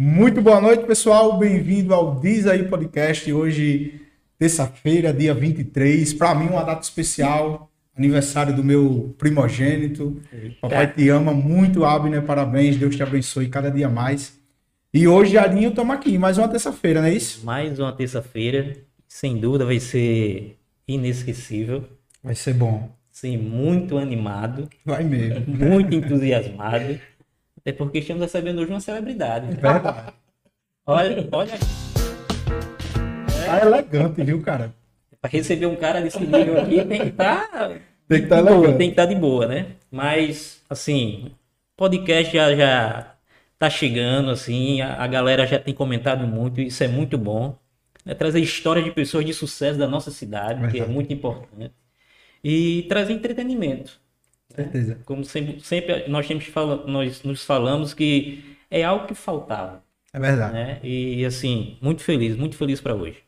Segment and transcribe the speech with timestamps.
[0.00, 1.36] Muito boa noite, pessoal.
[1.36, 3.32] Bem-vindo ao Diz aí Podcast.
[3.32, 4.00] Hoje,
[4.38, 6.12] terça-feira, dia 23.
[6.12, 7.68] Para mim, uma data especial.
[7.96, 10.22] Aniversário do meu primogênito.
[10.60, 12.22] Papai te ama muito, Abner.
[12.22, 12.76] Parabéns.
[12.76, 14.38] Deus te abençoe cada dia mais.
[14.94, 16.16] E hoje, Jadinho, estamos aqui.
[16.16, 17.44] Mais uma terça-feira, não é isso?
[17.44, 18.76] Mais uma terça-feira.
[19.08, 21.82] Sem dúvida vai ser inesquecível.
[22.22, 22.88] Vai ser bom.
[23.10, 24.68] Sim, muito animado.
[24.84, 25.44] Vai mesmo.
[25.48, 27.00] Muito entusiasmado.
[27.58, 29.46] Até porque estamos recebendo hoje uma celebridade.
[29.54, 30.12] Verdade.
[30.86, 31.52] Olha, olha.
[33.44, 34.72] Tá elegante, viu, cara?
[35.20, 37.70] Para receber um cara desse nível aqui tem que estar.
[38.08, 38.78] Tem que estar elegante.
[38.78, 39.66] tem que estar de boa, né?
[39.90, 41.32] Mas, assim,
[41.76, 43.14] podcast já, já
[43.58, 47.58] tá chegando, assim, a, a galera já tem comentado muito, isso é muito bom.
[48.06, 50.92] É trazer histórias de pessoas de sucesso da nossa cidade, que é Verdade.
[50.92, 51.72] muito importante.
[52.42, 54.00] E trazer entretenimento.
[54.62, 54.98] Certeza.
[55.04, 60.18] Como sempre, sempre nós, temos fala, nós nos falamos que é algo que faltava, É
[60.18, 60.52] verdade.
[60.52, 60.78] né?
[60.82, 63.18] E assim, muito feliz, muito feliz para hoje.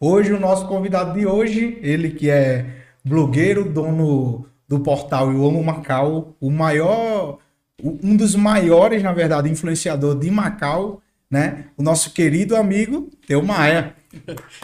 [0.00, 2.64] Hoje, o nosso convidado de hoje, ele que é
[3.04, 7.38] blogueiro, dono do portal Eu Amo Macau, o maior,
[7.82, 11.64] um dos maiores, na verdade, influenciador de Macau, né?
[11.76, 13.94] O nosso querido amigo Teu Maia.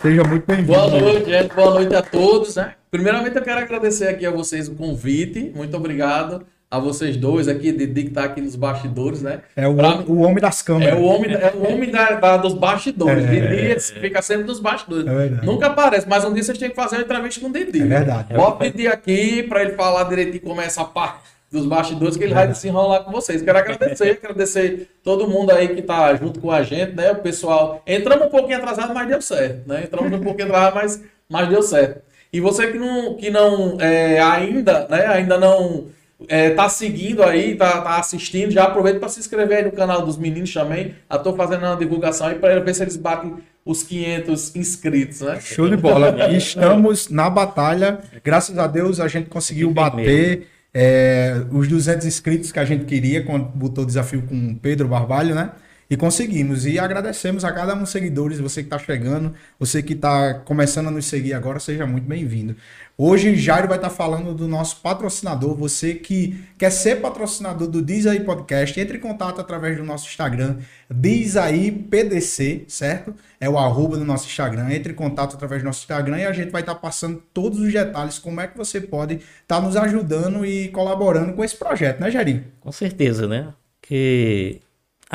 [0.01, 0.69] Seja muito bem-vindo.
[0.73, 1.55] Boa noite, gente.
[1.55, 2.57] Boa noite a todos.
[2.57, 2.75] Né?
[2.99, 5.51] Primeiramente, eu quero agradecer aqui a vocês o convite.
[5.53, 9.41] Muito obrigado a vocês dois aqui, de que tá aqui nos bastidores, né?
[9.57, 11.01] É o, Pra- o homem das É câmeras.
[11.01, 13.25] o homem, é o homem da, da- dos bastidores.
[13.25, 13.27] É.
[13.27, 15.09] Didi fica sempre nos bastidores.
[15.09, 15.45] É.
[15.45, 17.83] Nunca aparece, mas um dia vocês têm que fazer uma entrevista com o Didi.
[17.83, 18.33] É verdade.
[18.33, 21.19] Bota o Didi aqui para ele falar direitinho como é essa parte
[21.51, 23.43] dos bastidores que ele vai se enrolar com vocês.
[23.43, 27.11] Quero agradecer, agradecer todo mundo aí que tá junto com a gente, né?
[27.11, 27.83] O pessoal.
[27.89, 29.83] Entramos um pouquinho atrasado, mas deu certo, né?
[29.83, 32.14] Entramos um pouquinho atrasado, mas, mas deu certo.
[32.35, 35.07] E você que não, que não é, ainda, né?
[35.07, 35.85] Ainda não
[36.27, 40.05] é, tá seguindo aí, tá, tá assistindo, já aproveita para se inscrever aí no canal
[40.05, 40.97] dos meninos também.
[41.09, 45.39] Eu tô fazendo uma divulgação aí para ver se eles batem os 500 inscritos, né?
[45.41, 46.29] Show de bola.
[46.33, 48.01] Estamos na batalha.
[48.25, 53.23] Graças a Deus a gente conseguiu bater é, os 200 inscritos que a gente queria
[53.23, 55.53] quando botou o desafio com o Pedro Barbalho, né?
[55.89, 56.67] E conseguimos.
[56.67, 60.89] E agradecemos a cada um dos seguidores, você que está chegando, você que está começando
[60.89, 62.57] a nos seguir agora, seja muito bem-vindo.
[62.97, 65.57] Hoje, Jairo vai estar falando do nosso patrocinador.
[65.57, 70.07] Você que quer ser patrocinador do Diz Aí Podcast, entre em contato através do nosso
[70.07, 70.59] Instagram,
[70.89, 73.13] Diz Aí PDC, certo?
[73.41, 74.71] É o arroba do nosso Instagram.
[74.71, 77.73] Entre em contato através do nosso Instagram e a gente vai estar passando todos os
[77.73, 82.13] detalhes, como é que você pode estar nos ajudando e colaborando com esse projeto, né,
[82.13, 82.45] Jairinho?
[82.61, 83.53] Com certeza, né?
[83.83, 84.61] Que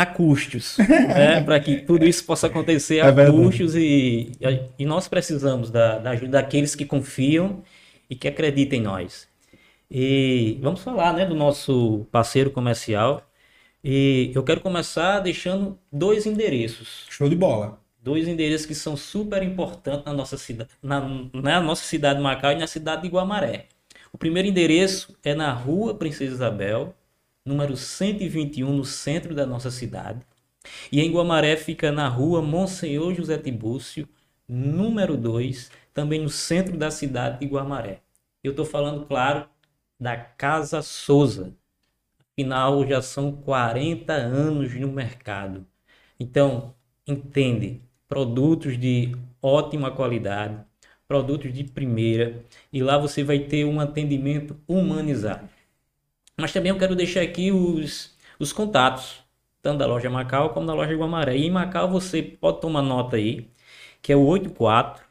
[0.02, 1.42] há custos, né?
[1.44, 3.38] Para que tudo isso possa acontecer, É há verdade.
[3.38, 4.32] custos e,
[4.78, 7.62] e nós precisamos da, da ajuda daqueles que confiam
[8.10, 9.28] e que acreditam em nós.
[9.92, 13.24] E vamos falar, né, do nosso parceiro comercial.
[13.84, 17.06] E eu quero começar deixando dois endereços.
[17.10, 17.80] Show de bola.
[18.02, 21.02] Dois endereços que são super importantes na nossa cidade, na,
[21.34, 23.66] na nossa cidade de Macau e na cidade de Guamaré.
[24.12, 26.94] O primeiro endereço é na Rua Princesa Isabel,
[27.50, 30.22] número 121, no centro da nossa cidade.
[30.92, 34.08] E em Guamaré fica na Rua Monsenhor José Tibúcio,
[34.48, 38.02] número 2, também no centro da cidade de Guamaré.
[38.44, 39.50] Eu estou falando, claro,
[40.00, 41.56] da Casa Souza.
[42.32, 45.66] Afinal, já são 40 anos no mercado.
[46.20, 46.76] Então,
[47.08, 50.64] entende, produtos de ótima qualidade,
[51.08, 55.50] produtos de primeira, e lá você vai ter um atendimento humanizado.
[56.40, 59.20] Mas também eu quero deixar aqui os, os contatos,
[59.62, 61.36] tanto da loja Macau como da loja Guamaré.
[61.38, 63.50] E em Macau você pode tomar nota aí,
[64.02, 65.04] que é o 84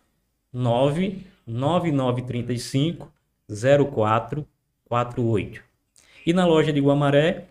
[0.52, 3.12] 99935
[3.48, 5.62] 0448.
[6.26, 7.44] E na loja de Guamaré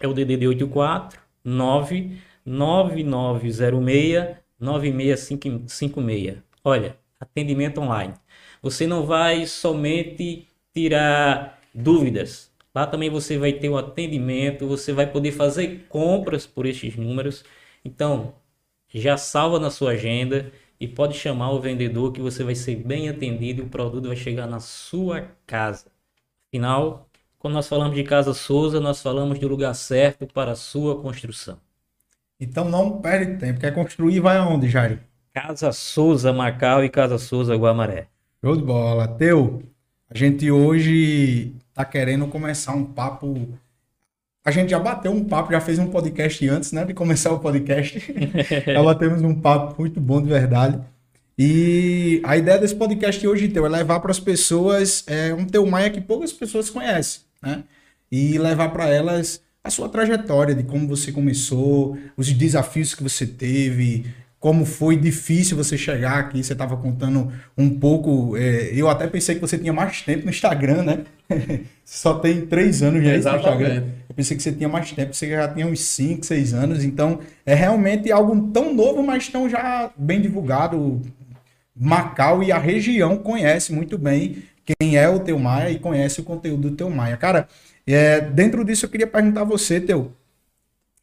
[0.00, 6.36] é o DDD 84 99906 9656.
[6.62, 8.14] Olha, atendimento online.
[8.62, 12.51] Você não vai somente tirar dúvidas.
[12.74, 17.44] Lá também você vai ter o atendimento, você vai poder fazer compras por estes números.
[17.84, 18.34] Então,
[18.88, 23.08] já salva na sua agenda e pode chamar o vendedor que você vai ser bem
[23.08, 25.86] atendido e o produto vai chegar na sua casa.
[26.48, 27.08] Afinal,
[27.38, 31.58] quando nós falamos de Casa Souza, nós falamos do lugar certo para a sua construção.
[32.38, 33.60] Então não perde tempo.
[33.60, 34.98] Quer construir, vai aonde, Jairo?
[35.32, 38.08] Casa Souza Macau e Casa Souza Guamaré.
[38.44, 39.08] Show de bola.
[39.08, 39.62] Teu,
[40.14, 43.48] a gente hoje tá querendo começar um papo.
[44.44, 47.38] A gente já bateu um papo, já fez um podcast antes, né, de começar o
[47.38, 47.98] podcast.
[48.66, 50.78] já batemos um papo muito bom de verdade.
[51.38, 55.64] E a ideia desse podcast hoje, Teu, é levar para as pessoas é, um Teu
[55.64, 57.64] Maia que poucas pessoas conhecem, né?
[58.10, 63.26] E levar para elas a sua trajetória, de como você começou, os desafios que você
[63.26, 64.04] teve,
[64.42, 66.42] como foi difícil você chegar aqui.
[66.42, 68.36] Você estava contando um pouco.
[68.36, 71.04] É, eu até pensei que você tinha mais tempo no Instagram, né?
[71.84, 73.84] Só tem três anos já no Instagram.
[74.08, 76.82] Eu pensei que você tinha mais tempo, você já tinha uns cinco, seis anos.
[76.82, 81.00] Então, é realmente algo tão novo, mas tão já bem divulgado.
[81.74, 86.24] Macau e a região conhece muito bem quem é o Teu Maia e conhece o
[86.24, 87.16] conteúdo do Teu Maia.
[87.16, 87.46] Cara,
[87.86, 90.10] é, dentro disso eu queria perguntar a você, Teu,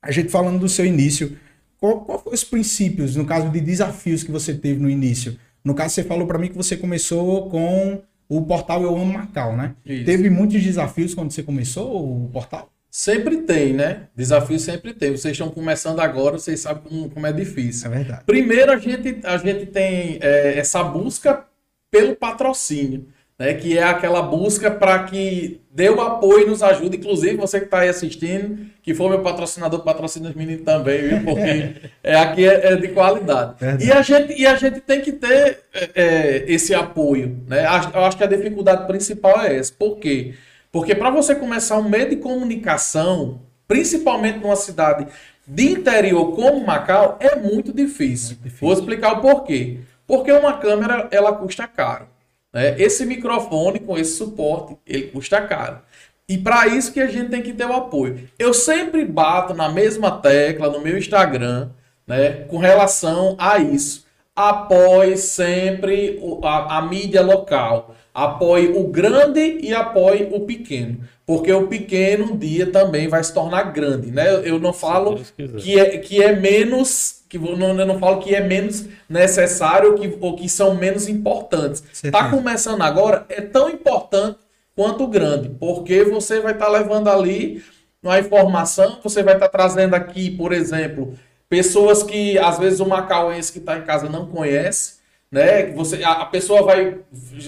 [0.02, 1.38] a gente falando do seu início,
[1.80, 5.38] qual, qual foram os princípios, no caso de desafios que você teve no início?
[5.64, 9.56] No caso, você falou para mim que você começou com o portal Eu Amo Macau,
[9.56, 9.76] né?
[9.86, 10.06] Isso.
[10.06, 12.72] Teve muitos desafios quando você começou o portal?
[12.92, 14.08] Sempre tem, né?
[14.16, 15.12] Desafio sempre tem.
[15.12, 17.92] Vocês estão começando agora, vocês sabem como, como é difícil.
[17.92, 18.24] É verdade.
[18.26, 21.46] Primeiro, a gente, a gente tem é, essa busca
[21.92, 23.08] pelo patrocínio
[23.40, 27.58] né, que é aquela busca para que dê o apoio e nos ajude, inclusive você
[27.58, 31.24] que está aí assistindo, que for meu patrocinador, patrocina os meninos também, viu?
[31.24, 33.56] porque é, aqui é, é de qualidade.
[33.80, 37.42] E a, gente, e a gente tem que ter é, é esse apoio.
[37.48, 37.64] Né?
[37.64, 39.72] Eu acho que a dificuldade principal é essa.
[39.72, 40.34] Por quê?
[40.70, 45.08] Porque para você começar um meio de comunicação, principalmente numa cidade
[45.48, 48.32] de interior como Macau, é muito difícil.
[48.32, 48.68] muito difícil.
[48.68, 49.80] Vou explicar o porquê.
[50.06, 52.06] Porque uma câmera, ela custa caro.
[52.54, 52.80] Né?
[52.82, 55.80] Esse microfone com esse suporte, ele custa caro.
[56.28, 58.30] E para isso que a gente tem que ter o apoio.
[58.38, 61.70] Eu sempre bato na mesma tecla no meu Instagram,
[62.06, 64.06] né, com relação a isso.
[64.40, 67.94] Apoie sempre a, a mídia local.
[68.14, 71.02] Apoie o grande e apoie o pequeno.
[71.26, 74.12] Porque o pequeno um dia também vai se tornar grande.
[74.12, 74.42] Né?
[74.46, 75.20] Eu não falo
[75.58, 79.98] que é, que é menos que não, eu não falo que é menos necessário ou
[80.00, 81.84] que, ou que são menos importantes.
[82.02, 84.40] Está começando agora, é tão importante
[84.74, 87.62] quanto o grande, porque você vai estar tá levando ali
[88.02, 91.14] uma informação, você vai estar tá trazendo aqui, por exemplo,
[91.50, 95.00] pessoas que às vezes o macauense que está em casa não conhece,
[95.32, 95.66] né?
[95.74, 97.00] Você, a, a, pessoa vai,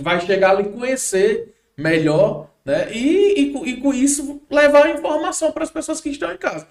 [0.02, 2.92] vai chegar ali conhecer melhor, né?
[2.92, 6.68] E, e, e com isso levar a informação para as pessoas que estão em casa.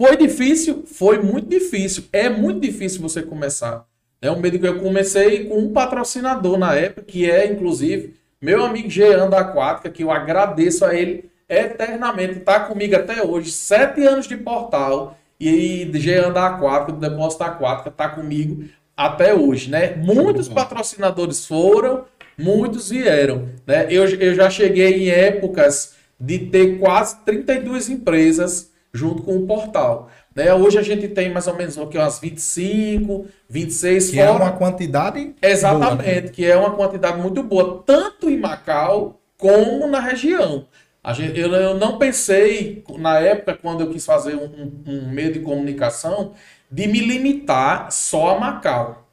[0.00, 0.84] Foi difícil?
[0.86, 2.04] Foi muito difícil.
[2.12, 3.86] É muito difícil você começar.
[4.20, 8.64] É um medo que eu comecei com um patrocinador na época, que é, inclusive, meu
[8.64, 12.38] amigo Jean da Aquática, que eu agradeço a ele eternamente.
[12.38, 15.16] Está comigo até hoje, sete anos de portal.
[15.40, 18.64] E Jean da Aquática, do Depósito da Aquática, está comigo
[18.96, 19.96] até hoje, né?
[19.96, 22.04] Muitos patrocinadores foram,
[22.38, 23.86] muitos vieram, né?
[23.90, 30.08] Eu, eu já cheguei em épocas de ter quase 32 empresas junto com o portal.
[30.34, 30.54] Né?
[30.54, 34.44] Hoje a gente tem mais ou menos que umas 25, 26 Que é fora...
[34.44, 36.28] é uma quantidade Exatamente, boa, né?
[36.28, 40.66] que é uma quantidade muito boa, tanto em Macau como na região.
[41.12, 45.40] Gente, eu, eu, não pensei, na época, quando eu quis fazer um, um, meio de
[45.40, 46.32] comunicação,
[46.70, 49.06] de me limitar só a Macau.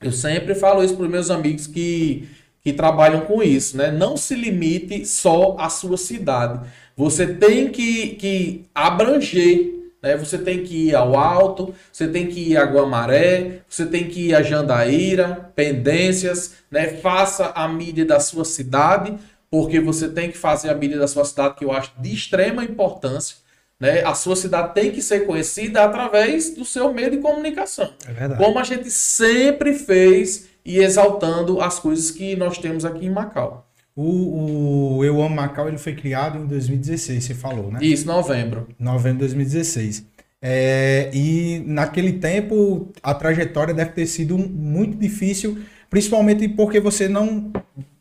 [0.00, 2.26] Eu sempre falo isso para os meus amigos que,
[2.62, 3.90] que trabalham com isso, né?
[3.90, 6.66] Não se limite só à sua cidade.
[6.96, 10.16] Você tem que, que abranger, né?
[10.16, 14.28] Você tem que ir ao Alto, você tem que ir a Guamaré, você tem que
[14.28, 16.88] ir a Jandaíra, Pendências, né?
[16.88, 19.16] Faça a mídia da sua cidade,
[19.50, 22.64] porque você tem que fazer a mídia da sua cidade, que eu acho de extrema
[22.64, 23.36] importância.
[23.78, 24.02] Né?
[24.02, 27.90] A sua cidade tem que ser conhecida através do seu meio de comunicação.
[28.08, 28.42] É verdade.
[28.42, 33.66] Como a gente sempre fez e exaltando as coisas que nós temos aqui em Macau.
[33.94, 37.78] O, o Eu Amo Macau ele foi criado em 2016, você falou, né?
[37.80, 38.68] Isso, novembro.
[38.78, 40.04] Novembro de 2016.
[40.42, 47.50] É, e naquele tempo a trajetória deve ter sido muito difícil, principalmente porque você não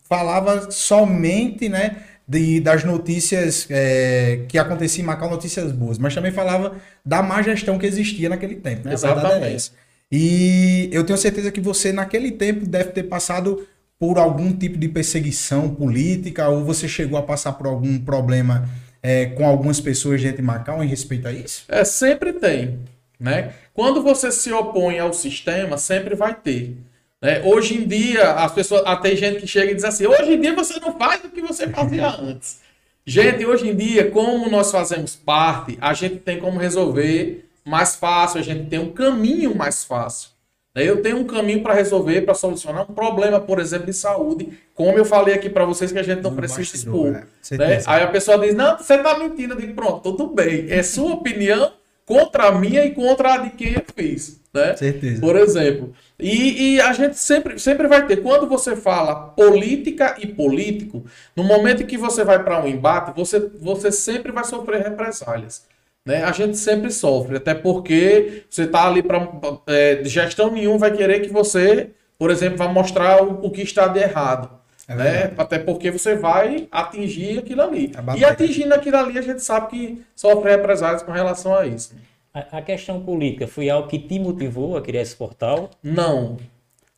[0.08, 1.98] falava somente, né?
[2.28, 7.40] De, das notícias é, que aconteciam em Macau, notícias boas, mas também falava da má
[7.44, 8.86] gestão que existia naquele tempo.
[8.86, 8.92] Né?
[8.92, 9.72] É Exatamente.
[10.12, 13.68] E eu tenho certeza que você, naquele tempo, deve ter passado
[14.00, 18.68] por algum tipo de perseguição política ou você chegou a passar por algum problema
[19.04, 21.66] é, com algumas pessoas de Macau em respeito a isso?
[21.68, 22.80] É, sempre tem.
[23.20, 23.54] Né?
[23.74, 26.76] Quando você se opõe ao sistema, sempre vai ter.
[27.22, 27.42] Né?
[27.44, 30.54] Hoje em dia, as pessoas, até gente que chega e diz assim: hoje em dia
[30.54, 32.60] você não faz o que você fazia antes.
[33.06, 38.40] Gente, hoje em dia, como nós fazemos parte, a gente tem como resolver mais fácil,
[38.40, 40.30] a gente tem um caminho mais fácil.
[40.74, 44.98] Eu tenho um caminho para resolver, para solucionar um problema, por exemplo, de saúde, como
[44.98, 47.24] eu falei aqui para vocês que a gente não precisa expor.
[47.52, 47.58] É.
[47.58, 47.82] Né?
[47.86, 49.54] Aí a pessoa diz: Não, você está mentindo.
[49.54, 50.70] Eu digo: Pronto, tudo bem.
[50.70, 51.72] É sua opinião
[52.06, 54.42] contra a minha e contra a de quem eu fiz.
[54.54, 54.76] Né?
[54.76, 55.22] Certeza.
[55.22, 55.94] Por exemplo.
[56.18, 58.18] E, e, a gente sempre, sempre vai ter.
[58.18, 61.04] Quando você fala política e político,
[61.36, 65.66] no momento em que você vai para um embate, você, você sempre vai sofrer represálias.
[66.06, 69.28] né, a gente sempre sofre, até porque você está ali para
[69.68, 73.88] é, gestão nenhum vai querer que você, por exemplo, vá mostrar o, o que está
[73.88, 74.50] de errado.
[74.88, 75.34] É né?
[75.38, 77.88] Até porque você vai atingir aquilo ali.
[77.88, 78.20] Batalha.
[78.20, 81.96] E atingindo aquilo ali, a gente sabe que sofre represálias com relação a isso.
[82.36, 85.72] A, a questão política foi algo que te motivou a criar esse portal?
[85.82, 86.36] Não,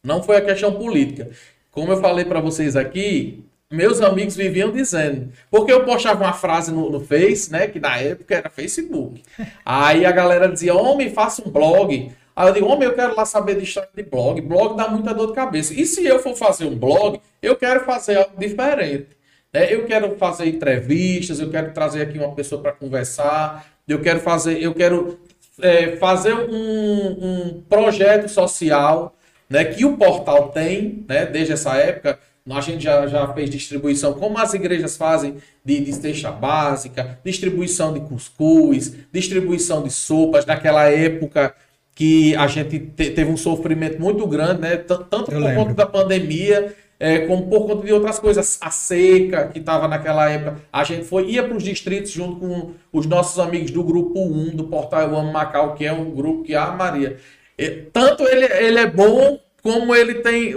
[0.04, 1.30] não foi a questão política.
[1.70, 6.72] Como eu falei para vocês aqui, meus amigos viviam dizendo, porque eu postava uma frase
[6.72, 9.22] no, no Face, né, que na época era Facebook.
[9.64, 12.12] Aí a galera dizia, homem, faça um blog.
[12.36, 14.42] Aí eu digo, homem, eu quero lá saber de história de blog.
[14.42, 15.72] Blog dá muita dor de cabeça.
[15.72, 19.10] E se eu for fazer um blog, eu quero fazer algo diferente.
[19.54, 19.72] né?
[19.72, 24.62] Eu quero fazer entrevistas, eu quero trazer aqui uma pessoa para conversar, eu quero fazer,
[24.62, 25.20] eu quero
[25.62, 29.16] é, fazer um, um projeto social
[29.50, 32.20] né, que o portal tem, né, desde essa época.
[32.50, 35.36] A gente já, já fez distribuição, como as igrejas fazem,
[35.66, 41.54] de, de cesta básica, distribuição de cuscuz, distribuição de sopas, naquela época
[41.94, 44.78] que a gente te- teve um sofrimento muito grande, né?
[44.78, 45.56] Tanto Eu por lembro.
[45.56, 48.58] conta da pandemia, é, como por conta de outras coisas.
[48.62, 50.62] A seca que estava naquela época.
[50.72, 54.56] A gente foi, ia para os distritos junto com os nossos amigos do grupo 1
[54.56, 57.18] do Portal Eu Amo Macau, que é um grupo que a Maria.
[57.58, 60.56] é, Tanto ele, ele é bom como ele tem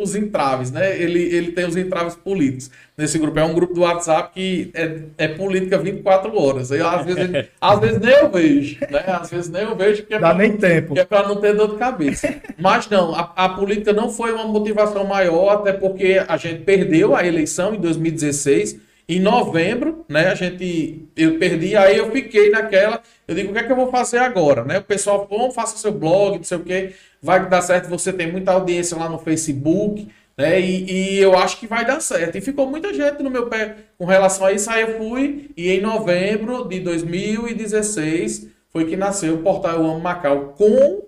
[0.00, 0.96] os entraves, né?
[1.00, 2.70] Ele, ele tem os entraves políticos.
[2.96, 6.70] Nesse grupo é um grupo do WhatsApp que é, é política 24 horas.
[6.70, 9.04] Aí, às, vezes, às vezes nem eu vejo, né?
[9.08, 10.94] Às vezes nem eu vejo porque é Dá pra- nem tempo.
[10.94, 12.32] que é para não ter dor de cabeça.
[12.56, 17.16] Mas não, a, a política não foi uma motivação maior, até porque a gente perdeu
[17.16, 18.78] a eleição em 2016.
[19.06, 23.58] Em novembro, né, a gente, eu perdi, aí eu fiquei naquela, eu digo, o que
[23.58, 24.78] é que eu vou fazer agora, né?
[24.78, 26.94] O pessoal, bom, faça seu blog, não sei o quê,
[27.24, 30.60] vai dar certo, você tem muita audiência lá no Facebook, né?
[30.60, 32.36] E, e eu acho que vai dar certo.
[32.36, 35.70] E ficou muita gente no meu pé com relação a isso, aí eu fui, e
[35.70, 41.04] em novembro de 2016 foi que nasceu o portal Eu Amo Macau, com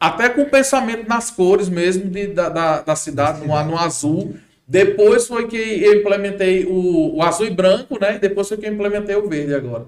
[0.00, 4.36] até com o pensamento nas cores mesmo de- da, da, da cidade, no, no azul.
[4.66, 8.16] Depois foi que eu implementei o, o azul e branco, né?
[8.16, 9.86] E depois foi que eu implementei o verde agora.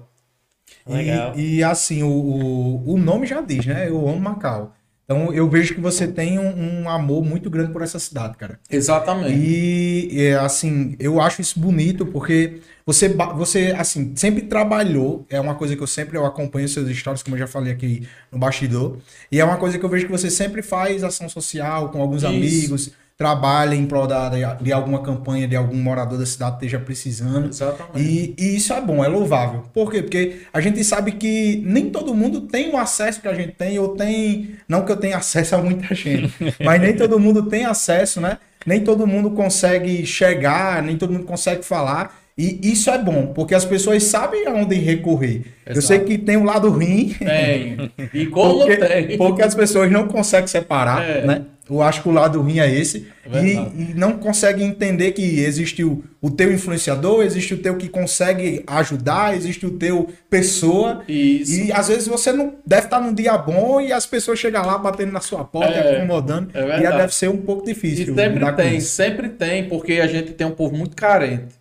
[0.87, 1.33] Legal.
[1.37, 3.87] E, e, assim, o, o, o nome já diz, né?
[3.89, 4.73] Eu amo Macau.
[5.11, 8.57] Então eu vejo que você tem um, um amor muito grande por essa cidade, cara.
[8.69, 9.37] Exatamente.
[9.37, 15.53] E é, assim, eu acho isso bonito porque você, você assim, sempre trabalhou, é uma
[15.53, 18.99] coisa que eu sempre eu acompanho seus stories, como eu já falei aqui no bastidor,
[19.29, 22.23] e é uma coisa que eu vejo que você sempre faz ação social com alguns
[22.23, 22.27] Isso.
[22.27, 22.91] amigos,
[23.21, 27.49] trabalha em prol da, de, alguma campanha de algum morador da cidade esteja precisando.
[27.49, 27.99] Exatamente.
[27.99, 29.63] E, e isso é bom, é louvável.
[29.71, 30.01] Por quê?
[30.01, 33.77] Porque a gente sabe que nem todo mundo tem o acesso que a gente tem,
[33.77, 34.55] ou tem.
[34.67, 36.33] Não que eu tenha acesso a muita gente,
[36.65, 38.39] mas nem todo mundo tem acesso, né?
[38.65, 42.20] Nem todo mundo consegue chegar, nem todo mundo consegue falar.
[42.37, 45.43] E isso é bom, porque as pessoas sabem aonde recorrer.
[45.65, 45.87] Eu Exato.
[45.87, 47.91] sei que tem um lado ruim, Tem.
[48.13, 49.17] E como porque, tem.
[49.17, 51.25] porque as pessoas não conseguem separar, É.
[51.25, 51.41] né?
[51.69, 53.07] Eu acho que o lado ruim é esse.
[53.25, 53.71] Verdade.
[53.77, 57.87] e, e não conseguem entender que existe o, o teu influenciador, existe o teu que
[57.87, 61.01] consegue ajudar, existe o teu pessoa.
[61.07, 61.61] Isso.
[61.61, 64.77] E às vezes você não deve estar num dia bom e as pessoas chegam lá
[64.77, 66.49] batendo na sua porta, É, incomodando.
[66.53, 68.15] é e deve ser um pouco E difícil.
[68.15, 71.60] sempre lidar com tem, sempre tem, porque a gente tem um povo muito carente.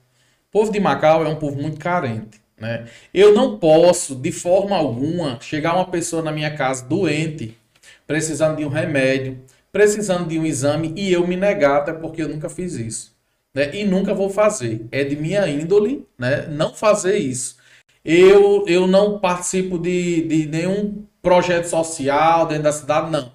[0.50, 2.40] O povo de Macau é um povo muito carente.
[2.58, 2.86] Né?
[3.14, 7.56] Eu não posso, de forma alguma, chegar uma pessoa na minha casa doente,
[8.04, 9.38] precisando de um remédio,
[9.70, 13.14] precisando de um exame, e eu me negar, até porque eu nunca fiz isso.
[13.54, 13.76] Né?
[13.76, 14.84] E nunca vou fazer.
[14.90, 16.48] É de minha índole né?
[16.48, 17.56] não fazer isso.
[18.04, 23.30] Eu, eu não participo de, de nenhum projeto social dentro da cidade, não.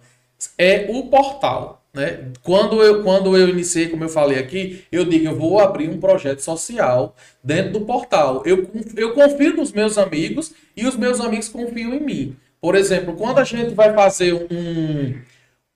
[0.58, 1.85] É o portal.
[1.96, 2.26] Né?
[2.44, 5.98] Quando, eu, quando eu iniciei, como eu falei aqui, eu digo, eu vou abrir um
[5.98, 8.44] projeto social dentro do portal.
[8.46, 12.36] Eu, eu confio nos meus amigos e os meus amigos confiam em mim.
[12.60, 15.22] Por exemplo, quando a gente vai fazer um,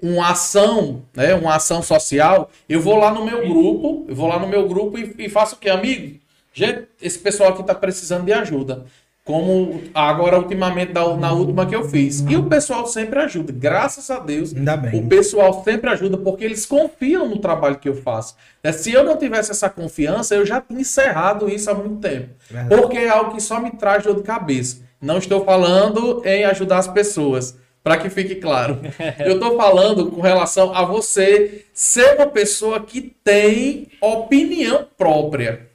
[0.01, 4.38] uma ação, né, uma ação social, eu vou lá no meu grupo, eu vou lá
[4.38, 6.19] no meu grupo e, e faço o quê, amigo?
[6.53, 8.85] Gente, esse pessoal aqui está precisando de ajuda.
[9.29, 12.25] Como agora, ultimamente, na, última que eu fiz.
[12.27, 14.55] E o pessoal sempre ajuda, graças a Deus.
[14.55, 15.00] Ainda bem.
[15.00, 18.36] O pessoal sempre ajuda porque eles confiam no trabalho que eu faço.
[18.63, 22.29] É, Se eu não tivesse essa confiança, eu já tinha encerrado isso há muito tempo.
[22.50, 22.81] Verdade.
[22.81, 24.77] Porque é algo que só me traz dor de cabeça.
[25.00, 28.79] Não estou falando em ajudar as pessoas, para que fique claro.
[29.24, 35.68] Eu estou falando com relação a você ser uma pessoa que tem opinião própria.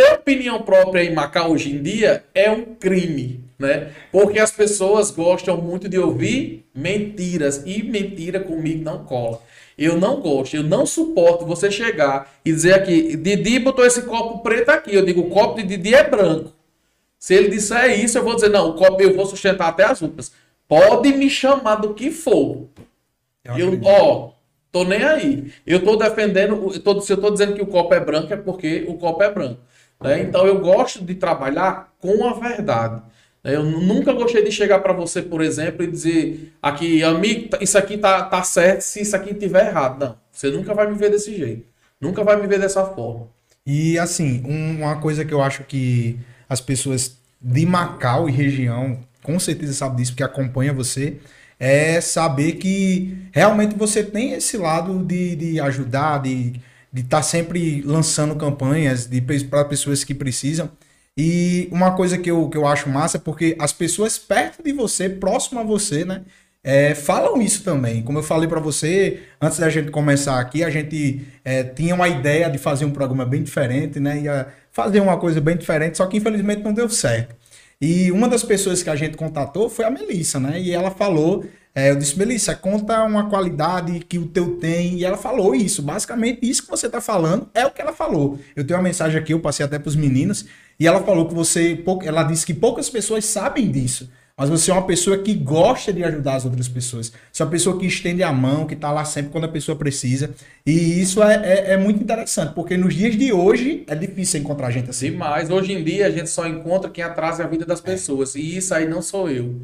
[0.00, 3.90] Ter opinião própria em Macau hoje em dia é um crime, né?
[4.10, 9.42] Porque as pessoas gostam muito de ouvir mentiras e mentira comigo não cola.
[9.76, 14.38] Eu não gosto, eu não suporto você chegar e dizer aqui, Didi botou esse copo
[14.38, 14.94] preto aqui.
[14.94, 16.50] Eu digo, o copo de Didi é branco.
[17.18, 20.00] Se ele disser isso, eu vou dizer, não, o copo eu vou sustentar até as
[20.00, 20.32] últimas.
[20.66, 22.68] Pode me chamar do que for.
[23.44, 24.30] Eu Eu, ó,
[24.72, 25.52] tô nem aí.
[25.66, 28.36] Eu tô defendendo, eu tô- se eu tô dizendo que o copo é branco, é
[28.38, 29.60] porque o copo é branco.
[30.02, 30.22] Né?
[30.22, 33.02] Então eu gosto de trabalhar com a verdade.
[33.44, 33.54] né?
[33.56, 37.76] Eu nunca gostei de chegar para você, por exemplo, e dizer aqui, amigo, tá- isso
[37.78, 39.98] aqui tá, tá certo, se isso aqui tiver errado.
[40.00, 41.64] Não, você nunca vai me ver desse jeito.
[42.00, 43.28] Nunca vai me ver dessa forma.
[43.66, 48.98] E assim, um- uma coisa que eu acho que as pessoas de Macau e região
[49.22, 51.18] com certeza sabem disso, porque acompanha você,
[51.58, 56.54] é saber que realmente você tem esse lado de, de ajudar, de
[56.94, 59.08] estar sempre lançando campanhas
[59.48, 60.70] para pessoas que precisam.
[61.16, 64.72] E uma coisa que eu, que eu acho massa é porque as pessoas perto de
[64.72, 66.22] você, próximo a você, né?
[66.62, 68.02] é, falam isso também.
[68.02, 72.08] Como eu falei para você, antes da gente começar aqui, a gente é, tinha uma
[72.08, 74.20] ideia de fazer um programa bem diferente, né?
[74.20, 77.34] Ia fazer uma coisa bem diferente, só que infelizmente não deu certo.
[77.80, 80.60] E uma das pessoas que a gente contatou foi a Melissa, né?
[80.60, 84.94] E ela falou, é, eu disse, Melissa, conta uma qualidade que o teu tem.
[84.98, 85.82] E ela falou isso.
[85.82, 88.38] Basicamente, isso que você tá falando é o que ela falou.
[88.56, 90.46] Eu tenho uma mensagem aqui, eu passei até pros meninos,
[90.78, 91.82] e ela falou que você.
[92.04, 94.10] Ela disse que poucas pessoas sabem disso.
[94.36, 97.12] Mas você é uma pessoa que gosta de ajudar as outras pessoas.
[97.30, 99.76] Você é uma pessoa que estende a mão, que tá lá sempre quando a pessoa
[99.76, 100.30] precisa.
[100.64, 104.70] E isso é, é- é muito interessante, porque nos dias de hoje é difícil encontrar
[104.70, 105.10] gente assim.
[105.10, 105.50] Demais.
[105.50, 108.34] Hoje em dia a gente só encontra quem atrasa a vida das pessoas.
[108.34, 109.60] E isso aí não sou eu.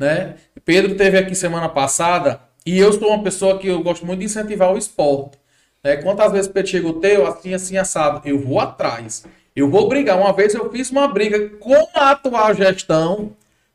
[0.00, 0.36] Né?
[0.64, 4.24] Pedro teve aqui semana passada e eu sou uma pessoa que eu gosto muito de
[4.24, 5.38] incentivar o esporte.
[5.84, 5.96] Né?
[5.96, 9.26] Quantas vezes Pedro chega o teu, assim, assim, assado, eu vou atrás.
[9.54, 10.18] Eu vou brigar.
[10.18, 13.32] Uma vez eu fiz uma briga com a atual gestão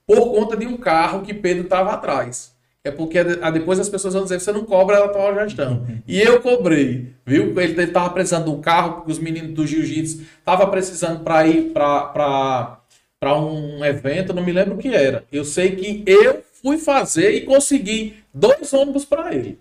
[0.08, 2.55] por conta de um carro que Pedro estava atrás.
[2.84, 5.86] É porque depois as pessoas vão dizer você não cobra a atual gestão.
[6.08, 7.60] E eu cobrei, viu?
[7.60, 11.72] Ele estava precisando de um carro, porque os meninos do jiu-jitsu estavam precisando para ir
[11.72, 12.79] para
[13.34, 15.24] um evento, não me lembro o que era.
[15.32, 19.58] Eu sei que eu fui fazer e consegui dois ônibus para ele.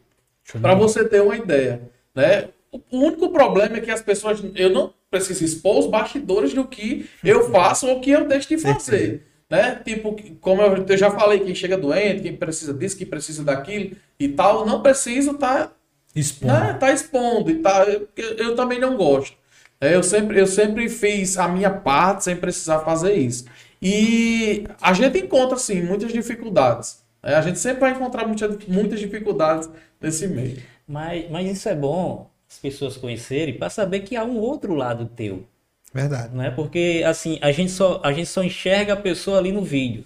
[0.60, 1.80] Para você ter uma ideia,
[2.14, 2.48] né?
[2.72, 7.08] O único problema é que as pessoas, eu não preciso expor os bastidores do que
[7.22, 9.80] eu faço ou que eu deixo de fazer, né?
[9.84, 13.96] Tipo, como eu, eu já falei, quem chega doente, quem precisa disso, quem precisa daquilo
[14.18, 15.70] e tal, não preciso tá,
[16.14, 16.52] Expondo.
[16.52, 19.36] né, tá expondo e tá, eu, eu também não gosto.
[19.84, 23.44] É, Eu sempre, eu sempre fiz a minha parte sem precisar fazer isso.
[23.80, 27.04] E a gente encontra, sim, muitas dificuldades.
[27.22, 29.68] É, A gente sempre vai encontrar muitas, muitas dificuldades
[30.00, 30.62] nesse meio.
[30.86, 35.06] Mas, mas isso é bom as pessoas conhecerem para saber que há um outro lado
[35.06, 35.44] teu,
[35.92, 36.34] Verdade.
[36.36, 36.50] né?
[36.50, 40.04] Porque assim, a gente só a gente só enxerga a pessoa ali no vídeo.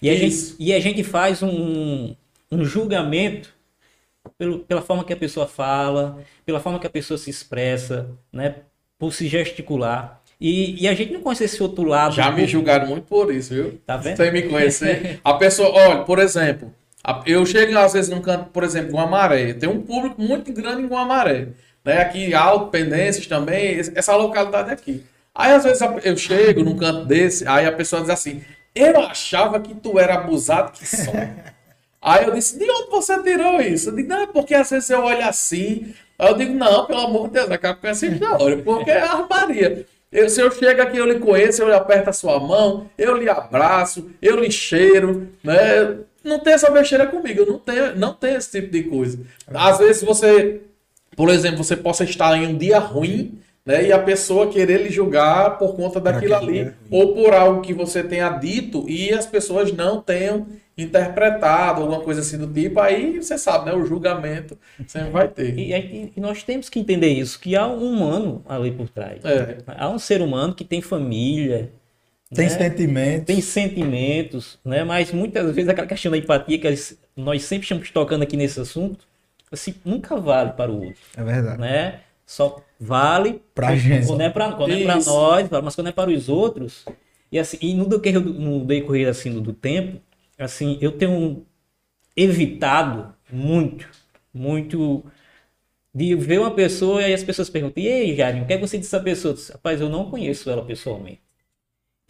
[0.00, 2.14] E a, gente, e a gente faz um,
[2.50, 3.54] um julgamento
[4.36, 8.56] pelo, pela forma que a pessoa fala, pela forma que a pessoa se expressa, né?
[9.02, 10.20] Por se gesticular.
[10.40, 12.14] E, e a gente não conhece esse outro lado.
[12.14, 13.80] Já me julgaram muito por isso, viu?
[13.84, 14.16] Tá vendo?
[14.16, 15.18] Sem me conhecer.
[15.24, 16.72] A pessoa, olha, por exemplo,
[17.26, 19.54] eu chego às vezes num canto, por exemplo, Guamaré.
[19.54, 21.48] Tem um público muito grande em Guamaré.
[21.84, 22.00] Né?
[22.00, 25.04] Aqui, Alto, Pendências também, essa localidade aqui.
[25.34, 28.40] Aí às vezes eu chego num canto desse, aí a pessoa diz assim:
[28.72, 31.10] Eu achava que tu era abusado que só.
[32.02, 33.90] Aí eu disse, de onde você tirou isso?
[33.90, 35.94] Eu não, é porque às vezes eu olho assim.
[36.18, 39.86] Aí eu digo, não, pelo amor de Deus, acaba com essa história, porque é armaria.
[40.10, 43.16] Eu, se eu chego aqui, eu lhe conheço, eu lhe aperto a sua mão, eu
[43.16, 45.96] lhe abraço, eu lhe cheiro, né?
[46.22, 49.18] Não tem essa besteira comigo, não tenho, não tenho esse tipo de coisa.
[49.54, 50.60] Às vezes você,
[51.16, 53.86] por exemplo, você possa estar em um dia ruim, né?
[53.86, 56.72] E a pessoa querer lhe julgar por conta daquilo ali, ruim.
[56.90, 60.46] ou por algo que você tenha dito e as pessoas não tenham
[60.76, 63.74] interpretado, alguma coisa assim do tipo, aí você sabe, né?
[63.74, 65.56] O julgamento sempre vai ter.
[65.58, 69.24] E, e- e nós temos que entender isso, que há um humano ali por trás.
[69.24, 69.58] É.
[69.66, 71.70] Há um ser humano que tem família,
[72.34, 72.50] Tem né?
[72.58, 73.24] sentimento.
[73.26, 74.82] tem sentimentos, né?
[74.84, 76.74] Mas muitas vezes aquela questão da empatia que
[77.16, 79.04] nós sempre estamos tocando aqui nesse assunto,
[79.50, 81.60] assim, nunca vale para o outro, É verdade.
[81.60, 82.00] né?
[82.26, 84.06] Só vale Pra gente.
[84.06, 86.84] quando é para quando é pra nós, mas quando é para os outros.
[87.30, 90.00] E assim, e no decorrer do, no decorrer assim do, do tempo,
[90.38, 91.46] assim, eu tenho
[92.16, 93.88] evitado muito,
[94.34, 95.04] muito
[95.94, 98.66] de ver uma pessoa e as pessoas perguntam: "E aí, Jarinho, o que é que
[98.66, 101.20] você disse dessa pessoa?" Rapaz, eu não conheço ela pessoalmente.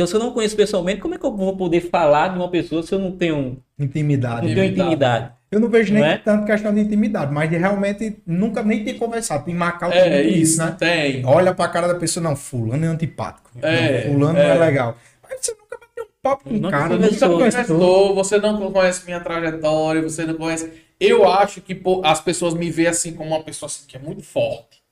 [0.03, 2.51] Então, se eu não conheço pessoalmente, como é que eu vou poder falar de uma
[2.51, 4.49] pessoa se eu não tenho, Intimidade.
[4.49, 5.33] não tenho intimidade?
[5.49, 6.19] Eu não vejo nem Não é?
[6.19, 9.45] tanto questão de intimidade, mas de realmente nunca nem ter conversado.
[9.45, 10.75] Tem Macau tem É muito isso, né?
[10.77, 11.25] tem.
[11.25, 13.49] Olha pra cara da pessoa, não, fulano é antipático.
[13.63, 14.43] É, Não, fulano é.
[14.43, 14.97] não é legal.
[15.23, 16.99] Mas você nunca vai ter um papo com o cara, conversou.
[16.99, 17.79] nunca Você conversou.
[17.79, 20.73] conheceu, você não conhece minha trajetória, você não conhece.
[20.99, 24.01] Eu acho que pô, as pessoas me veem assim como uma pessoa assim, que é
[24.01, 24.83] muito forte.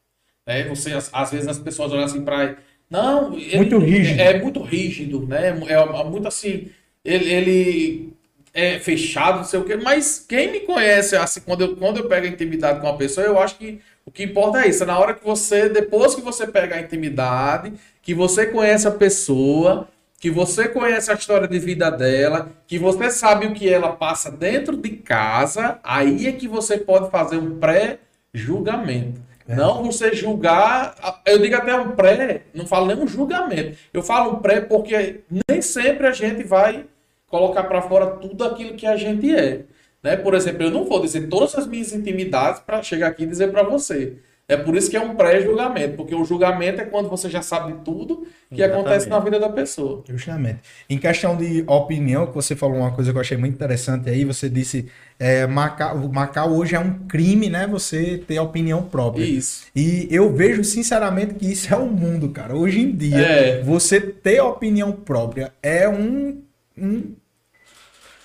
[0.47, 0.65] Né?
[0.69, 2.57] Você, às, às vezes as pessoas olham assim para
[2.91, 4.21] Não, ele- Muito rígido.
[4.21, 5.49] É, muito rígido, né?
[5.49, 6.71] É, muito assim.
[7.05, 8.13] Ele, ele
[8.53, 9.77] é fechado, não sei o quê.
[9.77, 13.27] Mas quem me conhece, assim, quando eu, quando eu pego a intimidade com uma pessoa,
[13.27, 14.83] eu acho que o que importa é isso.
[14.83, 17.73] É na hora que você, depois que você pega a intimidade,
[18.03, 23.11] que você conhece a pessoa, que você conhece a história de vida dela, que você
[23.11, 27.59] sabe o que ela passa dentro de casa, aí é que você pode fazer um
[27.59, 29.21] pré-julgamento.
[29.57, 33.77] Não você julgar, eu digo até um pré, não falo nem um julgamento.
[33.93, 36.87] Eu falo um pré porque nem sempre a gente vai
[37.27, 39.63] colocar para fora tudo aquilo que a gente é.
[40.03, 40.17] Né?
[40.17, 43.51] Por exemplo, eu não vou dizer todas as minhas intimidades para chegar aqui e dizer
[43.51, 44.19] para você.
[44.53, 47.73] É por isso que é um pré-julgamento, porque o julgamento é quando você já sabe
[47.73, 48.81] de tudo que Exatamente.
[48.81, 50.03] acontece na vida da pessoa.
[50.09, 50.59] Justamente.
[50.89, 54.25] Em questão de opinião, que você falou uma coisa que eu achei muito interessante aí,
[54.25, 54.87] você disse,
[55.19, 57.67] é, Macau, Macau hoje é um crime, né?
[57.69, 59.23] Você ter opinião própria.
[59.25, 59.67] Isso.
[59.75, 62.57] E eu vejo, sinceramente, que isso é o mundo, cara.
[62.57, 63.63] Hoje em dia, É.
[63.63, 66.43] você ter opinião própria é um,
[66.77, 67.13] um-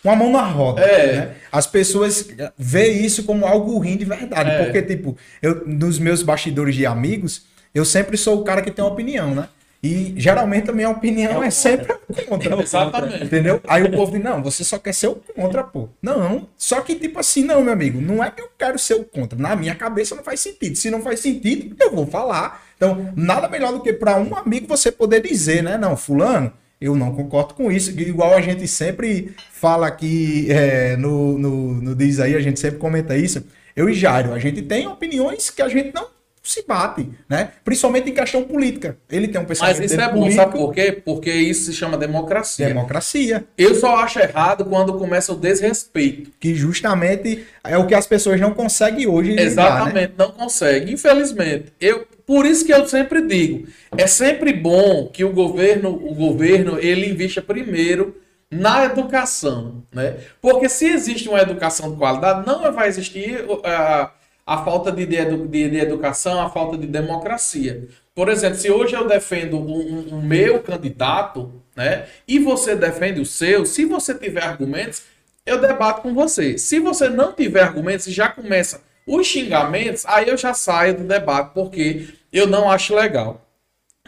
[0.07, 0.81] uma mão na roda.
[0.81, 1.13] É.
[1.13, 1.35] né?
[1.51, 4.49] As pessoas veem isso como algo ruim de verdade.
[4.49, 4.63] É.
[4.63, 8.83] Porque, tipo, eu, nos meus bastidores de amigos, eu sempre sou o cara que tem
[8.83, 9.49] opinião, né?
[9.85, 11.93] E geralmente a minha opinião é, sempre
[12.27, 12.59] contra.
[12.59, 13.23] Exatamente.
[13.23, 13.61] Entendeu?
[13.67, 15.89] Aí o povo diz, não, você só quer ser o contra, pô.
[16.01, 19.03] Não, só que tipo assim, não, meu amigo, não é que eu quero ser o
[19.03, 19.37] contra.
[19.37, 20.75] Na minha cabeça não faz sentido.
[20.75, 22.65] Se não faz sentido, eu vou falar.
[22.75, 25.77] Então, nada melhor do que para um amigo você poder dizer, né?
[25.77, 27.91] Não, fulano, eu não concordo com isso.
[27.99, 32.79] Igual a gente sempre fala aqui é, no, no, no Diz aí, a gente sempre
[32.79, 33.43] comenta isso.
[33.75, 36.07] Eu e Jairo, a gente tem opiniões que a gente não
[36.45, 37.51] se bate, né?
[37.63, 38.97] Principalmente em questão política.
[39.09, 40.91] Ele tem um pensamento Mas isso é bom, político, sabe por quê?
[40.91, 42.67] Porque isso se chama democracia.
[42.67, 43.43] democracia.
[43.57, 46.31] Eu só acho errado quando começa o desrespeito.
[46.39, 49.47] que justamente é o que as pessoas não conseguem hoje lidar, né?
[49.47, 50.91] Exatamente, não consegue.
[50.91, 56.13] Infelizmente, eu por isso que eu sempre digo, é sempre bom que o governo, o
[56.15, 58.15] governo, ele invista primeiro
[58.49, 60.17] na educação, né?
[60.41, 64.11] Porque se existe uma educação de qualidade, não vai existir a,
[64.45, 67.87] a falta de, de, de- educação, a falta de democracia.
[68.13, 72.05] Por exemplo, se hoje eu defendo um, um- um meu candidato, né?
[72.27, 75.03] E você defende o seu, se você tiver argumentos,
[75.45, 76.57] eu debato com você.
[76.57, 81.03] Se você não tiver argumentos e já começa os xingamentos, aí eu já saio do
[81.03, 83.41] debate, porque eu não acho legal.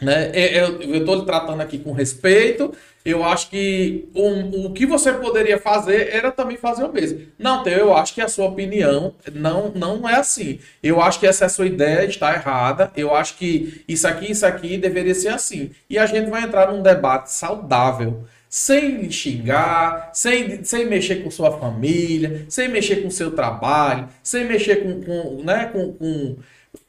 [0.00, 0.30] Né?
[0.34, 2.72] Eu estou tratando aqui com respeito.
[3.08, 7.22] Eu acho que o, o que você poderia fazer era também fazer o mesmo.
[7.38, 10.58] Não, Theo, eu acho que a sua opinião não, não é assim.
[10.82, 12.92] Eu acho que essa sua ideia está errada.
[12.94, 15.70] Eu acho que isso aqui, isso aqui deveria ser assim.
[15.88, 21.58] E a gente vai entrar num debate saudável sem xingar, sem, sem mexer com sua
[21.58, 26.36] família, sem mexer com seu trabalho, sem mexer com, com, né, com, com,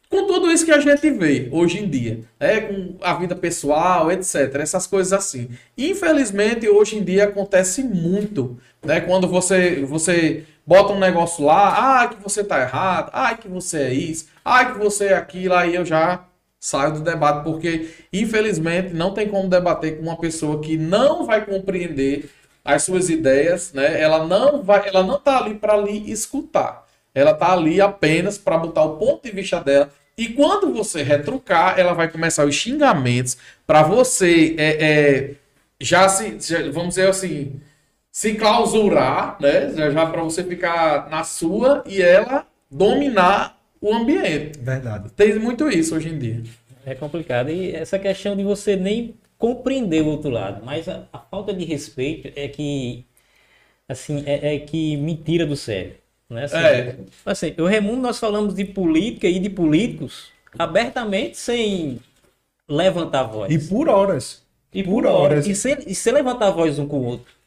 [0.10, 4.12] com tudo isso que a gente vê hoje em dia, né, com a vida pessoal,
[4.12, 4.56] etc.
[4.56, 5.50] Essas coisas assim.
[5.78, 12.08] Infelizmente, hoje em dia acontece muito, né, quando você, você bota um negócio lá, ah,
[12.08, 15.76] que você tá errado, ah, que você é isso, ah, que você é aquilo, aí
[15.76, 16.26] eu já
[16.60, 21.46] saio do debate, porque infelizmente não tem como debater com uma pessoa que não vai
[21.46, 22.30] compreender
[22.66, 24.00] as suas ideias, né?
[24.02, 26.86] Ela não vai, ela não tá ali para lhe escutar.
[27.20, 29.90] Ela tá ali apenas para botar o ponto de vista dela.
[30.18, 35.36] E quando você retrucar, ela vai começar os xingamentos para você é, é,
[35.80, 37.60] já se, já- vamos dizer assim,
[38.12, 39.72] se clausurar, né?
[39.74, 44.60] Já, já para você ficar na sua e ela dominar o ambiente.
[44.60, 45.10] Verdade.
[45.14, 46.44] Tem muito isso hoje em dia.
[46.86, 47.50] É complicado.
[47.50, 50.64] E essa questão de você nem compreender o outro lado.
[50.66, 53.06] Mas a, a falta de respeito é que,
[53.90, 55.96] assim, é, é que me tira do sério.
[56.30, 56.44] Né?
[56.44, 56.96] Assim, É.
[57.26, 62.00] assim, eu Raimundo, nós falamos de política e de políticos abertamente sem
[62.68, 63.52] levantar a voz.
[63.52, 64.44] E por horas.
[64.74, 65.48] E por horas.
[65.48, 67.40] E sem, e sem levantar a voz um com o outro.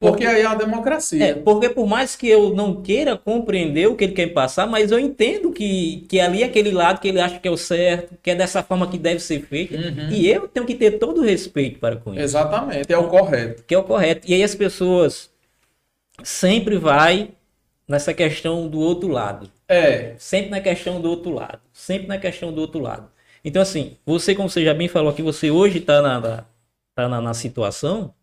[0.00, 1.24] Porque aí é a democracia.
[1.24, 4.90] É, porque por mais que eu não queira compreender o que ele quer passar, mas
[4.90, 8.16] eu entendo que, que ali é aquele lado que ele acha que é o certo,
[8.20, 9.76] que é dessa forma que deve ser feito.
[9.76, 10.10] Uhum.
[10.10, 13.62] E eu tenho que ter todo o respeito para com isso, Exatamente, é o correto.
[13.64, 14.28] que é o correto.
[14.28, 15.30] E aí as pessoas
[16.24, 17.30] sempre vai
[17.92, 19.50] nessa questão do outro lado.
[19.68, 21.60] É, Sempre na questão do outro lado.
[21.72, 23.08] Sempre na questão do outro lado.
[23.44, 26.44] Então, assim, você, como você já bem falou aqui, você hoje está na, na-
[26.94, 28.14] tá na, na situação,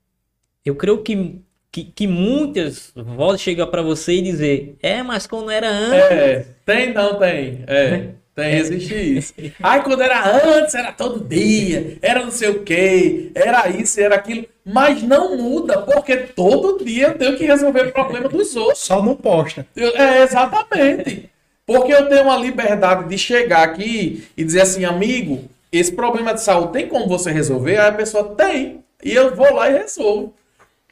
[0.66, 5.50] eu creio que, que, que muitas vozes chegam para você e dizer, é, mas quando
[5.52, 6.12] era antes.
[6.12, 6.48] é.
[6.66, 7.64] Tem, não tem.
[7.68, 9.34] É, tem, existe isso.
[9.62, 10.24] Ai, quando era
[10.58, 14.46] antes, era todo dia, era não sei o quê, era isso, era aquilo.
[14.72, 18.80] Mas não muda, porque todo dia eu tenho que resolver o problema dos outros.
[18.80, 19.66] Só não posta.
[19.76, 21.30] Eu- é, exatamente.
[21.66, 26.42] Porque eu tenho uma liberdade de chegar aqui e dizer assim, amigo, esse problema de
[26.42, 27.78] saúde tem como você resolver?
[27.78, 28.84] Aí a pessoa tem.
[29.04, 30.34] E eu vou lá e resolvo.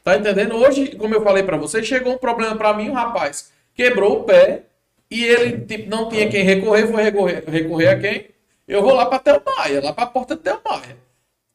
[0.04, 0.56] Tá entendendo?
[0.56, 4.24] Hoje, como eu falei para você, chegou um problema para mim, um rapaz quebrou o
[4.24, 4.62] pé
[5.10, 8.26] e ele tipo, não tinha quem recorrer, foi recorrer, recorrer a quem?
[8.66, 10.96] Eu vou lá para Telmaia, lá para a porta de Telmaia.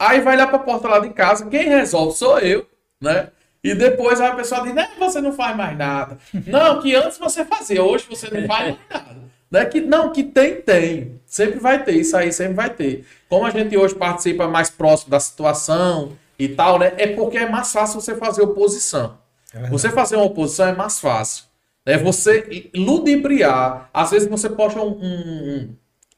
[0.07, 2.67] Aí vai lá para a porta lá de casa, quem resolve sou eu,
[3.01, 3.29] né?
[3.63, 6.17] E depois a pessoa diz, né, você não faz mais nada.
[6.45, 9.23] Não, que antes você fazia, hoje você não faz mais nada.
[9.53, 9.65] Né?
[9.65, 11.21] Que, não, que tem, tem.
[11.27, 13.05] Sempre vai ter, isso aí sempre vai ter.
[13.29, 16.93] Como a gente hoje participa mais próximo da situação e tal, né?
[16.97, 19.15] É porque é mais fácil você fazer oposição.
[19.53, 21.43] É você fazer uma oposição é mais fácil.
[21.85, 23.91] É você ludibriar.
[23.93, 25.75] Às vezes você posta um, um,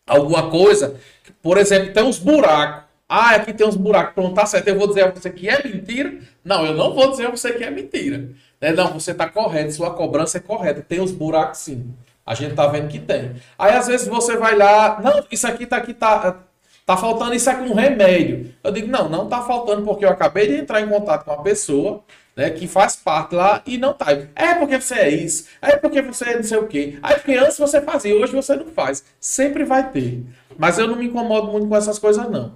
[0.08, 0.96] alguma coisa,
[1.42, 2.85] por exemplo, tem uns buracos.
[3.08, 4.14] Ah, aqui tem uns buracos.
[4.14, 4.68] Pronto, tá certo.
[4.68, 6.20] Eu vou dizer a você que é mentira.
[6.44, 8.30] Não, eu não vou dizer a você que é mentira.
[8.60, 8.72] Né?
[8.72, 10.82] Não, você está correto, sua cobrança é correta.
[10.82, 11.94] Tem uns buracos sim.
[12.26, 13.36] A gente tá vendo que tem.
[13.58, 16.40] Aí às vezes você vai lá, não, isso aqui tá aqui, tá,
[16.84, 18.52] tá faltando isso aqui um remédio.
[18.64, 21.44] Eu digo, não, não tá faltando porque eu acabei de entrar em contato com uma
[21.44, 22.04] pessoa
[22.36, 24.08] né, que faz parte lá e não tá.
[24.36, 26.98] É porque você é isso, é porque você é não sei o quê.
[27.04, 29.04] Aí porque antes você fazia, hoje você não faz.
[29.20, 30.24] Sempre vai ter.
[30.58, 32.54] Mas eu não me incomodo muito com essas coisas, não.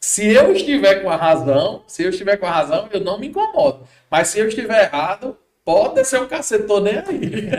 [0.00, 3.28] Se eu estiver com a razão, se eu estiver com a razão, eu não me
[3.28, 3.86] incomodo.
[4.10, 7.50] Mas se eu estiver errado, pode descer o cacete, tô nem aí.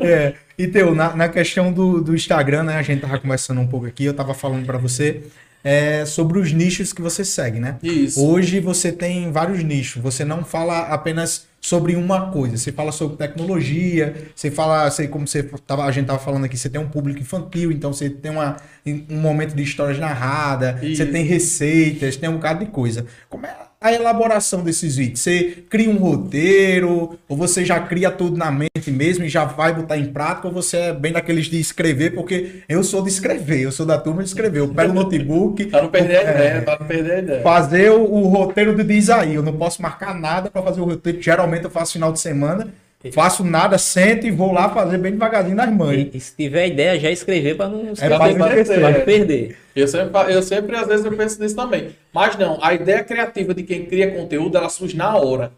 [0.06, 2.76] é, e teu, na, na questão do, do Instagram, né?
[2.76, 5.24] A gente tava conversando um pouco aqui, eu tava falando para você
[5.64, 7.78] é, sobre os nichos que você segue, né?
[7.82, 8.22] Isso.
[8.22, 10.02] Hoje você tem vários nichos.
[10.02, 12.58] Você não fala apenas sobre uma coisa.
[12.58, 16.58] Você fala sobre tecnologia, você fala, sei como você tava, a gente estava falando aqui,
[16.58, 21.06] você tem um público infantil, então você tem uma, um momento de histórias narradas, você
[21.06, 23.06] tem receitas, tem um bocado de coisa.
[23.30, 25.20] Como é a elaboração desses vídeos?
[25.20, 29.74] Você cria um roteiro, ou você já cria tudo na mente mesmo e já vai
[29.74, 33.60] botar em prática, ou você é bem daqueles de escrever, porque eu sou de escrever,
[33.60, 34.60] eu sou da turma de escrever.
[34.60, 35.66] Eu pego o notebook.
[35.66, 37.42] pra não perder a é, ideia, pra não perder a ideia.
[37.42, 39.34] Fazer o, o roteiro do diz aí.
[39.34, 41.20] Eu não posso marcar nada para fazer o roteiro.
[41.20, 42.72] Geralmente eu faço final de semana.
[43.12, 46.08] Faço nada, sento e vou lá fazer bem devagarzinho nas mães.
[46.12, 49.04] E, e se tiver ideia, já escrever para não, é pra não perder.
[49.04, 49.58] perder.
[49.76, 51.90] Eu sempre, eu sempre, às vezes, eu penso nisso também.
[52.12, 55.52] Mas não, a ideia criativa de quem cria conteúdo, ela surge na hora.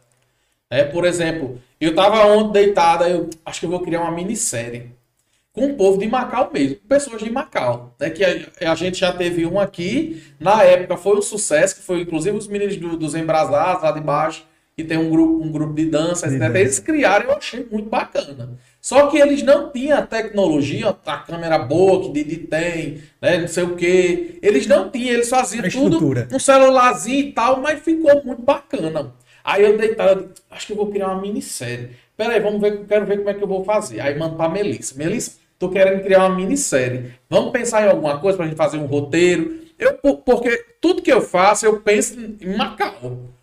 [0.68, 4.90] É, por exemplo, eu tava ontem deitada, eu acho que eu vou criar uma minissérie
[5.56, 8.11] com o povo de Macau mesmo, pessoas de Macau, né?
[8.11, 12.02] Que a, a, gente já teve um aqui, na época foi um sucesso, que foi
[12.02, 14.44] inclusive os meninos do, dos Embrasados lá de baixo,
[14.77, 16.55] que tem um grupo, um grupo de dança, etc.
[16.55, 18.59] Eles criaram, eu achei muito bacana.
[18.79, 23.49] Só que eles não tinham a tecnologia, a câmera boa que Didi tem, né, não
[23.49, 24.39] sei o quê.
[24.43, 25.99] Eles não tinham, eles faziam tudo
[26.31, 29.15] um celularzinho e tal, mas ficou muito bacana.
[29.43, 31.93] Aí eu deitado, acho que eu vou criar uma minissérie.
[32.15, 34.01] Pera aí, vamos ver, quero ver como é que eu vou fazer.
[34.01, 34.95] Aí mando pra Melissa.
[34.95, 37.15] Melissa, tô querendo criar uma minissérie.
[37.31, 39.59] Vamos pensar em alguma coisa pra gente fazer um roteiro.
[39.79, 43.37] Eu, porque tudo que eu faço, eu penso em Macau.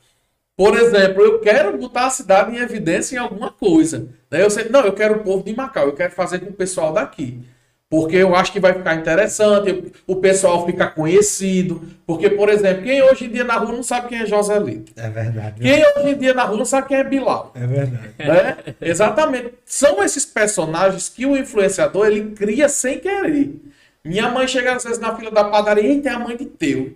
[0.55, 4.07] Por exemplo, eu quero botar a cidade em evidência em alguma coisa.
[4.29, 4.43] Né?
[4.43, 6.93] Eu sei, não, eu quero o povo de Macau, eu quero fazer com o pessoal
[6.93, 7.41] daqui.
[7.89, 11.81] Porque eu acho que vai ficar interessante, o pessoal fica conhecido.
[12.07, 14.91] Porque, por exemplo, quem hoje em dia na rua não sabe quem é Joselito.
[14.95, 15.61] É verdade.
[15.61, 17.51] Quem hoje em dia na rua não sabe quem é Bilal.
[17.55, 18.13] É verdade.
[18.17, 18.57] Né?
[18.81, 19.53] Exatamente.
[19.63, 23.55] São esses personagens que o influenciador ele cria sem querer.
[24.03, 26.95] Minha mãe chega às vezes na fila da padaria e tem a mãe de teu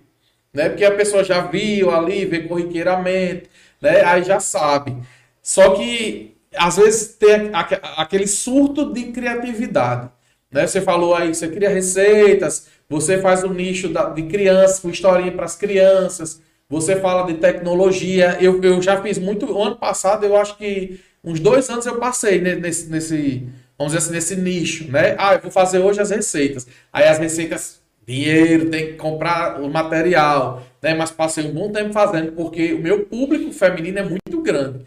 [0.52, 0.68] né?
[0.68, 3.44] Porque a pessoa já viu ali, vê corriqueiramente,
[3.80, 4.02] né?
[4.04, 4.96] Aí já sabe.
[5.42, 10.10] Só que às vezes tem aquele surto de criatividade,
[10.50, 10.66] né?
[10.66, 15.44] Você falou aí, você cria receitas, você faz um nicho de crianças, com historinha para
[15.44, 18.36] as crianças, você fala de tecnologia.
[18.40, 19.56] Eu, eu já fiz muito.
[19.58, 24.14] Ano passado, eu acho que uns dois anos eu passei nesse, nesse vamos dizer assim,
[24.14, 25.14] nesse nicho, né?
[25.18, 26.66] Ah, eu vou fazer hoje as receitas.
[26.92, 27.77] Aí as receitas
[28.08, 30.94] dinheiro, tem que comprar o material, né?
[30.94, 34.84] Mas passei um bom tempo fazendo, porque o meu público feminino é muito grande.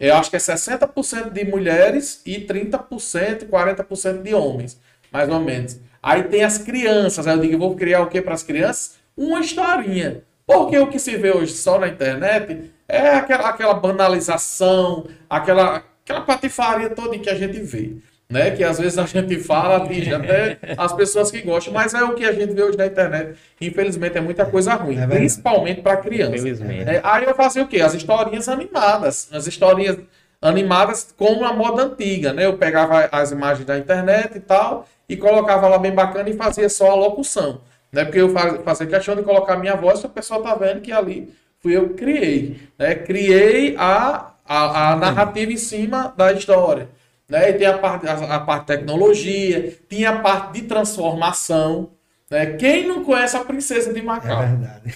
[0.00, 4.80] Eu acho que é 60% de mulheres e 30%, 40% de homens,
[5.12, 5.78] mais ou menos.
[6.02, 8.96] Aí tem as crianças, aí eu digo, vou criar o que para as crianças?
[9.14, 10.22] Uma historinha.
[10.46, 16.22] Porque o que se vê hoje só na internet é aquela, aquela banalização, aquela, aquela
[16.22, 17.96] patifaria toda que a gente vê
[18.32, 18.50] né?
[18.50, 22.14] Que às vezes a gente fala, atinge até as pessoas que gostam, mas é o
[22.14, 23.38] que a gente vê hoje na internet.
[23.60, 26.60] Infelizmente é muita coisa ruim, é principalmente para crianças.
[26.62, 27.82] É, aí eu fazia o quê?
[27.82, 29.98] As historinhas animadas, as historinhas
[30.40, 32.46] animadas como a moda antiga, né?
[32.46, 36.70] Eu pegava as imagens da internet e tal e colocava lá bem bacana e fazia
[36.70, 37.60] só a locução,
[37.92, 38.02] né?
[38.02, 38.30] Porque eu
[38.64, 41.76] fazia questão de colocar a minha voz, e a pessoa tá vendo que ali fui
[41.76, 42.94] eu que criei, né?
[42.94, 46.88] Criei a, a, a narrativa em cima da história.
[47.32, 47.48] Né?
[47.48, 51.92] E tem a parte, a, a parte de tecnologia, tinha a parte de transformação.
[52.30, 52.44] Né?
[52.58, 54.38] Quem não conhece a princesa de É Macau?
[54.38, 54.94] verdade.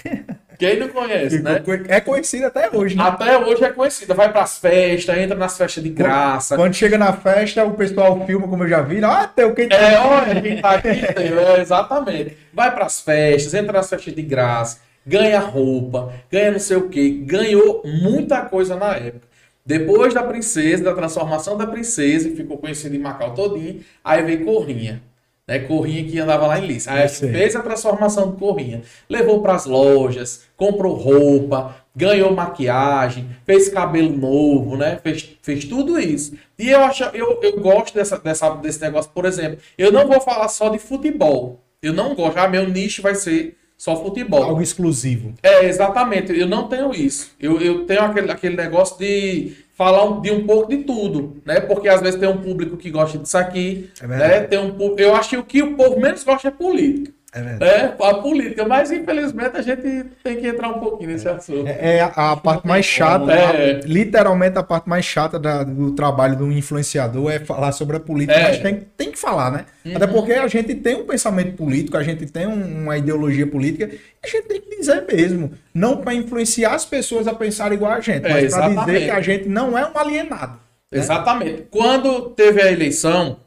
[0.59, 1.63] Quem não conhece, né?
[1.89, 3.05] É conhecido até hoje, né?
[3.05, 4.13] Até hoje é conhecida.
[4.15, 6.57] Vai pras festas, entra nas festas de graça.
[6.57, 9.03] Quando chega na festa, o pessoal filma, como eu já vi.
[9.05, 10.89] Ah, tem o que É, olha quem tá aqui.
[10.89, 12.37] É, exatamente.
[12.53, 17.11] Vai pras festas, entra nas festas de graça, ganha roupa, ganha não sei o que.
[17.11, 19.27] Ganhou muita coisa na época.
[19.67, 24.45] Depois da princesa, da transformação da princesa, que ficou conhecida em Macau todinho, aí veio
[24.45, 25.03] Corrinha.
[25.47, 26.89] Né, Corrinha que andava lá em Lice.
[26.89, 27.33] Aí sei.
[27.33, 28.83] fez a transformação do Corrinha.
[29.09, 35.01] Levou pras lojas, comprou roupa, ganhou maquiagem, fez cabelo novo, né?
[35.03, 36.37] Fez, fez tudo isso.
[36.57, 39.59] E eu acho, eu, eu gosto dessa, dessa, desse negócio, por exemplo.
[39.77, 41.61] Eu não vou falar só de futebol.
[41.83, 42.39] Eu não gosto.
[42.39, 44.43] Ah, meu nicho vai ser só futebol.
[44.43, 45.35] Algo exclusivo.
[45.43, 46.37] É, exatamente.
[46.39, 47.31] Eu não tenho isso.
[47.41, 51.61] Eu, eu tenho aquele, aquele negócio de falar um- de um pouco de tudo, né?
[51.61, 54.41] Porque às vezes tem um público que gosta disso aqui, É né?
[54.41, 57.13] Tem um, eu acho que o que o povo menos gosta é política.
[57.37, 57.65] É verdade.
[57.65, 61.67] É, a política, mas infelizmente a gente tem que entrar um pouquinho nesse assunto.
[61.69, 63.77] É, é a, a parte mais chata, É.
[63.77, 68.01] a- literalmente a parte mais chata da- do trabalho do influenciador é falar sobre a
[68.01, 68.49] política, É.
[68.49, 69.67] mas tem, tem que falar, né?
[69.95, 73.85] Até porque a gente tem um pensamento político, a gente tem um- uma ideologia política,
[73.93, 77.93] e a gente tem que dizer mesmo, não para influenciar as pessoas a pensar igual
[77.93, 80.59] a gente, É, mas para dizer que a gente não é um alienado.
[80.91, 81.65] Exatamente.
[81.71, 83.39] Quando teve a eleição,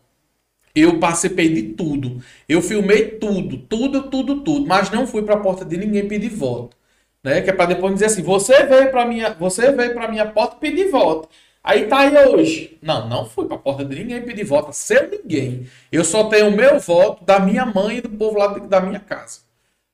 [0.75, 2.21] eu participei de tudo.
[2.47, 6.29] Eu filmei tudo, tudo, tudo, tudo, mas não fui para a porta de ninguém pedir
[6.29, 6.75] voto,
[7.23, 7.41] né?
[7.41, 10.55] Que é para depois dizer assim: "Você veio para minha, você veio para minha porta
[10.57, 11.29] pedir voto".
[11.63, 12.77] Aí tá aí hoje.
[12.81, 15.67] Não, não fui para a porta de ninguém pedir voto, seu ninguém.
[15.91, 18.99] Eu só tenho o meu voto da minha mãe e do povo lá da minha
[18.99, 19.41] casa,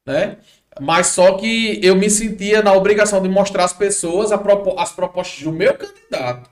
[0.05, 0.37] né?
[0.79, 5.41] Mas só que eu me sentia na obrigação de mostrar às pessoas propo- as propostas
[5.43, 6.49] do meu candidato.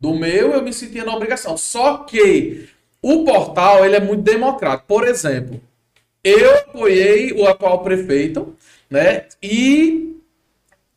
[0.00, 1.56] Do meu, eu me sentia na obrigação.
[1.56, 2.68] Só que
[3.02, 4.86] o portal ele é muito democrático.
[4.86, 5.60] Por exemplo,
[6.24, 8.56] eu apoiei o atual prefeito,
[8.90, 9.26] né?
[9.42, 10.16] E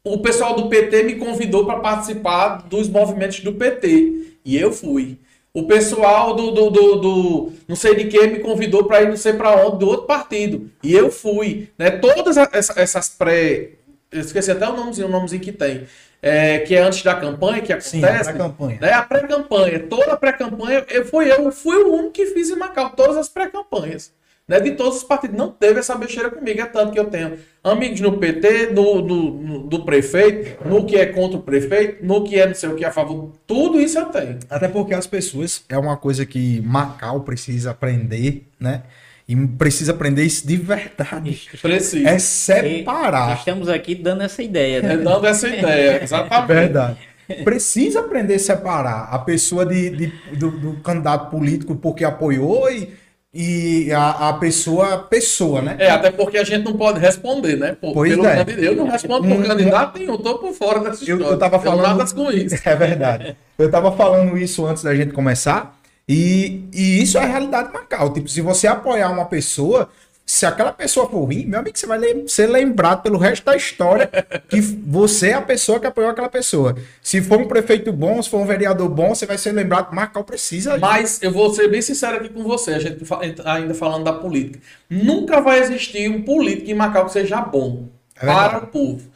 [0.04, 4.38] o pessoal do PT me convidou para participar dos movimentos do PT.
[4.44, 5.20] E eu fui.
[5.54, 9.18] O pessoal do, do, do, do não sei de que me convidou para ir não
[9.18, 10.70] sei para onde, do outro partido.
[10.82, 11.70] E eu fui.
[11.78, 11.92] Né?
[11.92, 13.72] Todas essas pré.
[14.12, 15.86] Eu esqueci até o nomezinho, o nomezinho que tem.
[16.22, 17.92] É, que é antes da campanha, que acontece.
[17.92, 18.78] Sim, a pré-campanha.
[18.82, 18.92] Né?
[18.92, 19.80] A pré-campanha.
[19.80, 23.30] Toda a pré-campanha, eu fui eu, fui o único que fiz em Macau, todas as
[23.30, 24.12] pré-campanhas.
[24.46, 24.60] Né?
[24.60, 25.38] De todos os partidos.
[25.38, 26.60] Não teve essa besteira comigo.
[26.60, 30.98] É tanto que eu tenho amigos no PT, no, no- no- do prefeito, no que
[30.98, 33.32] é contra o prefeito, no que é não sei o que a favor.
[33.46, 34.40] Tudo isso eu tenho.
[34.50, 38.82] Até porque as pessoas, é uma coisa que Macau precisa aprender, né?
[39.30, 41.48] E precisa aprender isso de verdade.
[41.62, 42.08] Preciso.
[42.08, 43.38] É E separar.
[43.38, 44.94] Estamos aqui dando essa ideia, né?
[44.94, 46.04] É dando essa ideia.
[46.04, 46.48] Exatamente.
[46.48, 46.98] Verdade.
[47.44, 52.90] Precisa aprender a separar a pessoa de, de- do, do candidato político porque apoiou e,
[53.32, 55.76] e a, a pessoa, pessoa, né?
[55.78, 57.78] É, até porque a gente não pode responder, né?
[57.80, 58.36] Por, Pois pelo é.
[58.38, 58.64] candidato.
[58.66, 61.34] Eu não respondo por Hum, candidato nenhum, tô por fora dessa Eu, história.
[61.36, 61.98] eu tava Tenho falando.
[62.00, 62.56] nada com isso.
[62.68, 63.38] É verdade.
[63.60, 65.79] Eu tava falando isso antes da gente começar.
[66.10, 68.12] E, e isso é a realidade de Macau.
[68.12, 69.88] Tipo, se você apoiar uma pessoa,
[70.26, 73.56] se aquela pessoa for ruim, meu amigo, você vai lem- ser lembrado pelo resto da
[73.56, 74.10] história
[74.50, 76.76] que você é a pessoa que apoiou aquela pessoa.
[77.02, 79.94] Se for um prefeito bom, se for um vereador bom, você vai ser lembrado.
[79.94, 80.78] Macau precisa.
[80.80, 83.04] Mas eu vou ser bem sincero aqui com você, a gente
[83.46, 84.60] ainda falando da política.
[84.90, 87.88] Nunca vai existir um político em Macau que seja bom
[88.20, 89.10] É para o povo.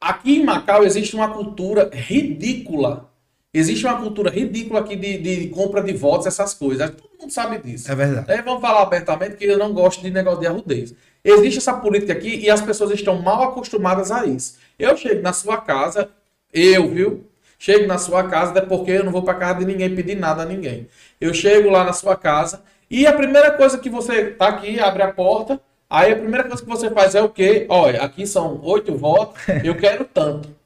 [0.00, 3.08] Aqui em Macau existe uma cultura ridícula.
[3.52, 6.90] Existe uma cultura ridícula aqui de, de compra de votos, essas coisas.
[6.90, 7.90] Todo mundo sabe disso.
[7.90, 8.30] É verdade.
[8.30, 10.94] É, vamos falar abertamente que eu não gosto de negócio de arrudez.
[11.24, 14.58] Existe essa política aqui e as pessoas estão mal acostumadas a isso.
[14.78, 16.10] Eu chego na sua casa,
[16.52, 17.24] eu, viu?
[17.58, 20.42] Chego na sua casa, até porque eu não vou para casa de ninguém pedir nada
[20.42, 20.86] a ninguém.
[21.20, 25.02] Eu chego lá na sua casa e a primeira coisa que você tá aqui, abre
[25.02, 27.66] a porta, aí a primeira coisa que você faz é o quê?
[27.68, 30.57] Olha, aqui são oito votos, eu quero tanto.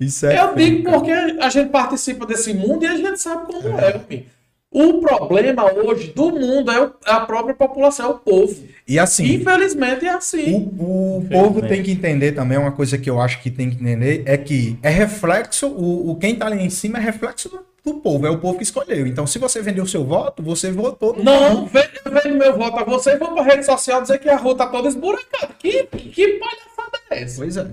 [0.00, 0.40] Isso é.
[0.40, 0.96] Eu digo cara.
[0.96, 4.24] porque a gente participa desse mundo e a gente sabe como é, amigo.
[4.72, 8.54] O problema hoje do mundo é é a própria população, é o povo.
[8.86, 9.34] E assim.
[9.34, 10.70] Infelizmente é assim.
[10.78, 13.76] O, o povo tem que entender também, uma coisa que eu acho que tem que
[13.76, 17.66] entender, é que é reflexo, o, o quem tá ali em cima é reflexo do,
[17.84, 19.08] do povo, é o povo que escolheu.
[19.08, 22.84] Então, se você vendeu o seu voto, você votou no Não, vem meu voto a
[22.84, 25.52] você e vou pra rede social dizer que a rua tá toda esburacada.
[25.58, 27.38] Que, que palhaçada é essa?
[27.38, 27.66] Pois é.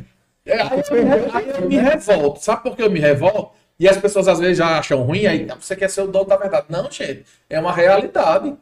[0.47, 2.39] É, Aí eu, me, aí eu me revolto.
[2.43, 3.51] Sabe por que eu me revolto?
[3.79, 6.25] E as pessoas às vezes já acham ruim, aí "Ah, você quer ser o dono
[6.25, 6.65] da verdade.
[6.69, 8.55] Não, gente, é uma realidade.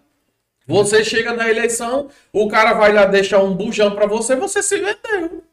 [0.68, 4.78] Você chega na eleição, o cara vai lá deixar um bujão pra você, você se
[4.78, 5.44] vendeu.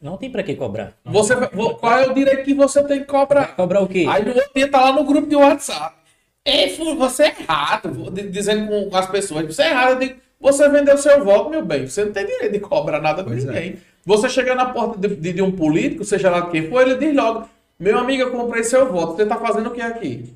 [0.00, 0.92] Não tem pra que cobrar.
[1.04, 3.56] Você, vai- vo- qual é o direito que você tem que cobrar?
[3.56, 4.06] Cobrar o quê?
[4.08, 5.96] Aí no outro dia tá lá no grupo de WhatsApp.
[6.44, 10.96] Ei, você é errado, dizendo com as pessoas, você é errado, eu digo, você vendeu
[10.98, 13.34] seu voto, meu bem, você não tem direito de cobrar nada de é.
[13.36, 13.76] ninguém.
[14.04, 17.14] Você chega na porta de, de- de um político, seja lá quem for, ele diz
[17.14, 20.34] logo, meu amigo, eu comprei seu voto, você tá fazendo o que aqui?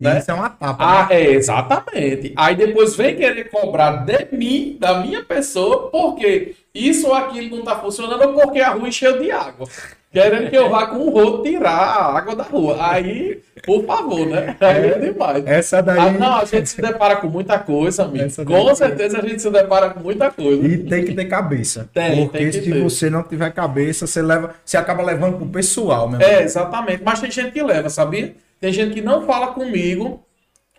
[0.00, 0.18] Né?
[0.18, 0.82] Isso é uma tapa.
[0.82, 1.20] Ah, né?
[1.22, 2.32] é, exatamente.
[2.34, 7.64] Aí depois vem querer cobrar de mim, da minha pessoa, porque isso ou aquilo não
[7.64, 9.68] tá funcionando ou porque a rua encheu de água.
[10.12, 12.76] Querendo que eu vá com um rodo tirar a água da rua.
[12.80, 14.56] Aí, por favor, né?
[14.60, 15.46] Aí é demais.
[15.46, 15.98] Essa daí.
[16.00, 18.24] Ah, não, a gente se depara com muita coisa, amigo.
[18.36, 20.66] Daí- Com certeza a gente se depara com muita coisa.
[20.66, 21.88] E tem que ter cabeça.
[21.94, 22.82] Tem, Porque tem se ter.
[22.82, 27.02] você não tiver cabeça, você leva, você acaba levando pro pessoal, meu É, exatamente.
[27.04, 28.34] Mas tem gente que leva, sabia?
[28.60, 30.24] Tem gente que não fala comigo.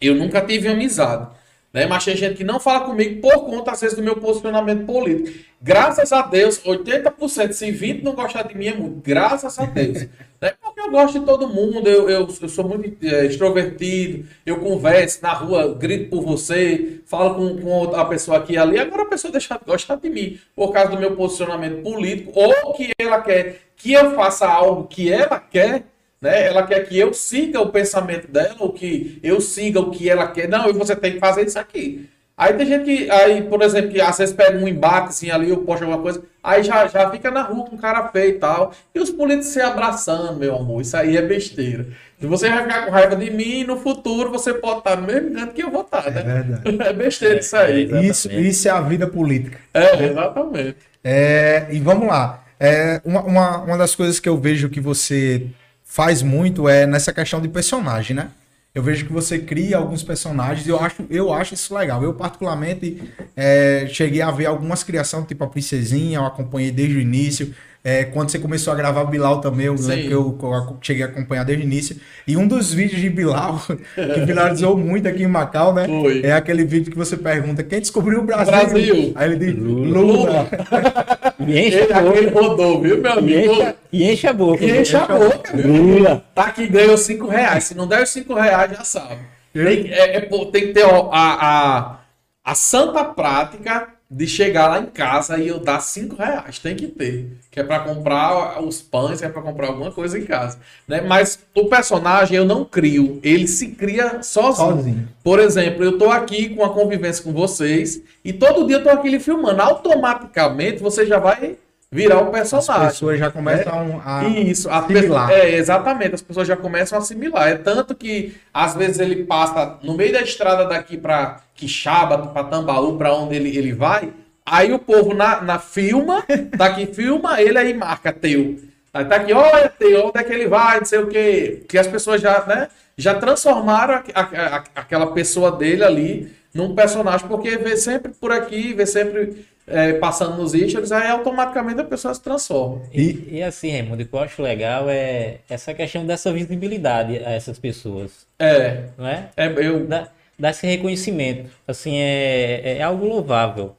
[0.02, 1.28] Eu nunca tive amizade.
[1.74, 1.86] Né?
[1.86, 5.38] Mas tem gente que não fala comigo por conta, às vezes, do meu posicionamento político.
[5.62, 9.02] Graças a Deus, 80%, se 20% não gostar de mim, é muito.
[9.02, 10.08] Graças a Deus.
[10.42, 10.54] né?
[10.62, 15.20] Porque eu gosto de todo mundo, eu, eu, eu sou muito é, extrovertido, eu converso
[15.22, 18.78] na rua, grito por você, falo com, com a pessoa aqui e ali.
[18.78, 22.74] Agora a pessoa deixa de gostar de mim por causa do meu posicionamento político, ou
[22.74, 25.86] que ela quer que eu faça algo que ela quer,
[26.22, 26.46] né?
[26.46, 30.28] Ela quer que eu siga o pensamento dela, ou que eu siga o que ela
[30.28, 30.48] quer.
[30.48, 32.08] Não, e você tem que fazer isso aqui.
[32.38, 35.60] Aí tem gente que, aí, por exemplo, que às vezes pega um embatezinho ali, ou
[35.60, 38.74] posta alguma coisa, aí já, já fica na rua com cara feio e tal.
[38.96, 41.88] E os políticos se abraçando, meu amor, isso aí é besteira.
[42.20, 45.06] E você vai ficar com raiva de mim e no futuro você pode estar no
[45.06, 46.22] mesmo canto que eu vou estar, né?
[46.22, 46.78] verdade.
[46.82, 47.92] É besteira isso aí.
[47.92, 49.60] É, Isso, isso é a vida política.
[49.74, 50.78] É, exatamente.
[51.04, 52.44] É, e vamos lá.
[52.60, 55.48] É, uma, uma, uma das coisas que eu vejo que você
[55.92, 58.30] faz muito é nessa questão de personagem, né?
[58.74, 62.02] Eu vejo que você cria alguns personagens e eu acho, eu acho isso legal.
[62.02, 67.02] Eu, particularmente, é, cheguei a ver algumas criações, tipo a Princesinha, eu acompanhei desde o
[67.02, 67.54] início.
[67.84, 70.78] É, quando você começou a gravar o Bilal também, eu lembro que eu, que eu
[70.82, 71.96] cheguei a acompanhar desde o início.
[72.28, 73.60] E um dos vídeos de Bilal,
[73.96, 75.88] que viralizou muito aqui em Macau, né?
[75.88, 76.22] Foi.
[76.24, 78.52] É aquele vídeo que você pergunta quem descobriu o Brasil?
[78.52, 79.12] Brasil.
[79.16, 80.00] Aí ele diz Lula.
[80.00, 80.50] Lula.
[81.48, 82.10] E enche Ele, a boca.
[82.20, 83.54] aquele rodou, viu, meu E amigo?
[83.54, 84.64] enche, e enche a boca.
[84.64, 85.58] E enche a boca?
[85.58, 86.24] Lula.
[86.36, 87.64] Tá aqui, ganhou 5 reais.
[87.64, 89.18] Se não der os 5 reais, já sabe.
[89.52, 91.48] Tem, é- é tem que ter ó, a,
[91.90, 92.00] a,
[92.46, 96.60] a santa prática de chegar lá em casa e eu dar 5 reais.
[96.60, 97.32] Tem que ter.
[97.50, 100.60] Que é pra comprar os pães, é pra comprar alguma coisa em casa.
[100.86, 101.00] Né?
[101.00, 103.22] Mas o personagem eu não crio.
[103.24, 104.76] Ele se cria sozinho.
[104.76, 105.10] Sozinho.
[105.24, 108.90] Por exemplo, eu tô aqui com a convivência com vocês e todo dia eu tô
[108.90, 109.62] aqui lhe filmando.
[109.62, 111.58] Automaticamente você já vai
[111.94, 112.88] virar o As personagem.
[112.88, 114.24] pessoas já começam a.
[114.24, 115.28] Isso, assimilar.
[115.28, 117.50] pessoa- é, exatamente, as pessoas já começam a assimilar.
[117.50, 122.46] É tanto que, às vezes, ele passa no meio da estrada daqui para Quixaba, para
[122.46, 124.10] Tambaú, para onde ele, ele vai,
[124.46, 126.24] aí o povo na, na filma,
[126.58, 128.58] daqui filma, ele aí marca teu.
[128.94, 131.64] Aí tá aqui, olha, teu, onde é que ele vai, não sei o quê.
[131.68, 132.68] Que as pessoas já, né,
[132.98, 138.32] já transformaram a- a- a- aquela pessoa dele ali num personagem, porque vê sempre por
[138.34, 142.82] aqui, vê sempre é, passando nos issues, aí automaticamente a pessoa se transforma.
[142.94, 147.32] E, e assim, Raimundo, o que eu acho legal é essa questão dessa visibilidade a
[147.32, 149.30] essas pessoas, É, não é?
[149.38, 150.08] é eu, Dá,
[150.38, 151.50] dá esse reconhecimento.
[151.68, 153.76] Assim, é, é algo louvável.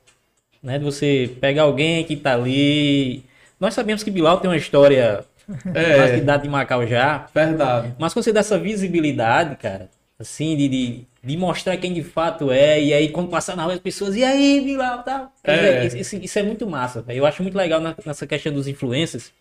[0.62, 0.78] Né?
[0.78, 3.24] De você pegar alguém que tá ali.
[3.60, 5.24] Nós sabemos que Bilal tem uma história
[5.64, 7.26] na É, cidade de Macau já.
[7.34, 7.94] verdade.
[7.98, 9.88] Mas quando você dá essa visibilidade, cara,
[10.22, 13.74] assim, de, de, de mostrar quem de fato é, e aí quando passar na rua
[13.74, 15.32] as pessoas, e aí, tal.
[15.44, 15.86] Quer É.
[15.86, 17.18] isso, isso é muito massa, velho.
[17.18, 19.32] Eu acho muito legal na- nessa questão dos influencers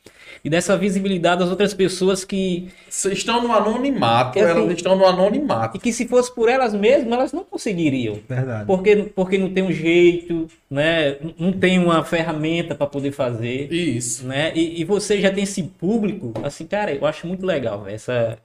[0.44, 2.70] e dessa visibilidade das outras pessoas que.
[3.12, 4.62] Estão no anonimato, É assim.
[4.62, 5.78] elas estão no anonimato.
[5.78, 8.20] E que se fosse por elas mesmas, elas não conseguiriam.
[8.28, 8.66] Verdade.
[8.66, 11.18] Porque, porque não tem um jeito, né?
[11.38, 14.26] Não tem uma ferramenta para poder fazer, Isso.
[14.26, 14.52] né?
[14.56, 17.96] E, e você já tem esse público, assim, cara, eu acho muito legal, velho.
[17.96, 18.40] Essa,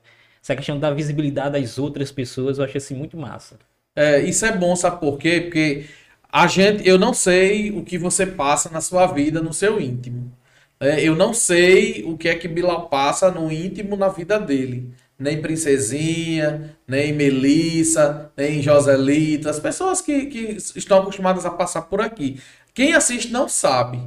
[0.46, 3.58] essa questão da visibilidade das outras pessoas, eu acho assim muito massa.
[3.96, 5.40] É, isso é bom, sabe por quê?
[5.40, 5.86] Porque
[6.30, 10.32] a gente, eu não sei o que você passa na sua vida, no seu íntimo.
[10.78, 14.92] É, eu não sei o que é que Bilal passa no íntimo na vida dele.
[15.18, 22.00] Nem Princesinha, nem Melissa, nem Joselita, as pessoas que, que estão acostumadas a passar por
[22.00, 22.40] aqui.
[22.72, 24.00] Quem assiste não sabe,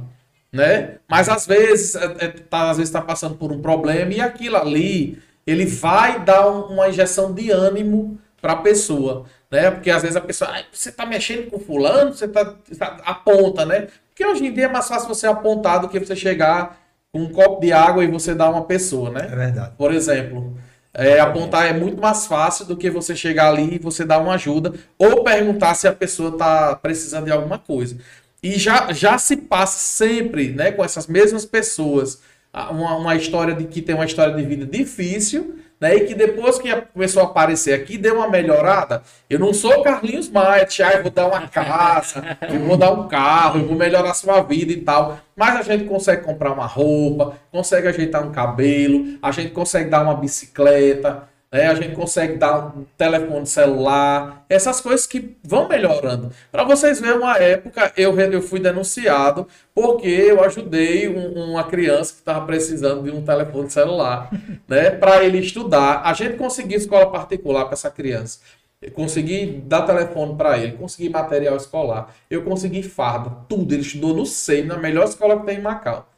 [0.50, 0.98] né?
[1.08, 4.56] Mas às vezes é, é, tá, às vezes está passando por um problema e aquilo
[4.56, 5.18] ali
[5.50, 9.70] ele vai dar um- uma injeção de ânimo para a pessoa, né?
[9.70, 13.64] Porque às vezes a pessoa, "Ai, você tá mexendo com fulano, você tá, tá- aponta,
[13.66, 13.88] né?
[14.08, 16.78] Porque hoje em dia é mais fácil você apontar do que você chegar
[17.12, 19.28] com um copo de água e você dar uma pessoa, né?
[19.30, 19.72] É verdade.
[19.76, 20.56] Por exemplo,
[20.94, 24.34] é, apontar é muito mais fácil do que você chegar ali e você dar uma
[24.34, 27.96] ajuda ou perguntar se a pessoa está precisando de alguma coisa.
[28.42, 32.20] E já, já se passa sempre, né, com essas mesmas pessoas,
[32.52, 35.96] uma, uma história de que tem uma história de vida difícil, né?
[35.96, 39.02] E que depois que começou a aparecer aqui, deu uma melhorada.
[39.28, 43.08] Eu não sou Carlinhos Maia, ah, eu vou dar uma casa, eu vou dar um
[43.08, 45.18] carro, eu vou melhorar a sua vida e tal.
[45.34, 50.02] Mas a gente consegue comprar uma roupa, consegue ajeitar um cabelo, a gente consegue dar
[50.02, 51.66] uma bicicleta, né?
[51.66, 56.30] A gente consegue dar um telefone celular, essas coisas que vão melhorando.
[56.50, 62.12] Para vocês verem, uma época eu, eu fui denunciado porque eu ajudei um, uma criança
[62.12, 64.30] que estava precisando de um telefone celular,
[64.68, 64.90] né?
[64.90, 66.02] Para ele estudar.
[66.04, 68.40] A gente conseguiu escola particular para essa criança.
[68.80, 73.74] Eu consegui dar telefone para ele, consegui material escolar, eu consegui farda, tudo.
[73.74, 76.08] Ele estudou no SEI, na melhor escola que tem em Macau.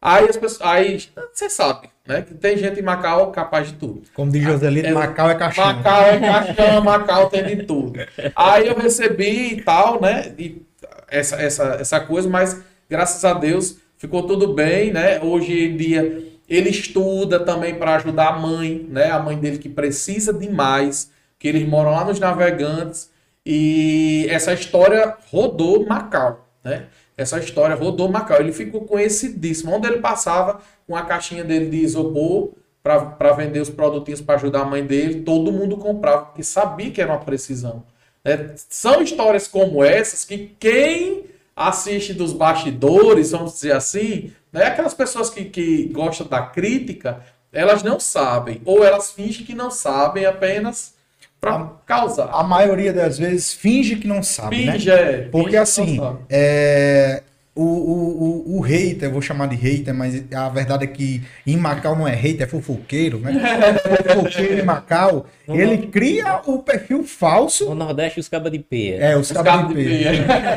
[0.00, 0.62] Aí as pessoas.
[0.62, 1.00] Aí
[1.32, 2.22] você sabe, né?
[2.22, 4.02] Que tem gente em Macau capaz de tudo.
[4.14, 5.64] Como diz Joselito, é, Macau é caixão.
[5.64, 7.92] Macau é caixão, Macau tem de tudo.
[8.34, 10.32] Aí eu recebi e tal, né?
[10.38, 10.62] E
[11.08, 15.20] essa, essa, essa coisa, mas graças a Deus ficou tudo bem, né?
[15.20, 19.10] Hoje em dia ele estuda também para ajudar a mãe, né?
[19.10, 23.10] A mãe dele que precisa demais, que eles moram lá nos Navegantes.
[23.46, 26.86] E essa história rodou Macau, né?
[27.16, 28.38] Essa história rodou Macau.
[28.38, 29.72] Ele ficou conhecidíssimo.
[29.72, 32.52] Onde ele passava com a caixinha dele de isopor
[32.82, 37.00] para vender os produtinhos para ajudar a mãe dele, todo mundo comprava, porque sabia que
[37.00, 37.84] era uma precisão.
[38.24, 44.94] É, são histórias como essas que quem assiste dos bastidores, vamos dizer assim, né, aquelas
[44.94, 50.24] pessoas que, que gostam da crítica, elas não sabem, ou elas fingem que não sabem
[50.24, 50.94] apenas
[51.42, 52.30] para causar.
[52.32, 54.94] A maioria das vezes finge que não sabe, finge, né?
[54.94, 55.98] É, Porque assim,
[56.30, 57.20] é,
[57.54, 61.22] o, o, o, o hater, eu vou chamar de hater, mas a verdade é que
[61.46, 63.34] em Macau não é hater, é fofoqueiro, né?
[64.08, 65.88] fofoqueiro em Macau, no ele no...
[65.88, 67.66] cria o perfil falso.
[67.66, 68.96] No Nordeste, os cabas de peia.
[68.96, 70.12] É, os, os cabas de peia.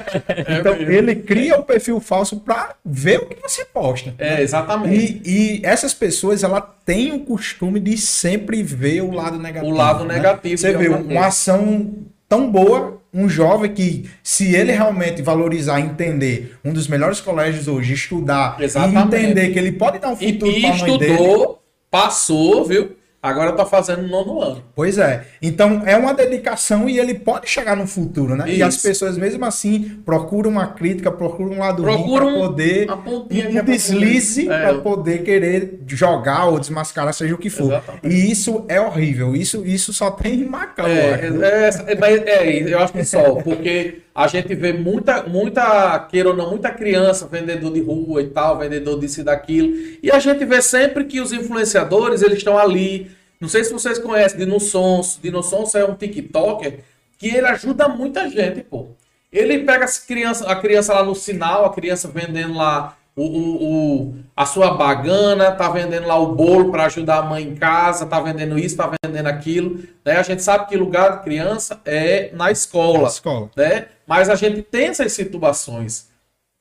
[0.57, 4.13] então, é ele cria o perfil falso para ver o que você posta.
[4.17, 5.21] É, exatamente.
[5.25, 9.73] E, e essas pessoas, ela tem o costume de sempre ver o lado negativo.
[9.73, 10.15] O lado né?
[10.15, 10.57] negativo.
[10.57, 11.93] Você vê uma ação
[12.29, 17.93] tão boa um jovem que, se ele realmente valorizar, entender um dos melhores colégios hoje,
[17.93, 19.15] estudar Exatamente.
[19.15, 22.97] e entender que ele pode dar um futuro para a mãe estudou, passou, viu?
[23.25, 24.63] Agora tá fazendo nono ano.
[24.75, 25.25] Pois é.
[25.41, 28.47] Então é uma dedicação e ele pode chegar no futuro, né?
[28.47, 28.59] Isso.
[28.59, 33.63] E as pessoas mesmo assim procuram uma crítica, procuram um lado procuram para poder um
[33.65, 34.61] deslize é.
[34.61, 37.65] para poder querer jogar ou desmascarar seja o que for.
[37.65, 38.07] Exatamente.
[38.07, 39.35] E isso é horrível.
[39.35, 40.85] Isso isso só tem em Macau.
[40.85, 46.29] É, é, é, é, eu acho que só, porque a gente vê muita, muita, queira
[46.29, 49.75] ou não, muita criança, vendedor de rua e tal, vendedor disso e daquilo.
[50.01, 53.99] E a gente vê sempre que os influenciadores, eles estão ali não sei se vocês
[53.99, 55.19] conhecem Dino Sonso.
[55.21, 56.79] Dino Sonso é um TikToker
[57.17, 58.87] que ele ajuda muita gente, pô.
[59.31, 64.15] Ele pega criança, a criança lá no sinal, a criança vendendo lá o, o, o,
[64.35, 68.19] a sua bagana, tá vendendo lá o bolo para ajudar a mãe em casa, tá
[68.19, 69.79] vendendo isso, tá vendendo aquilo.
[70.03, 70.17] Né?
[70.17, 73.03] A gente sabe que lugar de criança é na escola.
[73.03, 73.49] Na escola.
[73.55, 73.87] Né?
[74.05, 76.09] Mas a gente tem essas situações.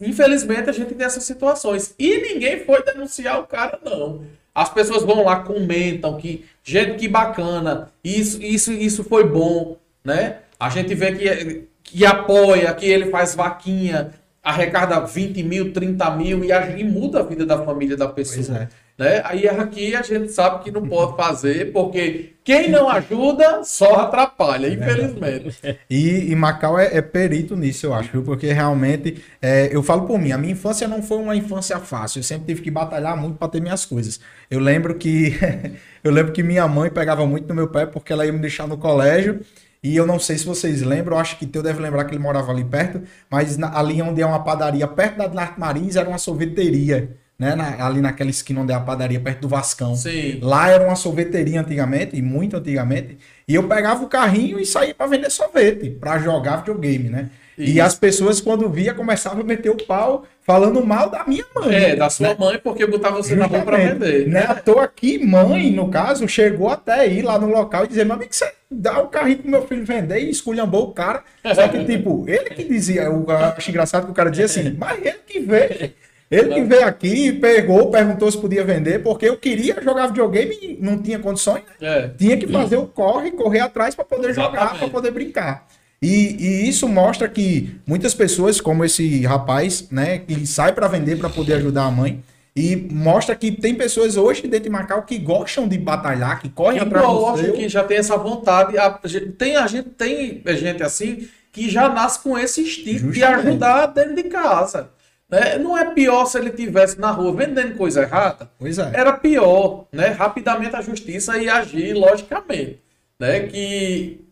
[0.00, 1.94] Infelizmente, a gente tem essas situações.
[1.98, 4.22] E ninguém foi denunciar o cara, não.
[4.54, 10.38] As pessoas vão lá, comentam que, gente, que bacana, isso, isso, isso foi bom, né?
[10.60, 14.12] A gente vê que, que apoia, que ele faz vaquinha,
[14.44, 18.58] arrecada 20 mil, 30 mil e, e muda a vida da família da pessoa.
[18.58, 18.84] É.
[18.96, 19.22] Né?
[19.24, 24.68] Aí aqui a gente sabe que não pode fazer, porque quem não ajuda só atrapalha,
[24.68, 25.56] infelizmente.
[25.90, 30.20] E, e Macau é, é, perito nisso, eu acho, porque realmente, é, eu falo por
[30.20, 33.36] mim, a minha infância não foi uma infância fácil, eu sempre tive que batalhar muito
[33.36, 34.20] para ter minhas coisas.
[34.48, 35.34] Eu lembro que
[36.04, 38.68] eu lembro que minha mãe pegava muito no meu pé porque ela ia me deixar
[38.68, 39.40] no colégio.
[39.84, 42.50] E eu não sei se vocês lembram, acho que Teu deve lembrar que ele morava
[42.50, 46.18] ali perto, mas na, ali onde é uma padaria, perto da Duarte Marins, era uma
[46.18, 47.54] sorveteria né?
[47.54, 49.94] Na, ali naquela esquina onde é a padaria, perto do Vascão.
[49.96, 50.38] Sim.
[50.40, 53.18] Lá era uma sorveteria antigamente, e muito antigamente.
[53.46, 57.30] E eu pegava o carrinho e saía para vender sorvete, para jogar videogame, né?
[57.56, 57.76] Isso.
[57.76, 61.74] E as pessoas, quando via, começavam a meter o pau falando mal da minha mãe.
[61.74, 62.36] É, da sua né?
[62.38, 64.28] mãe, porque botava você na rua para vender.
[64.28, 64.44] Né?
[64.46, 68.14] À toa que mãe, no caso, chegou até ir lá no local e dizer: Meu
[68.14, 71.22] amigo, você dá o carrinho pro meu filho vender e esculhambou o cara.
[71.54, 74.98] Só que, tipo, ele que dizia, eu acho engraçado que o cara dizia assim, mas
[75.04, 75.92] ele que vê.
[76.30, 80.78] Ele que veio aqui, pegou, perguntou se podia vender, porque eu queria jogar videogame e
[80.80, 81.62] não tinha condições.
[81.80, 81.98] Né?
[81.98, 82.08] É.
[82.08, 84.60] Tinha que fazer o corre, correr atrás para poder Exatamente.
[84.60, 85.66] jogar, para poder brincar.
[86.04, 91.16] E, e, isso mostra que muitas pessoas, como esse rapaz, né, que sai para vender
[91.16, 92.22] para poder ajudar a mãe,
[92.54, 96.78] e mostra que tem pessoas hoje dentro de Macau que gostam de batalhar, que correm
[96.78, 97.52] que atrás do seu.
[97.54, 98.76] que já tem essa vontade.
[98.76, 98.90] A,
[99.38, 104.14] tem a gente tem gente assim que já nasce com esse instinto de ajudar dentro
[104.14, 104.90] de casa.
[105.28, 105.56] Né?
[105.56, 108.50] Não é pior se ele tivesse na rua vendendo coisa errada.
[108.58, 108.92] Pois é.
[108.94, 110.08] Era pior, né?
[110.08, 112.80] Rapidamente a justiça ia agir, logicamente,
[113.18, 113.40] né?
[113.40, 114.23] Que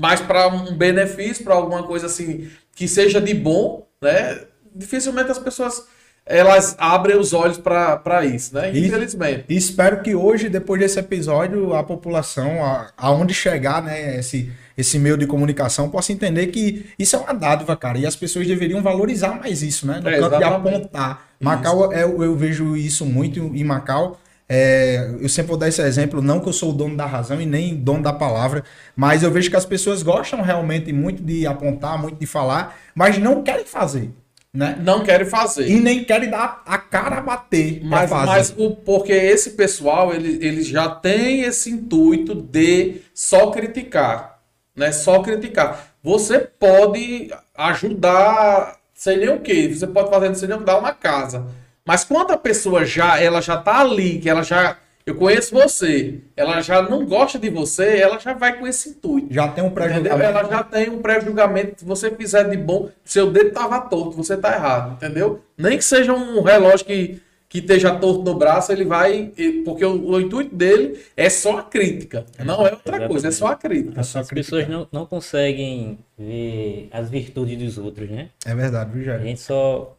[0.00, 4.40] mais para um benefício, para alguma coisa assim que seja de bom, né?
[4.74, 5.84] Dificilmente as pessoas
[6.26, 8.70] elas abrem os olhos para isso, né?
[8.72, 9.44] E- Infelizmente.
[9.48, 14.98] E espero que hoje, depois desse episódio, a população, a- aonde chegar, né, esse, esse
[14.98, 17.98] meio de comunicação, possa entender que isso é uma dádiva, cara.
[17.98, 19.98] E as pessoas deveriam valorizar mais isso, né?
[20.00, 21.28] No É, canto de apontar.
[21.40, 24.20] Macau, é, eu, eu vejo isso muito em Macau.
[24.52, 27.40] É, eu sempre vou dar esse exemplo, não que eu sou o dono da razão
[27.40, 28.64] e nem dono da palavra,
[28.96, 33.16] mas eu vejo que as pessoas gostam realmente muito de apontar, muito de falar, mas
[33.16, 34.10] não querem fazer,
[34.52, 34.76] né?
[34.82, 35.68] Não querem fazer.
[35.68, 40.44] E nem querem dar a cara a bater Mas, mas o, porque esse pessoal, ele,
[40.44, 44.40] ele já tem esse intuito de só criticar,
[44.74, 44.90] né?
[44.90, 45.94] Só criticar.
[46.02, 50.78] Você pode ajudar, sei nem o que, você pode fazer, sei nem o que, dar
[50.78, 51.46] uma casa.
[51.90, 56.20] Mas quando a pessoa já, ela já tá ali, que ela já, eu conheço você,
[56.36, 59.26] ela já não gosta de você, ela já vai com esse intuito.
[59.34, 60.22] Já tem um pré-julgamento.
[60.22, 61.80] Ela já tem um pré-julgamento.
[61.80, 65.42] Se você fizer de bom, seu dedo tava torto, você tá errado, entendeu?
[65.58, 69.32] Nem que seja um relógio que, que esteja torto no braço, ele vai.
[69.64, 72.24] Porque o, o intuito dele é só a crítica.
[72.38, 73.98] Não é outra coisa, é só a crítica.
[73.98, 78.28] É só As pessoas não, não conseguem ver as virtudes dos outros, né?
[78.46, 79.22] É verdade, viu, A Jair?
[79.22, 79.96] gente só.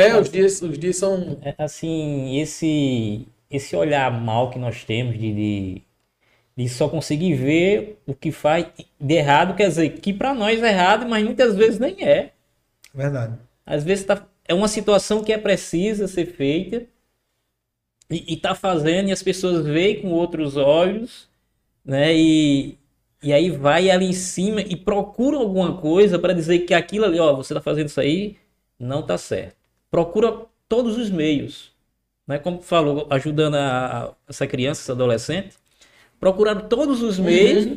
[0.00, 1.40] É, os dias, os dias são.
[1.40, 5.82] é, Assim, esse, esse olhar mal que nós temos de, de,
[6.56, 8.66] de só conseguir ver o que faz
[9.00, 12.32] de errado, quer dizer, que para nós é errado, mas muitas vezes nem é.
[12.94, 13.38] Verdade.
[13.64, 16.86] Às vezes tá, é uma situação que é precisa ser feita
[18.10, 21.28] e, e tá fazendo e as pessoas veem com outros olhos,
[21.84, 22.14] né?
[22.16, 22.78] E,
[23.22, 27.20] e aí vai ali em cima e procura alguma coisa para dizer que aquilo ali,
[27.20, 28.38] ó, você tá fazendo isso aí,
[28.80, 29.56] não tá certo.
[29.90, 31.72] Procura todos os meios,
[32.26, 32.38] né?
[32.38, 35.56] Como falou, ajudando a, a- essa criança, esse adolescente,
[36.20, 37.68] procurando todos os meios,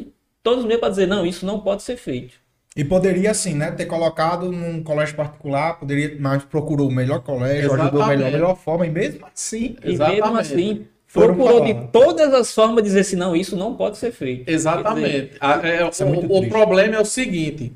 [0.43, 2.35] todos os meios para dizer, não, isso não pode ser feito.
[2.75, 7.71] E poderia, assim, né, ter colocado num colégio particular, poderia, mas procurou o melhor colégio,
[7.71, 8.17] ajudou a Exatamente.
[8.17, 10.15] melhor, melhor forma, e mesmo assim, E Exatamente.
[10.23, 14.45] mesmo assim, procurou de todas as formas dizer assim, não, isso não pode ser feito.
[14.45, 15.37] Dizer, Exatamente.
[15.39, 17.73] A- é, é o, o problema é o seguinte.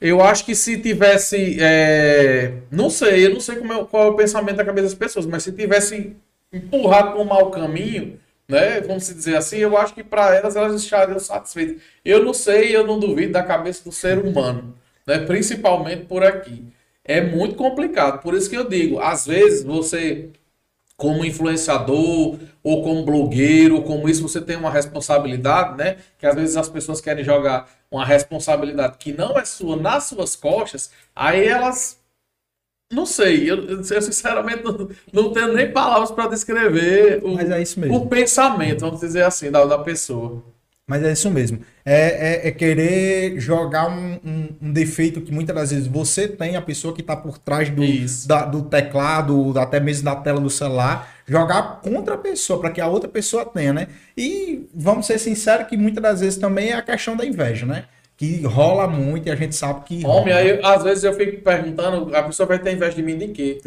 [0.00, 1.56] Eu acho que se tivesse.
[1.60, 5.26] é, não sei, eu não sei é- qual é o pensamento da cabeça das pessoas,
[5.26, 6.14] mas se tivesse
[6.52, 8.18] empurrado para um mau caminho,
[8.48, 8.80] né?
[8.80, 11.82] Vamos dizer assim, eu acho que para elas elas estariam satisfeitas.
[12.04, 14.74] Eu não sei, eu não duvido da cabeça do ser humano,
[15.06, 15.18] né?
[15.20, 16.64] Principalmente por aqui.
[17.04, 18.20] É muito complicado.
[18.22, 20.28] Por isso que eu digo, às vezes você
[20.96, 25.96] como influenciador ou como blogueiro, como isso, você tem uma responsabilidade, né?
[26.18, 30.36] Que às vezes as pessoas querem jogar uma responsabilidade que não é sua nas suas
[30.36, 31.98] costas, aí elas.
[32.90, 37.60] Não sei, eu, eu sinceramente não, não tenho nem palavras para descrever o, mas é
[37.60, 37.96] isso mesmo.
[37.98, 40.42] o pensamento, vamos dizer assim, da, da pessoa.
[40.86, 41.60] Mas é isso mesmo.
[41.84, 46.56] É, é- é querer jogar um, um- um defeito que muitas das vezes você tem,
[46.56, 47.82] a pessoa que está por trás do,
[48.26, 52.80] da- do teclado, até mesmo da tela do celular, jogar contra a pessoa, para que
[52.80, 53.88] a outra pessoa tenha, né?
[54.16, 57.84] E vamos ser sinceros que muitas das vezes também é a questão da inveja, né?
[58.16, 60.06] Que rola muito e a gente sabe que.
[60.06, 60.38] Homem, rola.
[60.38, 63.60] aí às vezes eu fico perguntando, a pessoa vai ter inveja de mim de quê?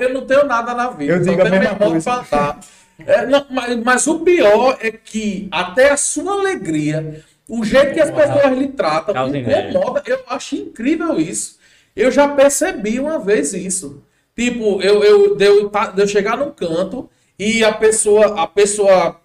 [0.00, 2.58] Eu não tenho nada na vida, Eu digo a mesma coisa.
[3.04, 8.00] É, não, mas, mas o pior é que até a sua alegria, o jeito que
[8.00, 10.02] as pessoas lhe tratam, incomoda.
[10.06, 11.58] Eu acho incrível isso.
[11.96, 14.03] Eu já percebi uma vez isso.
[14.36, 17.08] Tipo, eu, eu, de eu, tá- eu chegar num canto
[17.38, 19.20] e a pessoa, a pessoa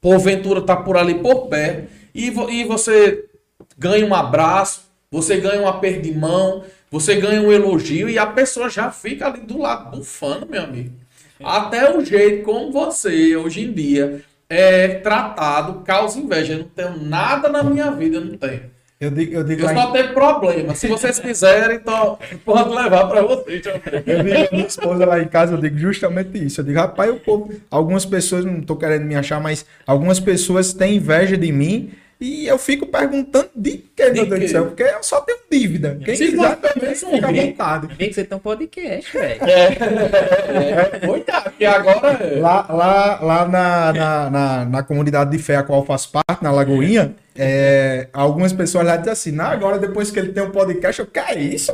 [0.00, 3.24] porventura tá por ali por perto e, vo- e você
[3.78, 8.26] ganha um abraço, você ganha um aperto de mão, você ganha um elogio e a
[8.26, 10.92] pessoa já fica ali do lado bufando, meu amigo.
[11.42, 16.52] Até o jeito como você, hoje em dia, é tratado causa inveja.
[16.54, 18.64] Eu não tenho nada na minha vida, eu não tenho.
[19.00, 20.74] Eu digo, eu digo Eu lá em- só tenho problema.
[20.74, 23.62] Se vocês quiserem, então pode levar pra vocês.
[23.64, 26.60] Eu digo a minha esposa lá em casa, eu digo justamente isso.
[26.60, 30.74] Eu digo, rapaz, o povo, algumas pessoas, não tô querendo me achar, mas algumas pessoas
[30.74, 34.48] têm inveja de mim e eu fico perguntando de que, meu De Deus do quê?
[34.48, 35.98] céu, porque eu só tenho dívida.
[36.04, 37.88] Quem Se quiser também, fica à vontade.
[37.96, 39.40] Tem que ser tão podcast, velho.
[39.42, 42.18] É, coitado, que agora.
[42.22, 46.10] é- Lá, lá, lá na, na, na, na comunidade de fé a qual eu faço
[46.12, 47.29] parte, na Lagoinha, é,
[48.12, 51.38] algumas pessoas lá dizem assim, não, agora depois que ele tem um podcast, eu quero
[51.38, 51.72] isso.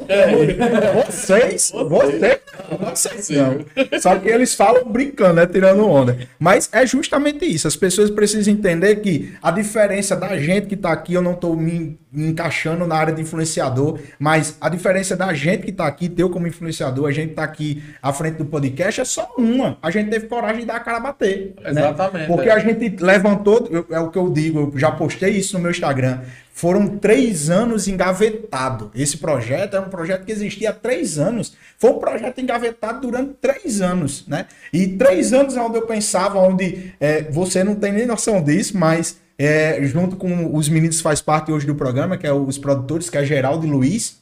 [1.07, 2.41] Vocês, vocês,
[2.81, 3.65] vocês não.
[4.01, 6.19] Só que eles falam brincando, né, tirando onda.
[6.39, 10.93] Mas é justamente isso, as pessoas precisam entender que a diferença da gente que tá
[10.93, 15.65] aqui, eu não tô me, encaixando na área de influenciador, mas a diferença da gente
[15.65, 19.05] que tá aqui, teu como influenciador, a gente tá aqui à frente do podcast, é
[19.05, 19.77] só uma.
[19.83, 21.55] A gente teve coragem de dar a cara a bater.
[21.63, 21.71] né?
[21.71, 22.53] Exatamente, Porque é.
[22.53, 26.21] a gente levantou, é o que eu digo, eu já postei isso no meu Instagram.
[26.53, 28.91] Foram três anos engavetado.
[28.95, 31.55] Esse projeto é um projeto que existia há três anos.
[31.79, 34.47] Foi um projeto engavetado durante três anos, né?
[34.73, 38.77] E três anos é onde eu pensava, onde é, você não tem nem noção disso,
[38.77, 43.11] mas é, junto com os meninos faz parte hoje do programa, que é os produtores,
[43.11, 44.19] que é Geraldo e Luiz,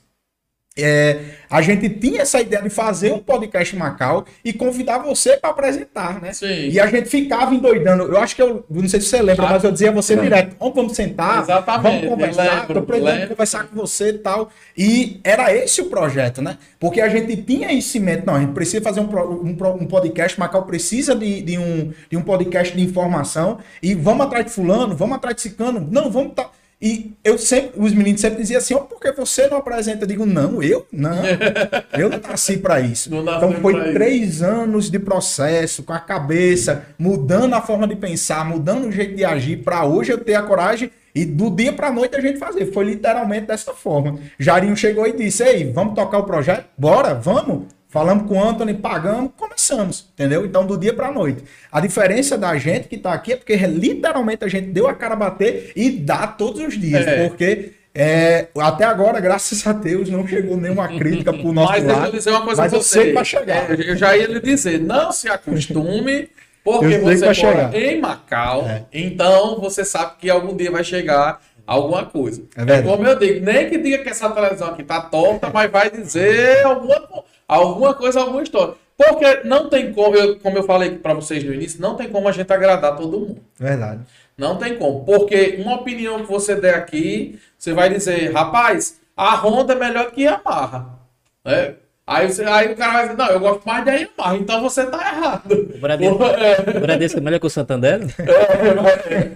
[0.77, 5.37] é, a gente tinha essa ideia de fazer um podcast em Macau e convidar você
[5.37, 6.33] para apresentar, né?
[6.33, 6.69] Sim.
[6.69, 8.03] E a gente ficava endoidando.
[8.05, 10.17] Eu acho que eu não sei se você lembra, Ah, mas eu dizia a você
[10.17, 13.29] direto: vamos, vamos sentar, Exatamente, vamos conversar, lembro, tô pretendendo lembro.
[13.37, 14.51] conversar com você e tal.
[14.77, 16.59] E era esse o projeto, né?
[16.81, 20.39] Porque a gente tinha esse mente, não, a gente precisa fazer um, um, um podcast,
[20.41, 24.97] Macau precisa de, de um, de um podcast de informação e vamos atrás de fulano,
[24.97, 26.51] vamos atrás de cicano, não, vamos tá.
[26.85, 30.05] E eu sempre, os meninos sempre diziam assim, oh, por que você não apresenta?
[30.05, 30.87] Eu digo, não, eu?
[30.93, 31.17] Não,
[31.99, 33.09] eu não nasci para isso.
[33.09, 33.95] Então foi pra isso.
[33.95, 39.17] três anos de processo, com a cabeça, mudando a forma de pensar, mudando o jeito
[39.17, 42.39] de agir, para hoje eu ter a coragem e do dia para noite a gente
[42.39, 42.71] fazer.
[42.71, 44.19] Foi literalmente dessa forma.
[44.39, 46.67] Jarinho chegou e disse, ei, vamos tocar o projeto?
[46.77, 47.63] Bora, vamos?
[47.95, 50.45] Falamos com o Anthony, pagamos, começamos, entendeu?
[50.45, 51.45] Então, do dia para noite.
[51.71, 55.15] A diferença da gente que tá aqui é porque literalmente a gente deu a cara
[55.15, 57.29] a bater e dá todos os dias, É.
[57.29, 61.97] porque é, até agora, graças a Deus, não chegou nenhuma crítica pro nosso Mas deixa
[62.01, 62.09] lado.
[62.09, 63.15] eu dizer uma coisa mas eu você.
[63.15, 63.71] sei chegar.
[63.71, 66.29] É, eu já ia lhe dizer, não se acostume,
[66.65, 67.75] porque você mora chegar.
[67.77, 68.83] em Macau, É.
[68.93, 72.43] então você sabe que algum dia vai chegar alguma coisa.
[72.57, 72.89] É verdade.
[72.89, 76.65] como eu digo, nem que diga que essa televisão aqui tá torta, mas vai dizer
[76.67, 77.25] alguma, co-
[77.55, 78.75] alguma coisa, alguma história.
[78.97, 82.29] Porque não tem como, eu- como eu falei para vocês no início, não tem como
[82.29, 83.41] a gente agradar todo mundo.
[83.59, 84.01] Verdade.
[84.39, 85.05] Não tem como.
[85.05, 90.11] Porque uma opinião que você der aqui, você vai dizer, rapaz, a Honda é melhor
[90.13, 90.99] que a Yamaha.
[91.45, 91.75] Né?
[92.07, 94.85] Aí, você, aí o cara vai dizer, não, eu gosto mais da Yamaha, então você
[94.85, 95.71] tá errado.
[95.75, 98.01] O Bradesco, É, o Bradesco é melhor que o Santander?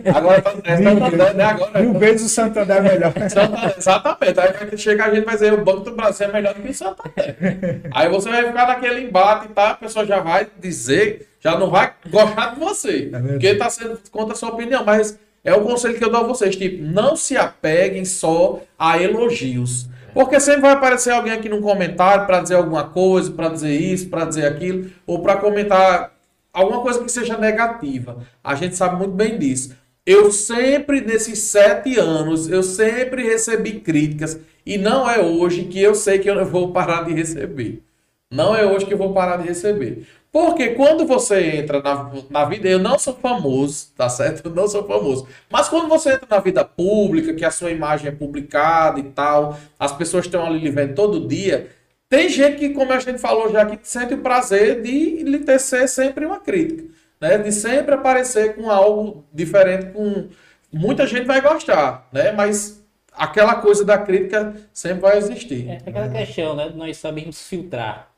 [0.04, 1.44] é, agora tá é Santander, né?
[1.44, 3.12] Agora Mil vezes o Santander é melhor.
[3.30, 4.40] Santander, exatamente.
[4.40, 6.60] Aí vai chegar a gente e vai dizer, o Banco do Brasil é melhor do
[6.60, 7.80] que o Santander.
[7.90, 11.70] Aí você vai ficar naquele embate e tá, a pessoa já vai dizer, já não
[11.70, 12.98] vai gostar de você.
[13.06, 13.28] verdade.
[13.28, 14.84] porque tá sendo contra a sua opinião.
[14.84, 19.02] Mas é o conselho que eu dou a vocês, tipo, não se apeguem só a
[19.02, 19.88] elogios.
[20.12, 24.08] Porque sempre vai aparecer alguém aqui num comentário para dizer alguma coisa, para dizer isso,
[24.08, 26.12] para dizer aquilo, ou para comentar
[26.52, 28.18] alguma coisa que seja negativa.
[28.42, 29.76] A gente sabe muito bem disso.
[30.04, 34.40] Eu sempre, nesses sete anos, eu sempre recebi críticas.
[34.64, 37.82] E não é hoje que eu sei que eu vou parar de receber.
[38.30, 40.06] Não é hoje que eu vou parar de receber.
[40.30, 44.46] Porque quando você entra na, na vida, eu não sou famoso, tá certo?
[44.46, 45.26] Eu não sou famoso.
[45.50, 49.58] Mas quando você entra na vida pública, que a sua imagem é publicada e tal,
[49.78, 51.70] as pessoas estão ali lhe vendo todo dia,
[52.08, 55.88] tem gente que, como a gente falou já aqui, sente o prazer de lhe tecer
[55.88, 56.84] sempre uma crítica.
[57.20, 57.38] Né?
[57.38, 60.28] De sempre aparecer com algo diferente, com.
[60.72, 62.30] Muita gente vai gostar, né?
[62.32, 65.68] Mas aquela coisa da crítica sempre vai existir.
[65.68, 66.70] É aquela questão, né?
[66.74, 68.10] Nós sabemos filtrar.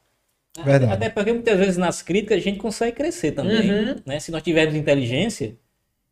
[0.58, 0.92] Verdade.
[0.92, 3.70] Até porque muitas vezes nas críticas a gente consegue crescer também.
[3.70, 3.96] Uhum.
[4.04, 4.18] Né?
[4.20, 5.56] Se nós tivermos inteligência,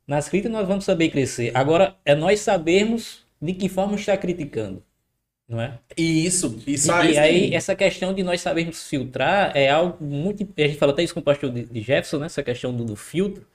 [0.07, 1.51] nas críticas nós vamos saber crescer.
[1.55, 4.83] Agora, é nós sabermos de que forma está criticando.
[5.49, 5.79] Não é?
[5.97, 7.13] E isso, isso E, aí.
[7.15, 10.47] e aí, essa questão de nós sabermos filtrar é algo muito.
[10.59, 12.27] A gente fala até isso com o pastor de Jefferson, né?
[12.27, 13.47] Essa questão do, do filtro.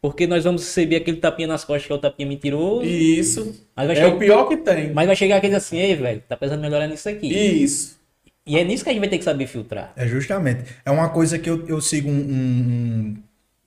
[0.00, 2.84] Porque nós vamos receber aquele tapinha nas costas que é o tapinha mentiroso.
[2.86, 3.54] Isso.
[3.74, 4.92] Mas vai, É chegar, o pior que tem.
[4.92, 7.26] mas vai chegar aquele assim, ei, velho, tá precisando melhorar nisso aqui.
[7.28, 7.98] Isso.
[8.46, 9.92] E é nisso que a gente vai ter que saber filtrar.
[9.96, 10.64] É justamente.
[10.84, 13.16] É uma coisa que eu, eu sigo um, um-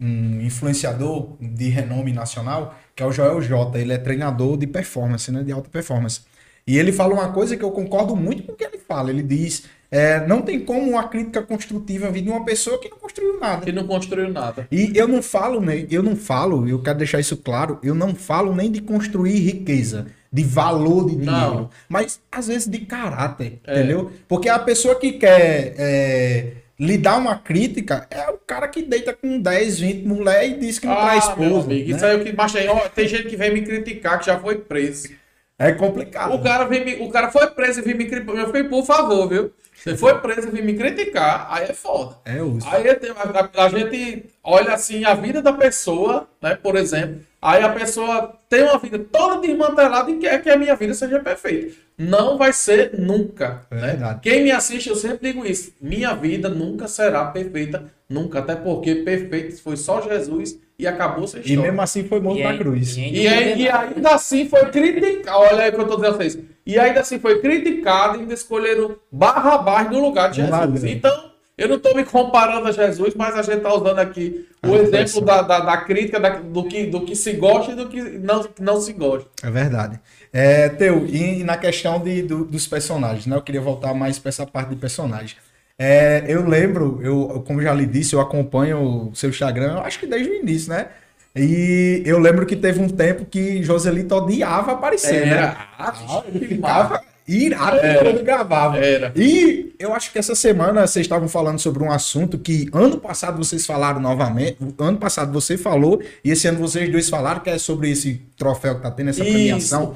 [0.02, 3.78] um influenciador de renome nacional, que é o Joel J.
[3.80, 5.44] Ele é treinador de performance, né?
[5.44, 6.22] De alta performance.
[6.66, 9.10] E ele fala uma coisa que eu concordo muito com o que ele fala.
[9.10, 12.98] Ele diz: é, não tem como uma crítica construtiva vir de uma pessoa que não
[12.98, 13.66] construiu nada.
[13.66, 14.68] Que não construiu nada.
[14.72, 15.86] E eu não falo, né?
[15.90, 20.08] Eu não falo, eu quero deixar isso claro, eu não falo nem de construir riqueza,
[20.32, 21.70] de valor de dinheiro, Não.
[21.88, 23.80] mas às vezes de caráter, É.
[23.80, 24.12] entendeu?
[24.28, 29.12] Porque a pessoa que quer é, lhe dar uma crítica é o cara que deita
[29.14, 31.68] com 10, 20 mulher e diz que não traz Ah, meu esposa.
[31.68, 31.74] né?
[31.76, 32.70] isso aí é o que mais tem.
[32.70, 35.10] Ó, tem gente que vem me criticar que já foi preso.
[35.58, 36.34] É complicado.
[36.36, 38.36] O cara, vem me- o cara foi preso e vem me criticar.
[38.36, 39.52] Eu fiquei, por favor, viu?
[39.82, 42.18] Você foi preso e vem me criticar, aí é foda.
[42.26, 42.68] É uso.
[42.70, 43.14] Aí tem- a,
[43.62, 46.56] a- a gente olha assim a vida da pessoa, né?
[46.56, 50.76] Por exemplo, aí a pessoa tem uma vida toda desmantelada e quer que a minha
[50.76, 51.74] vida seja perfeita.
[51.98, 53.62] Não vai ser nunca.
[53.72, 53.82] É né?
[53.88, 54.20] verdade.
[54.22, 55.74] Quem me assiste, eu sempre digo isso.
[55.82, 58.40] Minha vida nunca será perfeita, nunca.
[58.40, 61.62] Até porque perfeito foi só Jesus e acabou essa E história.
[61.64, 62.96] mesmo assim foi morto E na aí- cruz.
[62.98, 65.38] e aí- E, aí- e ainda assim foi criticado.
[65.38, 66.40] Olha aí o que eu tô dizendo a vocês.
[66.66, 70.38] E ainda assim foi criticado e ainda escolheram Barrabás no lugar de.
[70.38, 70.84] Jesus.
[70.86, 74.74] Então, eu não estou me comparando a Jesus, mas a gente está usando aqui o
[74.74, 77.88] A exemplo da, da, da crítica da- do, que, do que se gosta e do
[77.90, 79.28] que não, não se gosta.
[79.44, 80.00] É verdade.
[80.32, 83.36] É, Teu, e na questão de, do- dos personagens, né?
[83.36, 85.36] Eu queria voltar mais para essa parte de personagem.
[85.82, 89.98] É, eu lembro, eu, como já lhe disse, eu acompanho o seu Instagram, eu acho
[89.98, 90.88] que desde o início, né?
[91.34, 95.38] E eu lembro que teve um tempo que Joselito odiava aparecer, né?
[95.38, 95.58] Era.
[95.78, 98.78] Ah, ele ficava irado quando gravava.
[98.78, 99.14] Era.
[99.16, 103.38] E eu acho que essa semana vocês estavam falando sobre um assunto que ano passado
[103.38, 104.58] vocês falaram novamente.
[104.80, 108.76] Ano passado você falou e esse ano vocês dois falaram que é sobre esse troféu
[108.76, 109.32] que tá tendo, essa Isso.
[109.32, 109.96] premiação.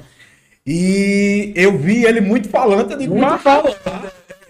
[0.65, 3.75] E eu vi ele muito falando, eu digo, Muito "Mas falando.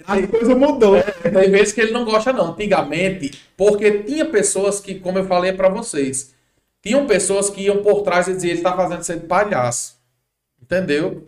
[0.05, 0.95] A coisa mudou.
[1.21, 2.51] Tem vezes que ele não gosta, não.
[2.51, 6.33] Antigamente, porque tinha pessoas que, como eu falei pra vocês,
[6.81, 9.95] tinham pessoas que iam por trás e diziam, ele tá fazendo você de palhaço.
[10.61, 11.27] Entendeu?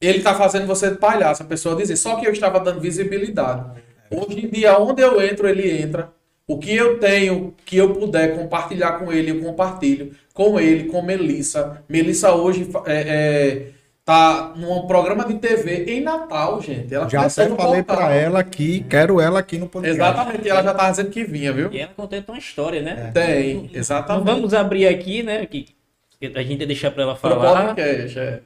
[0.00, 1.42] Ele tá fazendo você de palhaço.
[1.42, 3.80] A pessoa dizia, só que eu estava dando visibilidade.
[4.10, 6.12] Hoje em dia, onde eu entro, ele entra.
[6.46, 10.14] O que eu tenho, que eu puder compartilhar com ele, eu compartilho.
[10.32, 11.84] Com ele, com Melissa.
[11.88, 13.70] Melissa hoje é, é,
[14.08, 16.94] tá num programa de TV em Natal, gente.
[16.94, 20.00] Ela Já começou até falei pra ela que quero ela aqui no podcast.
[20.00, 21.70] Exatamente, ela já tava dizendo que vinha, viu?
[21.70, 23.10] E ela contenta uma história, né?
[23.12, 24.24] Tem, Não exatamente.
[24.24, 25.44] vamos abrir aqui, né?
[25.44, 25.66] Que
[26.34, 27.66] a gente ia deixar pra ela Pro falar.
[27.74, 28.40] podcast, é.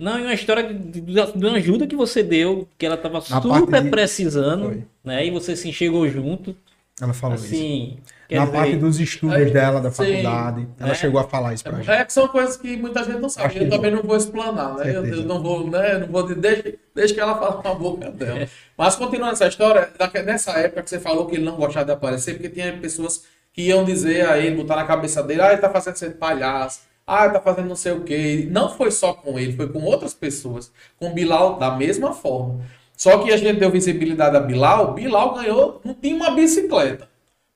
[0.00, 1.00] Não, e uma história de,
[1.36, 4.82] uma ajuda que você deu, que ela tava Na super de- precisando, Foi.
[5.04, 5.24] né?
[5.24, 6.54] E você se enxergou junto.
[7.00, 7.46] Ela falou isso.
[7.46, 10.68] Assim, quer Na dizer, parte dos estudos Aí, dela, da sim, faculdade.
[10.78, 10.94] Ela né?
[10.94, 11.90] chegou a falar isso pra gente.
[11.90, 13.48] É que são coisas que muita gente não sabe.
[13.48, 14.94] Acho Eu também não vou explanar, né?
[14.94, 15.94] Eu, eu não vou, né?
[15.94, 18.48] Eu não vou deixa, deixa que ela fale com a boca dela.
[18.78, 19.90] Mas continuando essa história,
[20.24, 23.62] nessa época que você falou que ele não gostava de aparecer, porque tinha pessoas que
[23.62, 27.24] iam dizer a ele, botar na cabeça dele, ah, ele tá fazendo ser palhaço, ah,
[27.24, 28.46] ele tá fazendo não sei o quê.
[28.50, 30.72] Não foi só com ele, foi com outras pessoas.
[30.96, 32.64] Com Bilal da mesma forma.
[32.96, 37.08] Só que a gente deu visibilidade a Bilal, Bilal ganhou, não tinha uma bicicleta.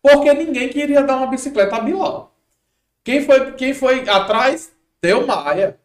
[0.02, 2.34] Porque ninguém queria dar uma bicicleta a Bilal.
[3.04, 4.72] Quem foi, quem foi atrás?
[5.00, 5.78] Deu Maia.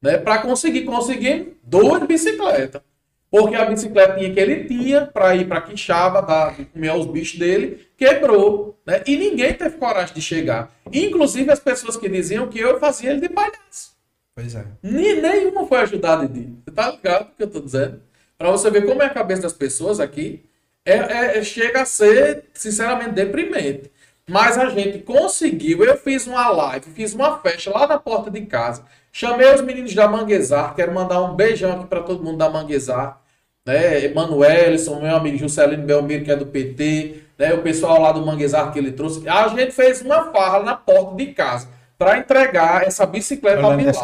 [0.00, 0.18] Né?
[0.18, 2.82] Para conseguir, conseguir duas bicicletas.
[3.30, 7.86] Porque a bicicletinha que ele tinha para ir para Quixaba, dar, comer os bichos dele,
[7.96, 8.78] quebrou.
[8.86, 9.02] Né?
[9.06, 10.70] E ninguém teve coragem de chegar.
[10.92, 13.92] Inclusive as pessoas que diziam que eu fazia ele de palhaço.
[14.34, 14.66] Pois é.
[14.82, 18.02] Ni- Nenhuma foi ajudada de Você tá ligado o que eu tô dizendo?
[18.42, 20.44] Pra você ver como é a cabeça das pessoas aqui,
[20.84, 23.88] é, é- é- chega a ser, sinceramente, deprimente.
[24.28, 25.84] Mas a gente conseguiu.
[25.84, 28.82] Eu fiz uma live, fiz uma festa lá na porta de casa.
[29.12, 30.74] Chamei os meninos da Manguezar.
[30.74, 33.20] Quero mandar um beijão aqui pra todo mundo da Manguezar.
[33.64, 34.06] Né?
[34.06, 37.22] Emanuelson, meu amigo Juscelino Belmiro, que é do PT.
[37.38, 37.54] Né?
[37.54, 39.28] O pessoal lá do Manguezar que ele trouxe.
[39.28, 43.94] A gente fez uma farra na porta de casa para entregar essa bicicleta ao Bilal.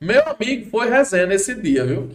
[0.00, 2.10] Meu amigo, foi resenha nesse dia, viu?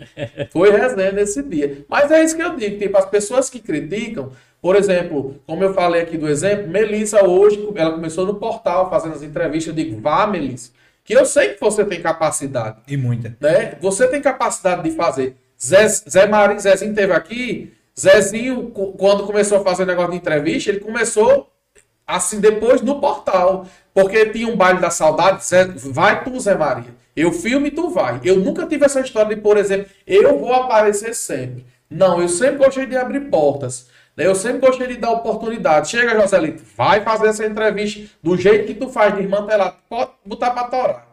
[0.51, 1.83] Foi resenha nesse dia.
[1.89, 5.73] Mas é isso que eu digo, tipo, as pessoas que criticam, por exemplo, como eu
[5.73, 9.99] falei aqui do exemplo, Melissa hoje, ela começou no portal fazendo as entrevistas, eu digo,
[9.99, 10.71] vá, Melissa,
[11.03, 13.35] que eu sei que você tem capacidade, E muita.
[13.39, 13.75] né?
[13.81, 15.35] Você tem capacidade de fazer.
[15.59, 20.79] Zé, Zé Marinho, Zezinho teve aqui, Zezinho, quando começou a fazer negócio de entrevista, ele
[20.79, 21.51] começou
[22.05, 23.65] assim depois no portal.
[23.93, 27.00] Porque tinha um baile da saudade, Zé, vai tu, Zé Maria.
[27.15, 28.19] Eu filme e tu vai.
[28.23, 31.65] Eu nunca tive essa história de, por exemplo, eu vou aparecer sempre.
[31.89, 33.87] Não, eu sempre gostei de abrir portas.
[34.15, 34.25] né?
[34.25, 35.89] Eu sempre gostei de dar oportunidade.
[35.89, 40.51] Chega, Joselito, vai fazer essa entrevista do jeito que tu faz, de desmantelar, pode botar
[40.51, 41.07] pra torar.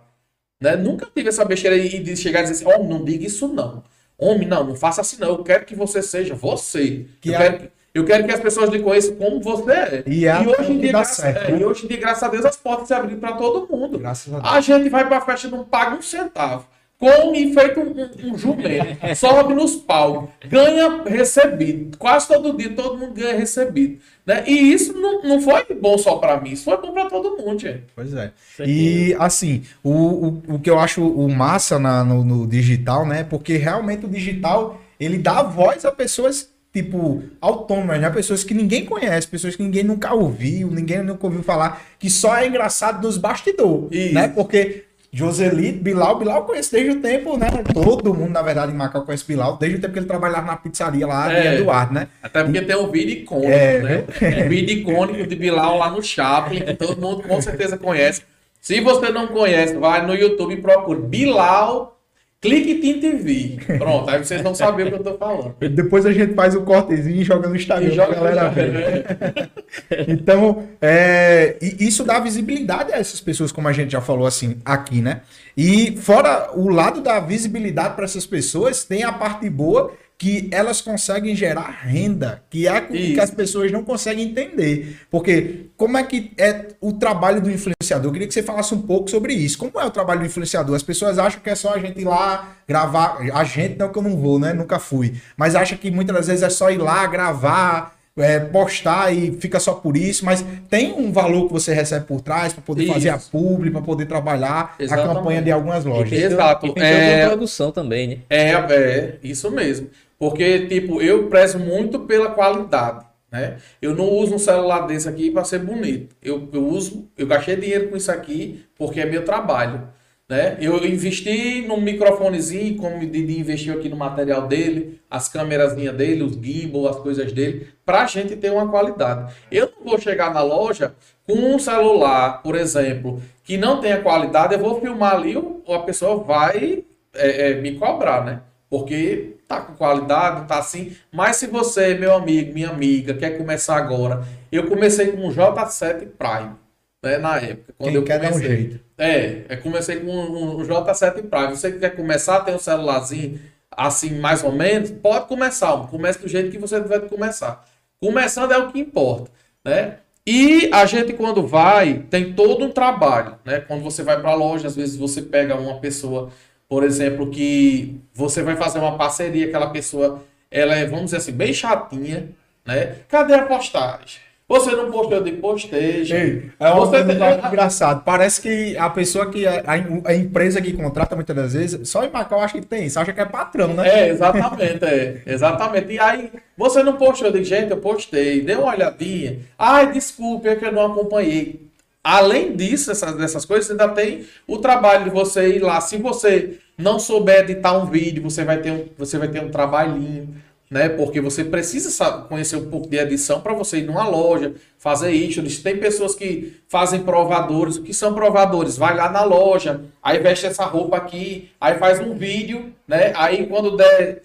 [0.61, 0.77] Né?
[0.77, 3.83] Nunca tive essa besteira de chegar e dizer assim, homem, não diga isso não.
[4.17, 5.29] Homem, não, não faça assim não.
[5.29, 7.07] Eu quero que você seja você.
[7.21, 10.03] Que eu, a- quero, que- eu quero que as pessoas lhe conheçam como você é.
[10.07, 11.59] E é hoje em dia, graça- certo, é, né?
[11.61, 13.99] e hoje em dia, graças a Deus, as portas se abriram para todo mundo.
[13.99, 14.53] Graças a Deus.
[14.55, 16.67] A gente vai pra festa e não paga um centavo.
[17.01, 18.99] Come feito um, um, um jumento.
[19.15, 20.31] Sobe nos palcos.
[20.49, 21.97] Ganha recebido.
[21.97, 24.01] Quase todo dia todo mundo ganha recebido.
[24.27, 24.43] Né?
[24.49, 26.51] E isso não, não foi bom só pra mim.
[26.51, 27.85] Isso foi bom pra todo mundo, gente.
[27.95, 28.33] Pois é.
[28.67, 33.23] E assim, o, o, o que eu acho o massa na- no, no digital, né?
[33.23, 36.51] Porque realmente o digital ele dá voz a pessoas
[36.83, 38.11] tipo autônomas, né?
[38.11, 42.37] Pessoas que ninguém conhece, pessoas que ninguém nunca ouviu, ninguém nunca ouviu falar, que só
[42.37, 44.29] é engraçado nos bastidores, né?
[44.29, 47.47] Porque Joselito, Bilal, Bilal eu conheço desde o tempo, né?
[47.73, 50.57] Todo mundo, na verdade, em Macau conhece Bilal, desde o tempo que ele trabalhava na
[50.57, 51.41] pizzaria lá É.
[51.41, 52.09] de Eduardo, né?
[52.23, 54.05] Até porque tem um vídeo icônico, É, né?
[54.45, 58.23] Um vídeo icônico de Bilal lá no Chaplin, que todo mundo com certeza conhece.
[58.61, 61.98] Se você não conhece, vai no YouTube e procura Bilal
[62.41, 63.59] Clique Team TV.
[63.79, 65.57] Pronto, aí vocês vão saber o que eu tô falando.
[65.59, 69.51] Depois a gente faz o cortezinho e joga no Instagram joga pra galera ver.
[70.09, 75.03] Então, é, isso dá visibilidade a essas pessoas, como a gente já falou assim aqui,
[75.03, 75.23] né?
[75.57, 80.81] E fora o lado da visibilidade para essas pessoas, tem a parte boa que elas
[80.81, 83.21] conseguem gerar renda, que é o que Isso.
[83.21, 84.99] as pessoas não conseguem entender.
[85.09, 88.09] Porque como é que é o trabalho do influenciador?
[88.09, 89.57] Eu queria que você falasse um pouco sobre isso.
[89.57, 90.75] Como é o trabalho do influenciador?
[90.75, 93.19] As pessoas acham que é só a gente ir lá gravar.
[93.33, 94.53] A gente não que eu não vou, né?
[94.53, 95.15] Nunca fui.
[95.37, 99.61] Mas acha que muitas das vezes é só ir lá gravar, é, postar e fica
[99.61, 102.93] só por isso, mas tem um valor que você recebe por trás para poder Isso.
[102.93, 105.15] fazer a publi, para poder trabalhar a Exatamente.
[105.15, 106.13] campanha de algumas lojas.
[106.19, 106.67] Exato.
[106.67, 108.17] E tem É- a produção também, né?
[108.29, 109.89] É, é, isso mesmo.
[110.19, 113.59] Porque, tipo, eu prezo muito pela qualidade, né?
[113.81, 116.17] Eu não uso um celular desse aqui para ser bonito.
[116.23, 119.89] Eu, eu uso, eu gastei dinheiro com isso aqui porque é meu trabalho,
[120.29, 120.57] né?
[120.61, 126.23] Eu investi num microfonezinho, como o Didi investiu aqui no material dele, as câmerazinhas dele,
[126.23, 129.33] os gimbal, as coisas dele, pra gente ter uma qualidade.
[129.53, 130.95] Eu não vou chegar na loja
[131.27, 135.83] com um celular, por exemplo, que não tenha qualidade, eu vou filmar ali, ou a
[135.83, 138.41] pessoa vai é, é, me cobrar, né?
[138.71, 140.95] Porque tá com qualidade, tá assim.
[141.13, 146.09] Mas se você, meu amigo, minha amiga, quer começar agora, eu comecei com um J7
[146.19, 146.55] Prime,
[147.03, 147.19] né?
[147.19, 147.75] Na época.
[147.79, 148.57] Quando Quem eu quer dar um comecei.
[148.57, 148.81] jeito.
[148.99, 151.49] É, eu comecei com um, um J7 Prime.
[151.57, 153.41] Você que quer começar, tem um celularzinho
[153.71, 155.77] assim, mais ou menos, pode começar.
[155.89, 157.65] Comece do jeito que você deve começar.
[158.01, 159.31] Começando é o que importa,
[159.65, 159.99] né?
[160.27, 163.61] E a gente, quando vai, tem todo um trabalho, né?
[163.61, 166.31] Quando você vai para a loja, às vezes você pega uma pessoa,
[166.69, 171.33] por exemplo, que você vai fazer uma parceria, aquela pessoa, ela é, vamos dizer assim,
[171.33, 172.29] bem chatinha,
[172.65, 172.97] né?
[173.09, 174.29] Cadê a postagem?
[174.49, 176.17] Você não postou de postagem.
[176.17, 178.03] Ei, é uma Você coisa engraçado.
[178.03, 179.47] Parece que a pessoa que.
[179.47, 179.63] A,
[180.07, 183.13] a empresa que contrata muitas das vezes, só em Macau acha que tem isso, acha
[183.13, 183.87] que é patrão, né?
[183.87, 185.23] É, exatamente, é.
[185.27, 185.93] Exatamente.
[185.93, 187.31] E aí, você não postou?
[187.31, 189.41] Digo, gente, eu postei, dê uma olhadinha.
[189.59, 191.68] Ai, desculpe, é que eu não acompanhei.
[192.03, 195.81] Além disso, essas, dessas coisas, ainda tem o trabalho de você ir lá.
[195.81, 199.51] Se você não souber editar um vídeo, você vai ter um, você vai ter um
[199.51, 200.35] trabalhinho,
[200.71, 200.89] né?
[200.89, 205.11] Porque você precisa sa- conhecer um pouco de edição para você ir numa loja, fazer
[205.11, 205.43] isso.
[205.63, 207.77] Tem pessoas que fazem provadores.
[207.77, 208.77] O que são provadores?
[208.79, 213.13] Vai lá na loja, aí veste essa roupa aqui, aí faz um vídeo, né?
[213.17, 214.23] Aí quando der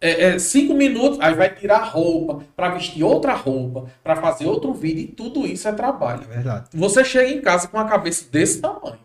[0.00, 4.72] é, é, cinco minutos, aí vai tirar roupa para vestir outra roupa, para fazer outro
[4.74, 6.22] vídeo, e tudo isso é trabalho.
[6.24, 6.68] É verdade.
[6.74, 8.98] Você chega em casa com a cabeça desse tamanho.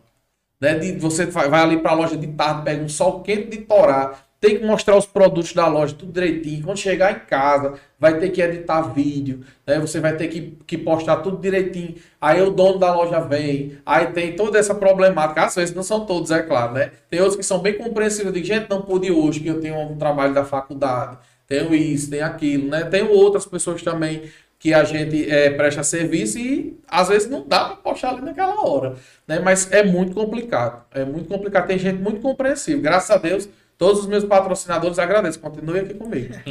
[0.60, 0.76] Né?
[0.76, 3.58] De, você vai vai ali para a loja de tarde, pega um sol quente de
[3.60, 6.64] torar, tem que mostrar os produtos da loja tudo direitinho.
[6.64, 9.80] Quando chegar em casa, vai ter que editar vídeo, né?
[9.80, 11.94] você vai ter que, que postar tudo direitinho.
[12.20, 15.44] Aí o dono da loja vem, aí tem toda essa problemática.
[15.44, 16.90] Às vezes não são todos, é claro, né?
[17.08, 18.34] Tem outros que são bem compreensíveis.
[18.34, 21.20] Digo, gente, não pude hoje, que eu tenho um trabalho da faculdade.
[21.48, 22.84] Tenho isso, tem aquilo, né?
[22.86, 24.24] Tenho outras pessoas também
[24.58, 28.64] que a gente é, presta serviço e às vezes não dá para postar ali naquela
[28.64, 28.96] hora,
[29.28, 29.40] né?
[29.40, 31.68] Mas é muito complicado, é muito complicado.
[31.68, 32.82] Tem gente muito compreensiva.
[32.82, 33.50] Graças a Deus,
[33.82, 35.40] todos os meus patrocinadores agradeço.
[35.40, 36.36] Continue aqui comigo.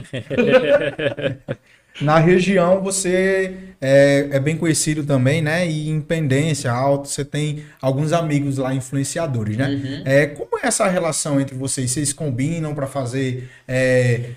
[2.03, 5.65] Na região você é, é bem conhecido também, né?
[5.65, 9.69] E em Pendência, Alto, você tem alguns amigos lá influenciadores, né?
[9.69, 10.03] Uhum.
[10.05, 11.93] É, como é essa relação entre vocês?
[11.93, 14.31] Vocês combinam para fazer é,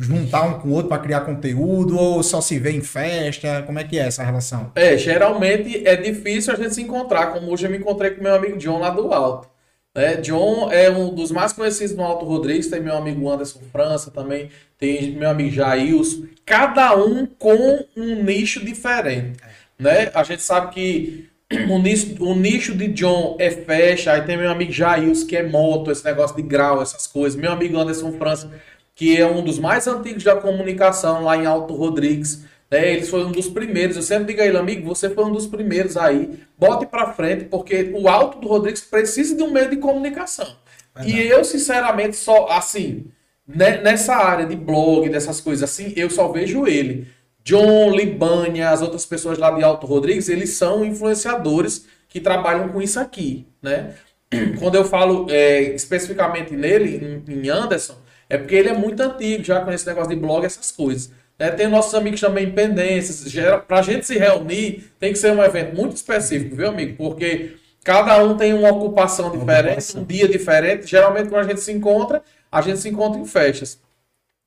[0.00, 3.62] juntar um com o outro para criar conteúdo ou só se vê em festa?
[3.64, 4.72] Como é que é essa relação?
[4.74, 8.34] É, geralmente é difícil a gente se encontrar, como hoje eu me encontrei com meu
[8.34, 9.54] amigo John lá do Alto.
[9.96, 10.16] Né?
[10.16, 14.50] John é um dos mais conhecidos no Alto Rodrigues, tem meu amigo Anderson França também,
[14.78, 19.38] tem meu amigo Jailson, cada um com um nicho diferente.
[19.78, 20.10] Né?
[20.14, 21.28] A gente sabe que
[21.70, 25.42] o nicho, o nicho de John é festa, aí tem meu amigo Jailson, que é
[25.42, 27.40] moto, esse negócio de grau, essas coisas.
[27.40, 28.50] Meu amigo Anderson França,
[28.94, 32.44] que é um dos mais antigos da comunicação lá em Alto Rodrigues.
[32.70, 32.92] Né?
[32.92, 33.96] Ele foi um dos primeiros.
[33.96, 36.40] Eu sempre digo a ele, amigo, você foi um dos primeiros aí.
[36.58, 40.56] Bote pra frente, porque o Alto do Rodrigues precisa de um meio de comunicação.
[41.04, 43.06] E eu, sinceramente, só assim,
[43.46, 47.08] né, nessa área de blog, dessas coisas assim, eu só vejo ele.
[47.44, 52.82] John, Libânia, as outras pessoas lá de Alto Rodrigues, eles são influenciadores que trabalham com
[52.82, 53.94] isso aqui, né?
[54.58, 57.94] Quando eu falo é, especificamente nele, em, Anderson,
[58.28, 61.12] é porque ele é muito antigo, já com esse negócio de blog, essas coisas.
[61.38, 61.50] Né?
[61.50, 63.30] tem nossos amigos também em pendências.
[63.30, 66.96] Gera, pra gente se reunir, tem que ser um evento muito específico, viu, amigo?
[66.96, 70.86] Porque cada um tem uma ocupação diferente, um dia diferente.
[70.86, 73.80] Geralmente, quando a gente se encontra, a gente se encontra em festas.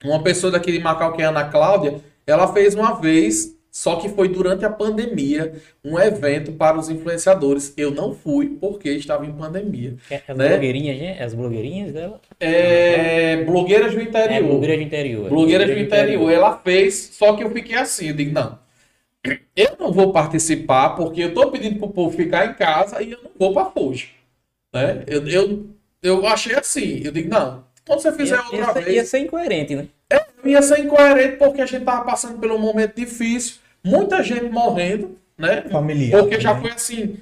[0.04, 3.96] Uma pessoa daqui de Macau, que é a Ana Cláudia, ela fez uma vez Só
[3.96, 5.52] que foi durante a pandemia
[5.84, 7.72] um evento para os influenciadores.
[7.76, 9.96] Eu não fui porque estava em pandemia.
[10.26, 10.48] As né?
[10.48, 11.22] blogueirinhas, né?
[11.22, 12.20] As blogueirinhas dela?
[12.40, 14.32] É, blogueiras do interior.
[14.32, 15.28] É, blogueiras do interior.
[15.28, 16.32] Blogueiras do interior.
[16.32, 18.08] Ela fez, só que eu fiquei assim.
[18.08, 18.58] Eu digo, não.
[19.54, 23.18] Eu não vou participar porque eu tô pedindo pro povo ficar em casa e eu
[23.22, 24.08] não vou pra Fuji.
[24.72, 25.04] Né?
[25.06, 25.66] Eu, eu,
[26.02, 27.02] eu achei assim.
[27.04, 27.64] Eu digo, não.
[27.86, 28.96] Quando você fizer Ia, outra ia, ser- vez.
[28.96, 29.86] ia ser incoerente, né?
[30.10, 34.46] É, ia ser incoerente porque a gente tava passando por um momento difícil, muita gente
[34.50, 35.62] morrendo, né?
[35.70, 36.60] Familiar, Porque já né?
[36.60, 37.18] foi assim,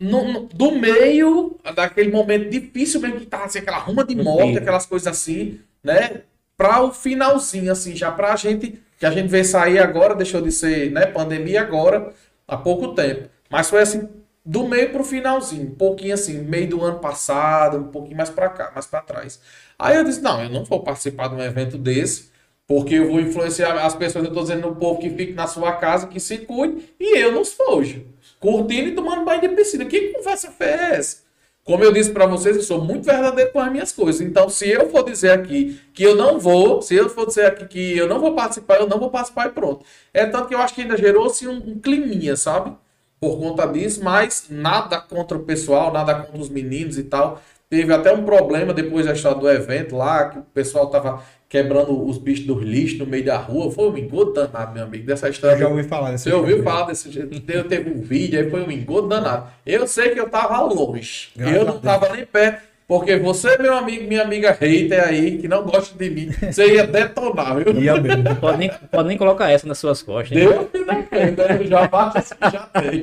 [0.00, 4.58] no- no- do meio daquele momento difícil mesmo que tava assim, aquela ruma de morte,
[4.58, 6.22] aquelas coisas assim, né?
[6.56, 10.52] Pra o finalzinho, assim, já pra gente, que a gente vê sair agora, deixou de
[10.52, 12.12] ser, né, pandemia agora,
[12.46, 13.28] há pouco tempo.
[13.50, 14.08] Mas foi assim,
[14.44, 18.48] do meio pro finalzinho, um pouquinho assim, meio do ano passado, um pouquinho mais pra
[18.48, 19.40] cá, mais pra trás.
[19.78, 22.30] Aí eu disse, não, eu não vou participar de um evento desse,
[22.66, 25.72] porque eu vou influenciar as pessoas, eu tô dizendo no povo que fique na sua
[25.72, 28.04] casa, que se cuide, e eu nos fojo.
[28.40, 29.84] Curtindo e tomando banho de piscina.
[29.84, 31.24] Que conversa é essa?
[31.64, 34.20] Como eu disse pra vocês, eu sou muito verdadeiro com as minhas coisas.
[34.20, 37.66] Então, se eu for dizer aqui que eu não vou, se eu for dizer aqui
[37.66, 39.82] que eu não vou participar, eu não vou participar e pronto.
[40.12, 42.76] É tanto que eu acho que ainda gerou-se um, um climinha, sabe?
[43.18, 47.40] Por conta disso, mas nada contra o pessoal, nada contra os meninos e tal.
[47.68, 52.06] Teve até um problema depois da história do evento lá, que o pessoal tava quebrando
[52.06, 53.70] os bichos dos lixos no meio da rua.
[53.70, 55.54] Foi um engodo danado, meu amigo, dessa história.
[55.54, 57.40] Eu já ouvi falar dessa Você ouviu falar desse jeito?
[57.40, 59.48] Teve, um vídeo, aí foi um engodo danado.
[59.64, 61.30] Eu sei que eu tava longe.
[61.36, 62.73] Graças eu não tava nem perto.
[62.86, 66.86] Porque você, meu amigo, minha amiga hater aí, que não gosta de mim, você ia
[66.86, 67.80] detonar, viu?
[67.80, 68.22] Ia mesmo.
[68.36, 70.36] Pode nem, pode nem colocar essa nas suas costas.
[70.36, 70.44] né?
[70.44, 73.02] Deus me defenda, eu já bate assim, já tem.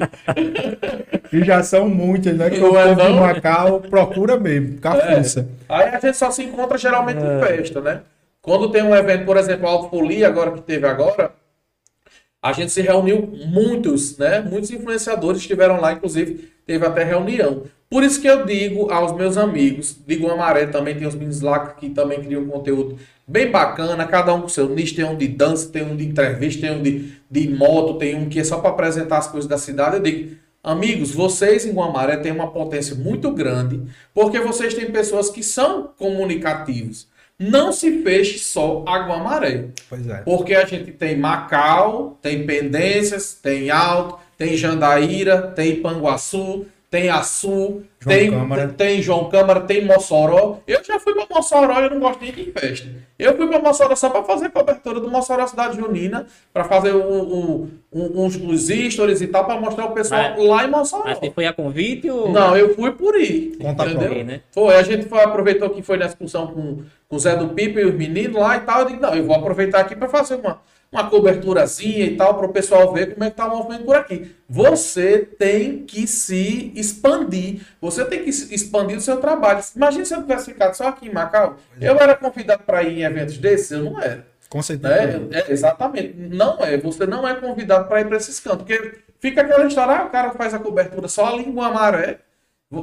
[1.33, 2.49] E já são muitas, né?
[2.49, 3.13] Que o é povo de?
[3.13, 5.21] Macau procura mesmo, com a É.
[5.67, 8.01] Aí a gente só se encontra geralmente em festa, né?
[8.41, 11.31] Quando tem um evento, por exemplo, Alto Folia, agora que teve agora,
[12.41, 14.39] a gente se reuniu muitos, né?
[14.41, 17.63] Muitos influenciadores estiveram lá, inclusive teve até reunião.
[17.89, 21.41] Por isso que eu digo aos meus amigos, digo a Maré também, tem os meninos
[21.41, 25.27] lá que também criam conteúdo bem bacana, cada um com seu nicho, tem um de
[25.27, 28.59] dança, tem um de entrevista, tem um de, de moto, tem um que é só
[28.59, 29.97] para apresentar as coisas da cidade.
[29.97, 33.81] Eu digo, amigos, vocês em Guamaré têm uma potência muito grande,
[34.13, 37.10] porque vocês têm pessoas que são comunicativos.
[37.41, 39.65] Não se feche só a Guamaré.
[39.89, 40.17] Pois é.
[40.17, 47.81] Porque a gente tem Macau, tem Pendências, tem Alto, tem Jandaíra, tem Panguaçu, tem Açu,
[48.01, 48.67] João tem, Câmara.
[48.67, 50.57] tem João Câmara, tem Mossoró.
[50.67, 52.89] Eu já fui para Mossoró e eu não gosto nem de festa.
[53.17, 56.91] Eu fui para Mossoró só para fazer a cobertura do Mossoró Cidade Junina, para fazer
[56.91, 60.69] o, o- o- uns, os stories e tal, para mostrar o pessoal Mas- lá em
[60.69, 61.03] Mossoró.
[61.05, 62.29] Mas você foi a convite ou.
[62.29, 63.57] Não, eu fui por ir.
[63.61, 64.09] Conta entendeu?
[64.09, 64.41] com ele, né?
[64.51, 67.79] Foi, a gente foi, aproveitou que foi na excursão com, com o Zé do Pipa
[67.79, 68.81] e os meninos lá e tal.
[68.81, 70.59] Eu digo, não, eu vou aproveitar aqui para fazer uma,
[70.91, 73.95] uma coberturazinha e tal, para o pessoal ver como é que tá o movimento por
[73.95, 74.35] aqui.
[74.49, 77.61] Você tem que se expandir.
[77.79, 79.63] Você tem que expandir o seu trabalho.
[79.73, 81.55] Imagina se eu tivesse ficado só aqui em Macau.
[81.79, 83.71] Eu era convidado para ir em eventos desses?
[83.71, 84.27] Eu não era.
[84.49, 85.19] Com certeza.
[85.19, 85.39] Né?
[85.39, 86.13] É, exatamente.
[86.17, 86.77] Não é.
[86.77, 88.65] Você não é convidado para ir para esses cantos.
[88.65, 92.19] Porque fica aquela história, ah, o cara faz a cobertura só ali em Guamaré,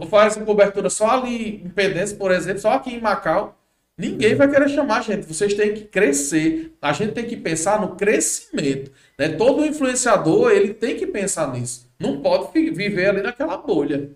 [0.09, 3.58] faz a cobertura só ali em Pendência, por exemplo, só aqui em Macau.
[3.99, 5.27] Ninguém vai querer chamar, gente.
[5.27, 6.73] Vocês têm que crescer.
[6.81, 8.93] A gente tem que pensar no crescimento.
[9.19, 9.31] Né?
[9.31, 11.91] Todo influenciador, ele tem que pensar nisso.
[11.99, 14.11] Não pode viver ali naquela bolha.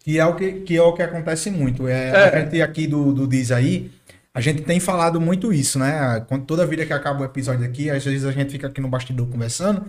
[0.00, 1.86] Que é o que, que é o que acontece muito.
[1.86, 2.24] É, É.
[2.24, 3.90] A gente aqui do, do Diz aí,
[4.34, 6.24] a gente tem falado muito isso, né?
[6.28, 8.88] Quando, toda vida que acaba o episódio aqui, às vezes a gente fica aqui no
[8.88, 9.86] bastidor conversando,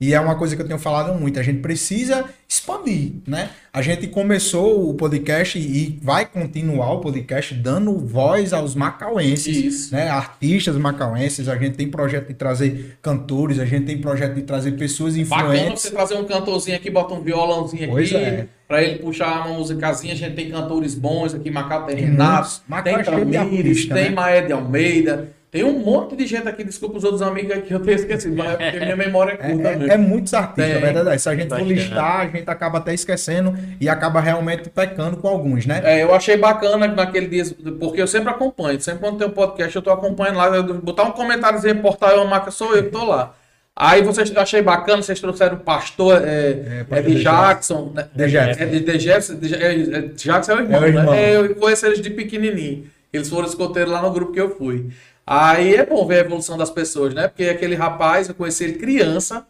[0.00, 1.38] e é uma coisa que eu tenho falado muito.
[1.38, 3.50] A gente precisa expandir, né?
[3.72, 9.94] A gente começou o podcast e vai continuar o podcast dando voz aos macauenses, Isso.
[9.94, 10.08] né?
[10.08, 11.48] Artistas macauenses.
[11.48, 15.54] A gente tem projeto de trazer cantores, a gente tem projeto de trazer pessoas Bacana
[15.54, 15.82] influentes.
[15.82, 18.46] você trazer um cantorzinho aqui, bota um violãozinho Pois aqui, é.
[18.66, 20.12] pra ele puxar uma musicazinha.
[20.12, 22.62] A gente tem cantores bons aqui, Macau tem Renato.
[22.66, 24.10] Macau tem é Tamires, tem né?
[24.10, 26.64] Maé de Almeida, tem um monte de gente aqui.
[26.64, 29.46] Desculpa os outros amigos aqui que eu tenho esquecido, mas é porque minha memória é
[29.46, 29.92] É, curta é- mesmo.
[29.92, 30.74] é muitos artistas, Tem.
[30.74, 31.22] é verdade.
[31.22, 31.72] Se a gente for Bastante.
[31.74, 35.80] listar, a gente acaba até esquecendo e acaba realmente pecando com alguns, né?
[35.84, 37.44] É, eu achei bacana que naquele dia,
[37.78, 41.04] porque eu sempre acompanho, sempre quando tem um podcast eu tô acompanhando lá, eu botar
[41.04, 43.32] um comentáriozinho, portal uma marca, sou eu que tô lá.
[43.76, 47.92] Aí vocês eu achei bacana, vocês trouxeram o pastor, é, é, pastor de de Jackson,
[47.94, 48.06] né?
[48.14, 48.62] De Jefferson.
[48.62, 51.10] É de, de Jefferson, de- é, é, Jackson é o irmão, É o irmão.
[51.12, 51.22] né?
[51.32, 52.86] É, eu conheço eles de pequenininho.
[53.12, 54.90] Eles foram escoteiros lá no grupo que eu fui.
[55.26, 57.28] Aí é bom ver a evolução das pessoas, né?
[57.28, 59.46] Porque aquele rapaz, eu conheci ele criança,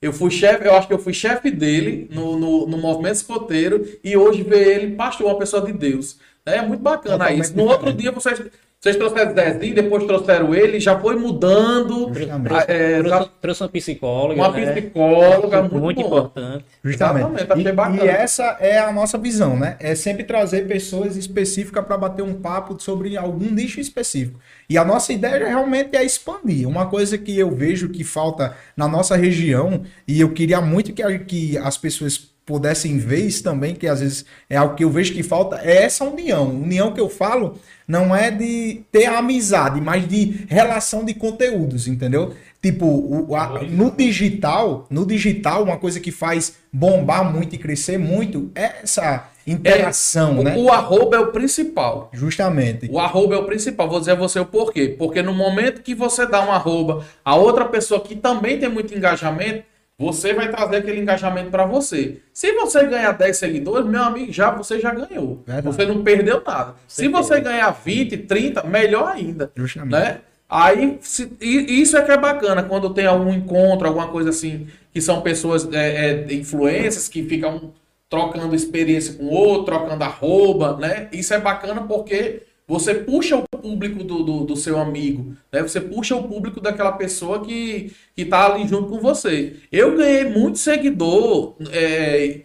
[0.00, 3.86] eu fui chefe, eu acho que eu fui chefe dele no, no, no movimento escoteiro
[4.04, 6.18] e hoje ver ele pastor, uma pessoa de Deus.
[6.44, 7.56] É muito bacana Totalmente isso.
[7.56, 8.38] No outro dia vocês
[8.84, 12.12] Vocês trouxeram Zezinho, depois trouxeram ele, já foi mudando.
[12.12, 12.52] Justamente.
[12.54, 14.34] Ah, é, trouxe, já- trouxe uma psicóloga.
[14.42, 14.72] uma né?
[14.72, 16.64] psicóloga, muito, muito importante.
[16.84, 17.34] Justamente.
[17.34, 18.04] Exatamente, E- bacana.
[18.04, 19.76] E, essa é a nossa visão, né?
[19.80, 24.38] É sempre trazer pessoas específicas para bater um papo sobre algum nicho específico.
[24.68, 26.68] E a nossa ideia realmente é expandir.
[26.68, 31.02] Uma coisa que eu vejo que falta na nossa região, e eu queria muito que,
[31.02, 34.90] a- que as pessoas pudessem ver isso também, que às vezes é algo que eu
[34.90, 36.50] vejo que falta, é essa união.
[36.50, 42.34] União que eu falo não é de ter amizade, mas de relação de conteúdos, entendeu?
[42.62, 47.98] Tipo, o- a- no digital, no digital, uma coisa que faz bombar muito e crescer
[47.98, 50.56] muito é essa interação, O, né?
[50.56, 52.08] o arroba é o principal.
[52.12, 52.88] Justamente.
[52.90, 53.88] O arroba é o principal.
[53.88, 54.94] Vou dizer a você o porquê.
[54.98, 58.94] Porque no momento que você dá um arroba a outra pessoa que também tem muito
[58.94, 59.64] engajamento,
[59.98, 62.20] você vai trazer aquele engajamento para você.
[62.32, 65.42] Se você ganhar 10 seguidores, meu amigo, já você já ganhou.
[65.46, 65.66] Verdade.
[65.66, 66.74] Você não perdeu nada.
[66.88, 69.50] Se você ganhar 20, 30, melhor ainda.
[69.54, 69.92] Justamente.
[69.92, 70.18] Né?
[70.48, 75.00] Aí, se- isso é que é bacana, quando tem algum encontro, alguma coisa assim, que
[75.00, 77.72] são pessoas, é, é, influências, que ficam
[78.10, 81.08] trocando experiência com o outro, trocando arroba, né?
[81.12, 85.62] Isso é bacana porque você puxa o público do, do, do seu amigo, né?
[85.62, 89.56] Você puxa o público daquela pessoa que, que tá ali junto com você.
[89.70, 92.40] Eu ganhei muito seguidor é,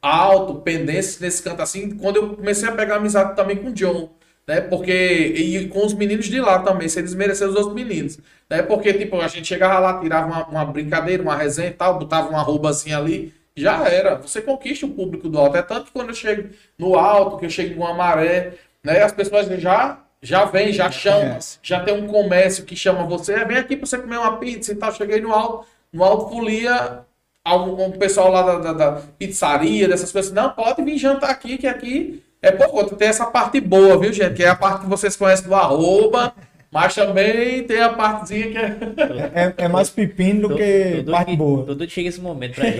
[0.00, 4.10] alto, pendências nesse canto assim, quando eu comecei a pegar amizade também com o John
[4.46, 4.60] né?
[4.60, 8.18] Porque e com os meninos de lá também, sem desmerecer os outros meninos,
[8.50, 8.62] né?
[8.62, 12.28] Porque tipo, a gente chegava lá, tirava uma, uma brincadeira, uma resenha e tal, botava
[12.28, 14.16] uma arrobazinha ali, já era.
[14.16, 15.56] Você conquista o público do alto.
[15.56, 19.02] É tanto que quando eu chego no alto, que eu chego numa maré, né?
[19.02, 21.58] As pessoas já já vem, já chamam, conhece.
[21.62, 24.76] já tem um comércio que chama você, vem aqui para você comer uma pizza e
[24.76, 24.92] tal.
[24.94, 27.00] Cheguei no alto, no alto folia
[27.44, 31.58] algum um pessoal lá da, da- da pizzaria, dessas coisas, não, pode vir jantar aqui,
[31.58, 32.94] que aqui é por conta.
[32.94, 34.34] Tem essa parte boa, viu, gente?
[34.34, 36.32] Que é a parte que vocês conhecem do arroba,
[36.70, 39.52] mas também tem a partezinha que é.
[39.58, 41.76] É, é mais pepino do Tô- que tô doido parte boa.
[41.76, 42.78] Que chega esse momento pra gente.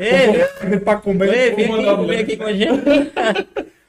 [0.00, 1.32] Ei, Pra comer.
[1.32, 2.20] ei, vem aqui link.
[2.22, 3.12] aqui com a gente.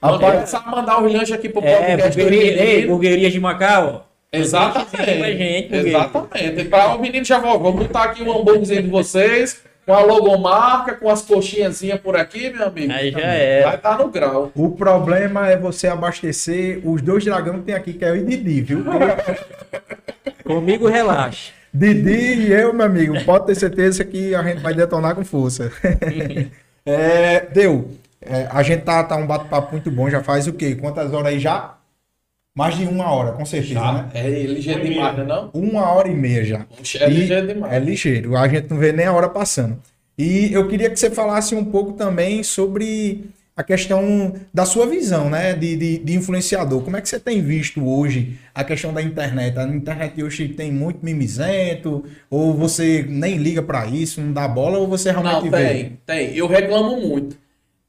[0.05, 2.17] Vamos Rapaz, começar a mandar os lanches aqui pro É, podcast.
[2.17, 2.87] do burgueria, ei, menino.
[2.89, 4.07] burguerias de Macau.
[4.31, 5.37] Exatamente.
[5.37, 5.89] Gente, burgueria.
[5.89, 6.65] Exatamente.
[6.65, 10.95] Para o menino já vou, vou botar aqui um hambúrguerzinho de vocês, com a logomarca,
[10.95, 12.91] com as coxinhazinhas por aqui, meu amigo.
[12.91, 13.63] Aí já é.
[13.63, 14.51] Vai estar no grau.
[14.55, 18.61] o problema é você abastecer os dois dragões que tem aqui, que é o Didi,
[18.61, 18.83] viu?
[20.43, 21.51] Comigo relaxa.
[21.73, 25.71] Didi e eu, meu amigo, pode ter certeza que a gente vai detonar com força.
[26.87, 27.89] É, deu.
[28.27, 30.75] É, a gente tá, tá um bate-papo muito bom, já faz o quê?
[30.75, 31.75] Quantas horas aí já?
[32.57, 34.09] Mais de uma hora, com certeza, né?
[34.13, 35.23] É ligeiro demais, né?
[35.25, 35.49] Não?
[35.53, 36.65] Uma hora e meia já.
[36.99, 37.73] É E- ligeiro demais.
[37.73, 39.77] É ligeiro, a gente não vê nem a hora passando.
[40.17, 43.25] E eu queria que você falasse um pouco também sobre
[43.57, 46.81] a questão da sua visão, né, de, de, de influenciador.
[46.81, 49.57] Como é que você tem visto hoje a questão da internet?
[49.59, 54.77] A internet hoje tem muito mimizento, ou você nem liga pra isso, não dá bola,
[54.77, 55.67] ou você realmente Não, vê?
[55.67, 56.35] tem, tem.
[56.35, 57.37] Eu reclamo muito.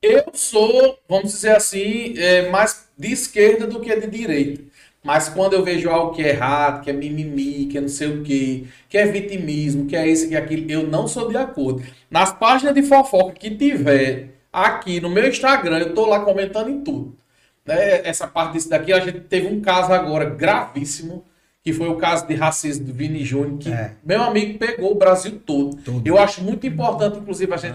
[0.02, 4.62] Eu sou, vamos dizer assim, é, mais de esquerda do que de direita.
[5.02, 8.08] Mas quando eu vejo algo que é errado, que é mimimi, que é não sei
[8.08, 11.36] o quê, que é vitimismo, que é isso, que é aquilo, eu não sou de
[11.36, 11.82] acordo.
[12.10, 16.80] Nas páginas de fofoca que tiver aqui no meu Instagram, eu tô lá comentando em
[16.80, 17.16] tudo.
[17.64, 18.00] Né?
[18.06, 21.24] Essa parte disso daqui, a gente teve um caso agora gravíssimo,
[21.62, 23.92] que foi o caso de racismo do Vini Júnior, que É.
[24.04, 25.76] meu amigo pegou o Brasil todo.
[25.76, 26.06] Todo.
[26.06, 27.74] Eu acho muito importante, inclusive, a gente,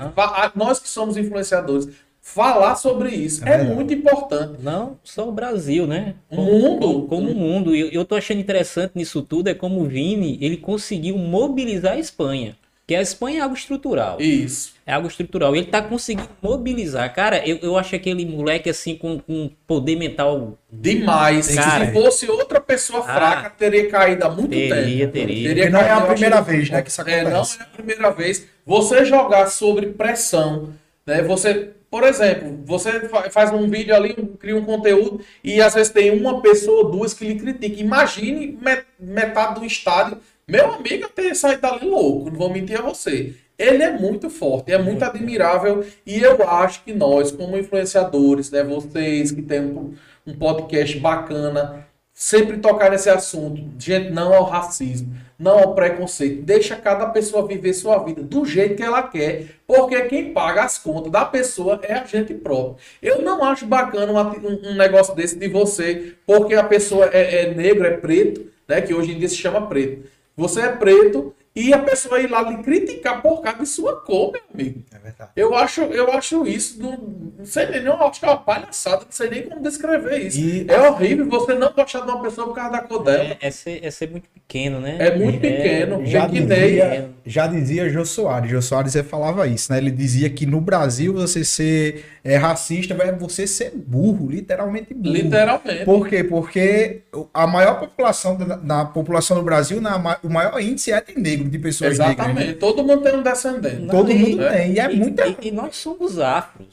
[0.55, 1.89] nós que somos influenciadores,
[2.33, 3.43] falar sobre isso.
[3.47, 4.61] É É, muito importante.
[4.61, 6.15] Não só o Brasil, né?
[6.29, 7.07] O mundo.
[7.07, 7.75] Como, o mundo.
[7.75, 11.93] E eu, eu tô achando interessante nisso tudo é como o Vini, ele conseguiu mobilizar
[11.93, 12.55] a Espanha.
[12.87, 14.19] Que a Espanha é algo estrutural.
[14.19, 14.73] Isso.
[14.85, 15.55] É algo estrutural.
[15.55, 17.13] Ele tá conseguindo mobilizar.
[17.13, 20.57] Cara, eu, eu acho aquele moleque assim com, com poder mental.
[20.69, 21.55] Demais.
[21.55, 21.85] Cara.
[21.85, 23.03] Se fosse outra pessoa Ah.
[23.03, 25.13] fraca, teria caído há muito Teria, tempo.
[25.27, 25.67] teria.
[25.67, 27.59] E não é a primeira acho vez, né, que isso É, não acontece.
[27.59, 28.45] é a primeira vez.
[28.65, 30.69] Você jogar sobre pressão,
[31.05, 31.21] né?
[31.21, 35.91] Você, por exemplo, você fa- faz um vídeo ali, cria um conteúdo e às vezes
[35.91, 37.79] tem uma pessoa ou duas que lhe criticam.
[37.85, 40.17] Imagine me- metade do estádio.
[40.47, 43.33] Meu amigo, teria saído dali louco, não vou mentir a você.
[43.59, 48.63] Ele é muito forte, é muito admirável e eu acho que nós, como influenciadores, né,
[48.63, 49.93] vocês que têm um,
[50.25, 53.61] um podcast bacana, sempre tocar nesse assunto.
[53.77, 56.43] Gente, não ao racismo, não ao preconceito.
[56.43, 60.77] Deixa cada pessoa viver sua vida do jeito que ela quer, porque quem paga as
[60.77, 62.77] contas da pessoa é a gente próprio.
[63.01, 67.53] Eu não acho bacana um, um negócio desse de você, porque a pessoa é, é
[67.53, 68.81] negro, é preto, né?
[68.81, 70.07] Que hoje em dia se chama preto.
[70.37, 74.31] Você é preto e a pessoa ir lá lhe criticar por causa de sua cor,
[74.31, 74.83] meu amigo.
[74.93, 75.31] É verdade.
[75.35, 76.97] Eu acho, eu acho isso, não,
[77.39, 80.39] não sei nem, não, acho que é uma palhaçada, não sei nem como descrever isso.
[80.39, 83.23] E- É horrível você não gostar de uma pessoa por causa da cor dela.
[83.23, 84.95] É, é ser, é ser muito pequeno, né?
[84.99, 86.05] É muito pequeno.
[86.05, 86.69] Já Pequenei.
[86.69, 88.49] dizia, já dizia Jô Soares.
[88.49, 89.77] Jô Soares falava isso, né?
[89.77, 95.13] Ele dizia que no Brasil você ser é, racista é você ser burro, literalmente burro.
[95.15, 95.85] Literalmente.
[95.85, 96.23] Por quê?
[96.23, 97.01] Porque
[97.33, 101.40] a maior população da, da população do Brasil, na, o maior índice é de negro,
[101.49, 102.17] de pessoas negras.
[102.17, 102.47] Exatamente.
[102.47, 102.53] né?
[102.53, 103.87] Todo mundo tem um descendente.
[103.87, 104.73] Todo e- mundo tem.
[104.73, 105.27] E é muita.
[105.27, 106.67] E, e nós somos afros.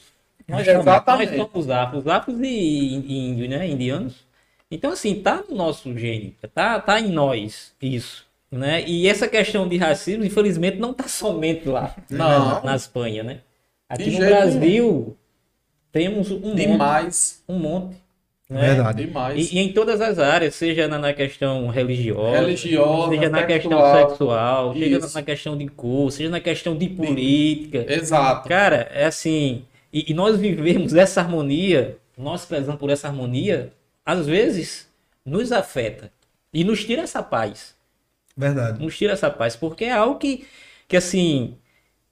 [0.47, 1.35] Nós, Exatamente.
[1.37, 2.07] nós somos afros.
[2.07, 3.67] Afros e, e índios, né?
[3.67, 4.15] Indianos.
[4.71, 6.35] Então, assim, tá no nosso gene.
[6.53, 8.25] Tá, tá em nós isso.
[8.51, 8.83] Né?
[8.87, 11.95] E essa questão de racismo, infelizmente, não tá somente lá.
[12.09, 12.63] Não.
[12.63, 13.39] Na Espanha, né?
[13.87, 15.17] Aqui De no Brasil,
[15.91, 16.55] temos um monte.
[16.55, 17.43] Demais.
[17.47, 17.95] Um monte.
[18.49, 18.61] Né?
[18.61, 19.05] Verdade.
[19.05, 19.51] Demais.
[19.51, 23.71] E, e em todas as áreas, seja na, na questão religiosa, Religiosa, seja na questão
[23.71, 24.09] sexual.
[24.09, 25.15] sexual, seja Isso.
[25.15, 27.85] na questão de cor, seja na questão de política.
[27.87, 28.49] Exato.
[28.49, 29.63] Cara, é assim,
[29.93, 33.71] e, e nós vivemos essa harmonia, nós prezamos por essa harmonia,
[34.03, 34.89] às vezes
[35.23, 36.11] nos afeta
[36.51, 37.75] e nos tira essa paz,
[38.35, 38.83] Verdade.
[38.83, 40.47] nos tira essa paz, porque é algo que,
[40.87, 41.53] que assim,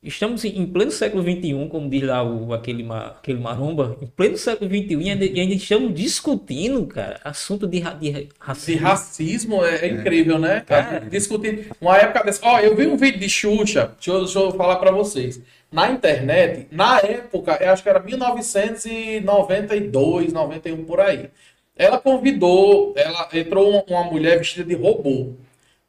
[0.03, 4.69] estamos em pleno século XXI, como diz lá o, aquele, aquele maromba, em pleno século
[4.69, 8.82] XXI e ainda, e ainda estamos discutindo, cara, assunto de, ra- de De racismo.
[8.88, 10.61] racismo é, é incrível, né?
[10.65, 11.69] Cara, discutir.
[11.82, 12.40] Uma época dessa.
[12.45, 15.41] Ó, eu vi um vídeo de Xuxa, deixa eu, deixa eu falar pra vocês.
[15.72, 21.30] Na internet, na época, eu acho que era 1992, 91 por aí.
[21.76, 25.34] Ela convidou, ela entrou uma, uma mulher vestida de robô.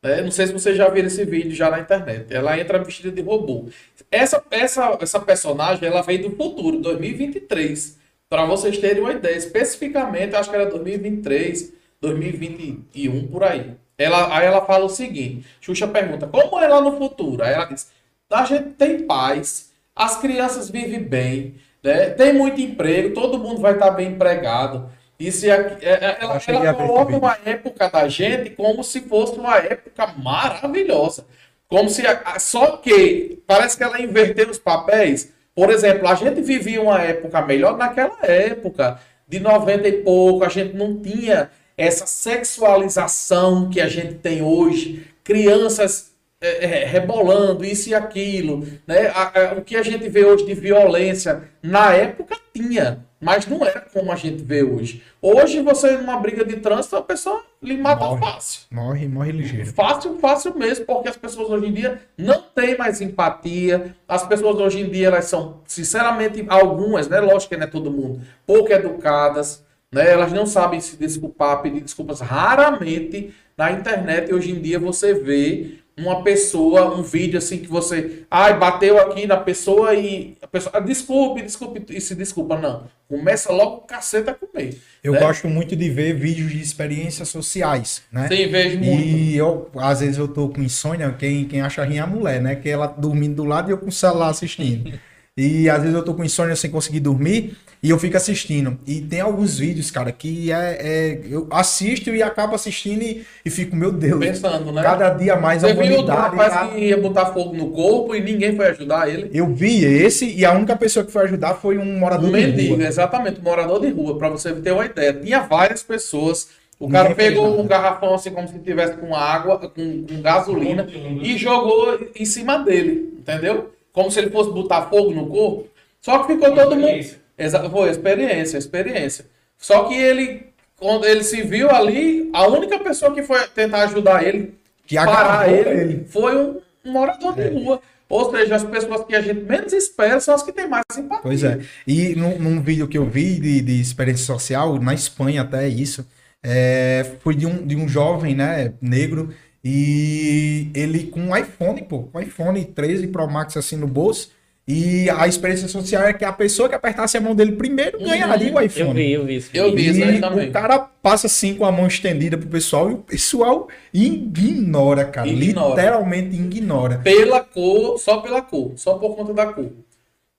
[0.03, 0.21] né?
[0.21, 2.27] Não sei se vocês já viram esse vídeo já na internet.
[2.35, 3.69] Ela entra vestida de robô.
[4.11, 7.99] Essa, essa, essa personagem, ela veio do futuro, 2023.
[8.29, 13.73] Para vocês terem uma ideia, especificamente, acho que era 2023, 2021, por aí.
[13.97, 17.43] Ela, aí ela fala o seguinte: Xuxa pergunta, como é lá no futuro?
[17.43, 17.91] Aí ela diz:
[18.31, 22.11] a gente tem paz, as crianças vivem bem, né?
[22.11, 24.91] tem muito emprego, todo mundo vai estar bem empregado.
[25.19, 29.37] Isso e aqui- é- é- ela, ela coloca uma época da gente como se fosse
[29.37, 31.27] uma época maravilhosa.
[31.69, 32.03] Como se.
[32.39, 35.33] Só que parece que ela inverteu os papéis.
[35.55, 40.49] Por exemplo, a gente vivia uma época melhor naquela época, de 90 e pouco, a
[40.49, 45.07] gente não tinha essa sexualização que a gente tem hoje.
[45.25, 49.09] Crianças é, é, rebolando isso e aquilo, né?
[49.09, 53.65] A- a- o que a gente vê hoje de violência na época tinha, mas não
[53.65, 55.03] era como a gente vê hoje.
[55.21, 58.21] Hoje você numa briga de trânsito a pessoa lhe mata Morre.
[58.21, 58.61] fácil.
[58.71, 59.73] Morre, morre ligeiro.
[59.73, 63.97] Fácil, fácil mesmo, porque as pessoas hoje em dia não têm mais empatia.
[64.07, 67.19] As pessoas hoje em dia, elas são, sinceramente, algumas, né?
[67.21, 70.11] Lógico que não é todo mundo, pouco educadas, né?
[70.13, 72.21] Elas não sabem se desculpar, pedir desculpas.
[72.21, 78.23] Raramente na internet, hoje em dia, você vê uma pessoa, um vídeo assim que você,
[78.31, 82.85] ai, bateu aqui na pessoa e a pessoa, ah, desculpe, desculpe, e se desculpa, não.
[83.09, 84.79] Começa logo o cacete a comer.
[85.03, 85.21] Eu né?
[85.21, 88.29] gosto muito de ver vídeos de experiências sociais, né?
[88.29, 89.03] Sim, vejo muito.
[89.03, 92.41] E eu, às vezes eu tô com insônia, quem, quem acha ruim é a mulher,
[92.41, 92.55] né?
[92.55, 94.99] Que ela dormindo do lado e eu com o celular assistindo.
[95.41, 98.77] E às vezes eu tô com insônia sem conseguir dormir e eu fico assistindo.
[98.85, 103.49] E tem alguns vídeos, cara, que é, é- eu assisto e acabo assistindo e, e
[103.51, 104.83] fico, meu Deus, Pensando, né?
[104.83, 106.21] cada dia mais a Você viu o humanidade.
[106.37, 109.31] rapaz tá- que ia botar fogo no corpo e ninguém foi ajudar ele?
[109.33, 112.33] Eu vi esse e a única pessoa que foi ajudar foi um Um morador de
[112.33, 112.85] mendigo, rua.
[112.85, 115.15] exatamente, um morador de rua, pra você ter uma ideia.
[115.15, 116.49] Tinha várias pessoas.
[116.81, 119.69] O Ninguém cara pegou um garrafão assim como se tivesse com água, com,
[120.05, 120.85] com gasolina
[121.23, 123.71] e jogou em cima dele, entendeu?
[123.93, 125.69] Como se ele fosse botar fogo no corpo.
[126.01, 126.89] Só que ficou todo mundo.
[126.89, 127.19] Experiência.
[127.39, 129.27] Exa foi experiência, experiência.
[129.57, 130.47] Só que ele,
[130.79, 134.55] quando ele se viu ali, a única pessoa que foi tentar ajudar ele,
[134.87, 136.05] Que parar ele, ele.
[136.09, 137.49] foi um, um morador É.
[137.49, 137.81] de rua.
[138.09, 141.21] Ou seja, as pessoas que a gente menos espera são as que têm mais simpatia.
[141.23, 141.59] Pois é.
[141.87, 146.07] E num, num vídeo que eu vi de, de experiência social, na Espanha até isso,
[146.43, 149.35] é, foi de um, de um jovem, né, negro,
[149.65, 154.31] e ele com um iPhone, pô, com um iPhone 13 Pro Max assim no bolso,
[154.71, 158.53] e a experiência social é que a pessoa que apertasse a mão dele primeiro ganharia
[158.55, 158.93] o Eu iPhone.
[158.95, 159.89] vi, eu vi esse Eu vi.
[159.89, 160.49] isso aí também.
[160.51, 165.27] o cara passa assim com a mão estendida pro pessoal e o pessoal ignora, cara.
[165.27, 165.71] Ignora.
[165.71, 166.99] Literalmente ignora.
[166.99, 169.71] Pela cor, só pela cor, só por conta da cor.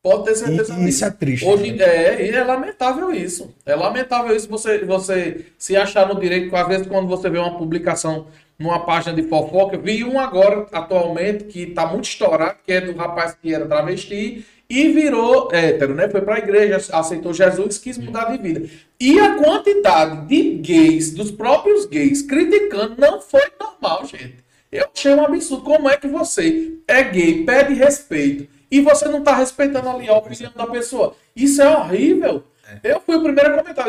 [0.02, 1.84] Pode ter certeza E- isso é triste, Hoje né?
[1.84, 3.52] é, é lamentável isso.
[3.66, 7.58] É lamentável isso você, você se achar no direito, às vezes quando você vê uma
[7.58, 8.28] publicação
[8.60, 12.94] numa página de fofoca, vi um agora atualmente que tá muito estourado, que é do
[12.94, 16.10] rapaz que era travesti e virou hétero, né?
[16.10, 18.70] Foi pra igreja, aceitou Jesus, quis mudar de vida.
[19.00, 24.44] E a quantidade de gays, dos próprios gays, criticando, não foi normal, gente.
[24.72, 25.64] Eu achei um absurdo.
[25.64, 30.14] Como é que você é gay, pede respeito e você não tá respeitando ali a
[30.14, 31.16] opinião da pessoa?
[31.36, 32.44] Isso é horrível.
[32.84, 33.88] Eu fui o primeiro a comentar.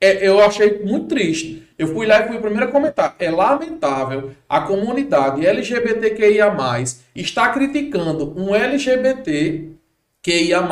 [0.00, 1.68] É, eu achei muito triste.
[1.78, 3.14] Eu fui lá e fui o primeiro a comentar.
[3.18, 6.54] É lamentável a comunidade LGBTQIA+,
[7.14, 9.68] está criticando um LGBT
[10.22, 10.62] QIA+,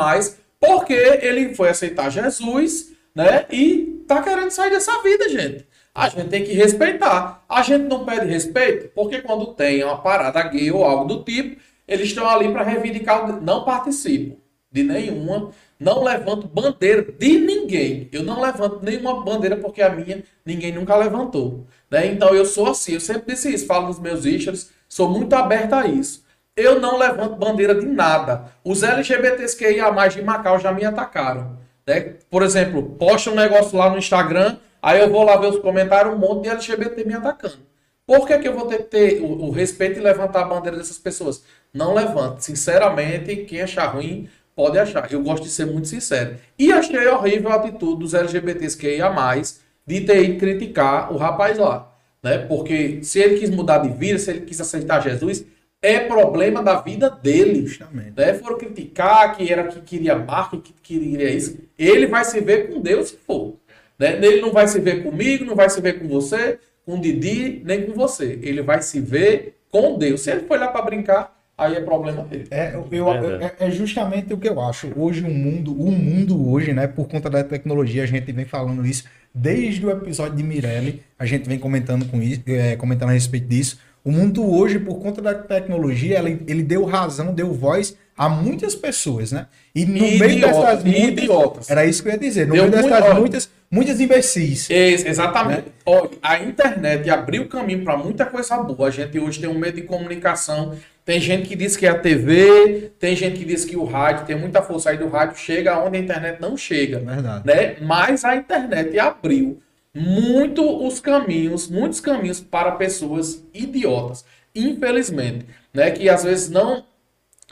[0.59, 3.45] porque ele foi aceitar Jesus, né?
[3.51, 5.67] E tá querendo sair dessa vida, gente.
[5.93, 7.43] A gente tem que respeitar.
[7.47, 11.59] A gente não pede respeito porque quando tem uma parada gay ou algo do tipo,
[11.87, 13.41] eles estão ali para reivindicar.
[13.41, 14.39] Não participo
[14.71, 18.09] de nenhuma não levanto bandeira de ninguém.
[18.11, 21.65] Eu não levanto nenhuma bandeira porque a minha ninguém nunca levantou.
[21.89, 22.07] Né?
[22.07, 25.73] Então eu sou assim, eu sempre disse isso, falo nos meus issues, sou muito aberto
[25.73, 26.25] a isso.
[26.55, 28.51] Eu não levanto bandeira de nada.
[28.63, 31.57] Os LGBTs que ia mais de Macau já me atacaram.
[31.87, 32.15] Né?
[32.29, 36.13] Por exemplo, posta um negócio lá no Instagram, aí eu vou lá ver os comentários,
[36.13, 37.69] um monte de LGBT me atacando.
[38.05, 40.75] Por que, que eu vou ter que ter o, o respeito e levantar a bandeira
[40.75, 41.43] dessas pessoas?
[41.71, 42.41] Não levanto.
[42.41, 44.27] Sinceramente, quem achar ruim,
[44.59, 45.09] Pode achar.
[45.09, 46.35] Eu gosto de ser muito sincero.
[46.57, 51.15] E achei horrível a atitude dos LGBTs que ia mais de ter ido criticar o
[51.15, 51.95] rapaz lá.
[52.21, 52.39] Né?
[52.39, 55.45] Porque se ele quis mudar de vida, se ele quis aceitar Jesus,
[55.81, 57.67] é problema da vida dele.
[57.67, 58.11] Justamente.
[58.17, 58.33] Né?
[58.33, 61.57] Foram criticar que era que queria marca, que queria isso.
[61.77, 63.55] Ele vai se ver com Deus se for.
[63.97, 64.17] Né?
[64.21, 67.61] Ele não vai se ver comigo, não vai se ver com você, com o Didi,
[67.63, 68.37] nem com você.
[68.43, 70.19] Ele vai se ver com Deus.
[70.19, 72.47] Se ele foi lá para brincar, aí é problema dele.
[72.49, 74.91] É, eu, é, é, justamente o que eu acho.
[74.95, 78.85] Hoje o mundo, o mundo hoje, né, por conta da tecnologia, a gente vem falando
[78.85, 79.03] isso
[79.33, 83.47] desde o episódio de Mirelle, a gente vem comentando com isso, é, comentando a respeito
[83.47, 83.77] disso.
[84.03, 88.75] O mundo hoje, por conta da tecnologia, ele, ele deu razão, deu voz a muitas
[88.75, 89.47] pessoas, né?
[89.73, 91.69] E no Idiota, meio dessas muitas, idiotas.
[91.69, 92.47] Era isso que eu ia dizer.
[92.47, 94.69] No deu meio dessas muito, muitas, muitas imbecis.
[94.69, 95.67] Ex exatamente.
[95.67, 95.71] Né?
[95.85, 98.87] Olha, a internet abriu caminho para muita coisa boa.
[98.87, 100.75] A gente hoje tem um meio de comunicação
[101.09, 104.27] tem gente que diz que é a TV, tem gente que diz que o rádio
[104.27, 106.99] tem muita força aí do rádio, chega onde a internet não chega.
[106.99, 107.47] Verdade.
[107.47, 107.77] Né?
[107.81, 109.59] Mas a internet abriu
[109.91, 114.23] muito os caminhos, muitos caminhos para pessoas idiotas,
[114.53, 115.89] infelizmente, né?
[115.89, 116.85] Que às vezes não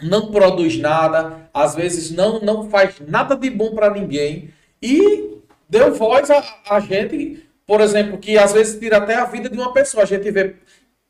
[0.03, 5.31] não produz nada, às vezes não não faz nada de bom para ninguém e
[5.67, 9.57] deu voz a, a gente, por exemplo, que às vezes tira até a vida de
[9.57, 10.03] uma pessoa.
[10.03, 10.53] A gente vê,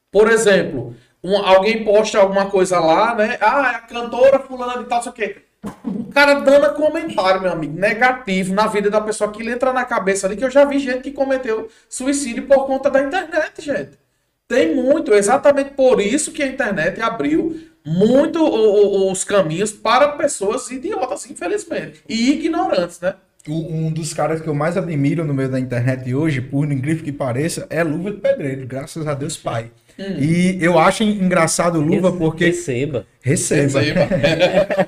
[0.10, 0.96] por exemplo,
[1.28, 3.38] um, alguém posta alguma coisa lá, né?
[3.42, 5.36] Ah, é a cantora fulana de tal, sei o quê.
[5.84, 10.26] O cara dando comentário, meu amigo, negativo na vida da pessoa que entra na cabeça
[10.26, 14.00] ali, que eu já vi gente que cometeu suicídio por conta da internet, gente.
[14.48, 18.42] Tem muito, exatamente por isso que a internet abriu muito
[19.12, 23.16] os caminhos para pessoas idiotas, infelizmente, e ignorantes, né?
[23.50, 27.12] Um dos caras que eu mais admiro no meio da internet hoje, por incrível que
[27.12, 29.72] pareça, é Luva de Pedreiro, graças a Deus Pai.
[30.00, 30.18] Hum.
[30.20, 32.54] E eu acho engraçado Luva porque.
[33.28, 33.82] Receba.
[33.82, 34.08] Receba.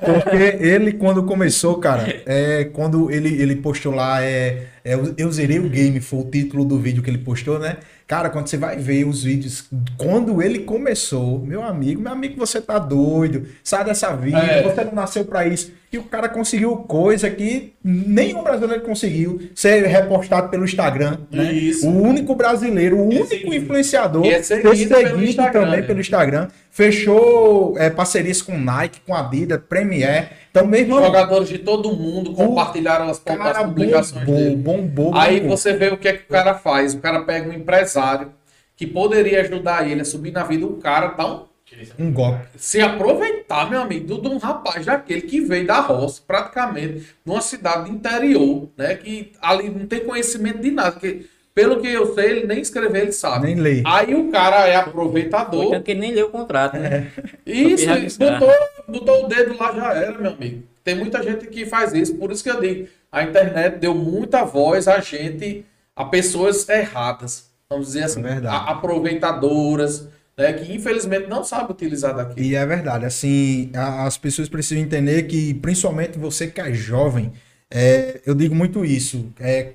[0.04, 5.58] porque ele, quando começou, cara, é, quando ele, ele postou lá, é, é, eu zerei
[5.58, 7.76] o game, foi o título do vídeo que ele postou, né?
[8.06, 12.60] Cara, quando você vai ver os vídeos, quando ele começou, meu amigo, meu amigo, você
[12.60, 14.62] tá doido, sai dessa vida, é.
[14.62, 15.70] você não nasceu para isso.
[15.92, 21.18] E o cara conseguiu coisa que nenhum brasileiro conseguiu ser repostado pelo Instagram.
[21.30, 21.52] Né?
[21.52, 21.88] Isso.
[21.88, 26.48] O único brasileiro, o único influenciador, é seguido, seguido também pelo Instagram.
[26.70, 30.30] Fechou é, parcerias com Nike, com Adidas, Premier.
[30.50, 31.00] Então, mesmo.
[31.00, 34.56] Jogadores de todo mundo compartilharam as, cara, as publicações bombou, dele.
[34.56, 36.94] Bombou, Aí você vê o que, é que o cara faz.
[36.94, 38.32] O cara pega um empresário
[38.76, 40.64] que poderia ajudar ele a subir na vida.
[40.64, 41.50] O cara dá um
[41.98, 42.46] um golpe.
[42.56, 47.40] Se aproveitar, meu amigo, de um rapaz daquele que veio da roça, praticamente, de uma
[47.40, 48.96] cidade interior, né?
[48.96, 50.98] Que ali não tem conhecimento de nada.
[50.98, 53.46] Que pelo que eu sei, ele nem escrever, ele sabe.
[53.46, 53.82] Nem lê.
[53.84, 55.70] Aí o cara é aproveitador.
[55.70, 57.10] Porque ele nem leu o contrato, né?
[57.44, 57.50] É.
[57.50, 57.86] Isso,
[58.18, 58.52] botou,
[58.88, 60.62] botou o dedo lá, já era, meu amigo.
[60.84, 62.14] Tem muita gente que faz isso.
[62.14, 65.64] Por isso que eu digo, a internet deu muita voz a gente,
[65.94, 67.50] a pessoas erradas.
[67.68, 72.44] Vamos dizer assim, é aproveitadoras, né, que infelizmente não sabem utilizar daquilo.
[72.44, 73.04] E é verdade.
[73.04, 77.32] Assim, as pessoas precisam entender que, principalmente você que é jovem,
[77.70, 79.32] é, eu digo muito isso.
[79.38, 79.74] É,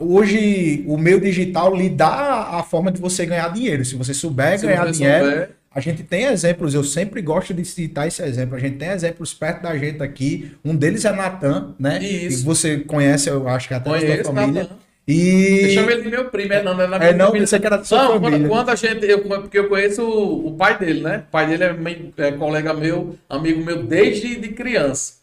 [0.00, 3.84] hoje o meio digital lhe dá a forma de você ganhar dinheiro.
[3.84, 5.50] Se você souber Se ganhar você dinheiro, souber...
[5.74, 8.56] a gente tem exemplos, eu sempre gosto de citar esse exemplo.
[8.56, 10.52] A gente tem exemplos perto da gente aqui.
[10.64, 12.02] Um deles é Natan, né?
[12.02, 12.40] Isso.
[12.40, 14.62] E você conhece, eu acho que até a sua família.
[14.62, 14.76] Nathan.
[15.08, 15.62] E...
[15.62, 17.46] Eu chamo ele de meu primo, é não, não é na é, não, família.
[17.46, 18.46] você que era da sua não, família.
[18.46, 21.24] Quando, a gente, eu, porque eu conheço o, o, pai dele, né?
[21.28, 25.14] O pai dele é, é colega meu, amigo meu desde de criança.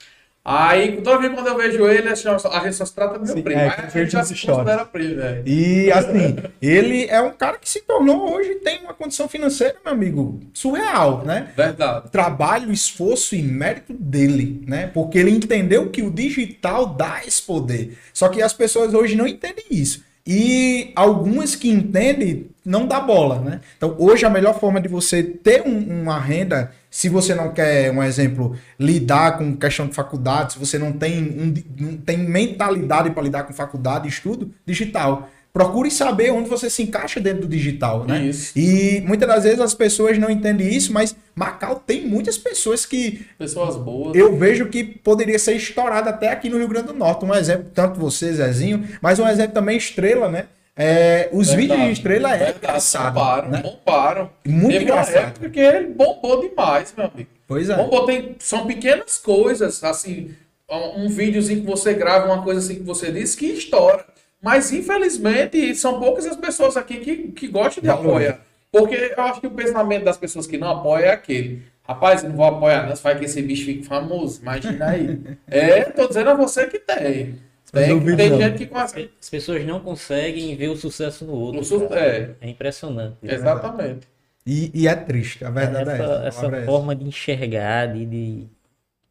[0.47, 3.35] Aí, toda vez quando eu vejo ele, assim, a gente só se trata do meu
[3.35, 3.59] Sim, primo.
[3.61, 5.43] é, a gente já se considera primo, velho.
[5.43, 9.91] E assim, ele é um cara que se tornou hoje, tem uma condição financeira, meu
[9.93, 11.47] amigo, surreal, né?
[11.57, 12.11] Verdade.
[12.11, 14.85] Trabalho, esforço e mérito dele, né?
[14.93, 17.97] Porque ele entendeu que o digital dá esse poder.
[18.13, 20.03] Só que as pessoas hoje não entendem isso.
[20.27, 23.61] E algumas que entendem não dá bola, né?
[23.77, 27.91] Então, hoje a melhor forma de você ter um- uma renda, se você não quer,
[27.91, 33.09] um exemplo, lidar com questão de faculdade, se você não tem, um, não tem mentalidade
[33.09, 35.29] para lidar com faculdade estudo, digital.
[35.51, 38.25] Procure saber onde você se encaixa dentro do digital, né?
[38.27, 38.57] Isso.
[38.57, 43.25] E muitas das vezes as pessoas não entendem isso, mas Macau tem muitas pessoas que
[43.37, 44.15] Pessoas boas.
[44.15, 47.25] eu vejo que poderia ser estourado até aqui no Rio Grande do Norte.
[47.25, 50.45] Um exemplo, tanto você, Zezinho, mas um exemplo também Estrela, né?
[50.77, 51.61] É, os Verdade.
[51.61, 53.61] vídeos de Estrela é Verdade, engraçado, Bombaram, né?
[53.61, 54.29] bombaram.
[54.45, 55.27] Muito Teve uma engraçado.
[55.27, 57.29] época que ele bombou demais, meu amigo.
[57.47, 57.75] Pois é.
[57.77, 60.35] Bombou, tem, são pequenas coisas, assim,
[60.69, 64.05] um, um videozinho que você grava, uma coisa assim que você diz, que estoura.
[64.41, 68.39] Mas, infelizmente, são poucas as pessoas aqui que, que gostam de apoiar.
[68.71, 71.63] Porque eu acho que o pensamento das pessoas que não apoiam é aquele.
[71.87, 72.95] Rapaz, eu não vou apoiar, não.
[72.95, 74.41] Faz que esse bicho fique famoso.
[74.41, 75.19] Imagina aí.
[75.47, 77.39] é, tô dizendo a você que tem.
[77.75, 79.11] Tem, tem gente que consegue.
[79.19, 81.63] As pessoas não conseguem ver o sucesso no outro.
[81.63, 82.35] Su- é.
[82.41, 83.17] É impressionante.
[83.23, 84.07] Exatamente.
[84.45, 86.23] E, e é triste, a verdade é essa, essa.
[86.23, 86.71] a essa palavra é essa.
[86.71, 88.47] forma de enxergar, de, de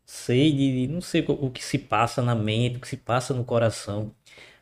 [0.06, 2.96] sei, de, de- não sei o, o que se passa na mente, o que se
[2.96, 4.12] passa no coração.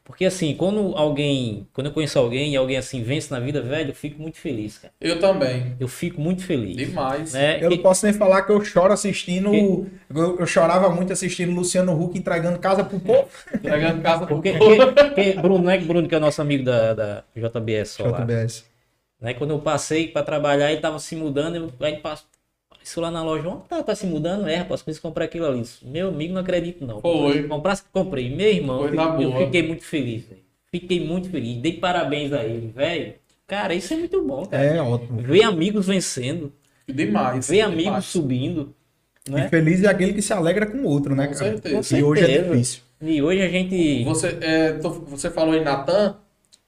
[0.04, 3.90] Porque assim, quando alguém, quando eu conheço alguém e alguém assim vence na vida, velho,
[3.90, 4.92] eu fico muito feliz, cara.
[5.00, 5.76] Eu também.
[5.78, 6.76] Eu fico muito feliz.
[6.76, 7.32] Demais.
[7.32, 7.58] Né?
[7.58, 9.50] Eu não Que- posso nem falar que eu choro assistindo.
[9.50, 9.86] Que-
[10.18, 13.28] Eu, eu chorava muito assistindo Luciano Huck entregando casa pro povo.
[13.54, 14.76] Entregando casa pro porque, povo.
[14.76, 18.08] porque- porque Bruno, não é que Bruno que é nosso amigo da, da JBS só
[18.08, 18.18] lá.
[18.20, 18.64] JBS.
[19.20, 19.34] Né?
[19.34, 22.26] Quando eu passei para trabalhar, ele tava se mudando, eu, aí passou
[22.84, 25.62] isso lá na loja, ó, tá, tá se mudando, é, rapaz, preciso comprar aquilo ali.
[25.82, 27.00] Meu amigo, não acredito não.
[27.00, 27.42] Foi.
[27.44, 28.34] Comprasse, comprei.
[28.34, 29.44] Meu irmão, eu, eu boa.
[29.46, 30.40] fiquei muito feliz, velho.
[30.70, 31.59] Fiquei muito feliz.
[31.60, 33.14] Dei parabéns a ele, velho.
[33.46, 34.62] Cara, isso é muito bom, cara.
[34.64, 35.20] É ótimo.
[35.20, 36.52] Ver amigos vencendo,
[36.88, 37.48] Demais.
[37.48, 38.04] ver amigos demais.
[38.06, 38.74] subindo,
[39.28, 39.48] E né?
[39.48, 41.44] feliz é aquele que se alegra com o outro, né, Com cara?
[41.52, 41.98] certeza.
[41.98, 42.50] E hoje é certeza.
[42.50, 42.82] difícil.
[43.02, 44.04] E hoje a gente.
[44.04, 46.16] Você, é, tô- você falou em Natan.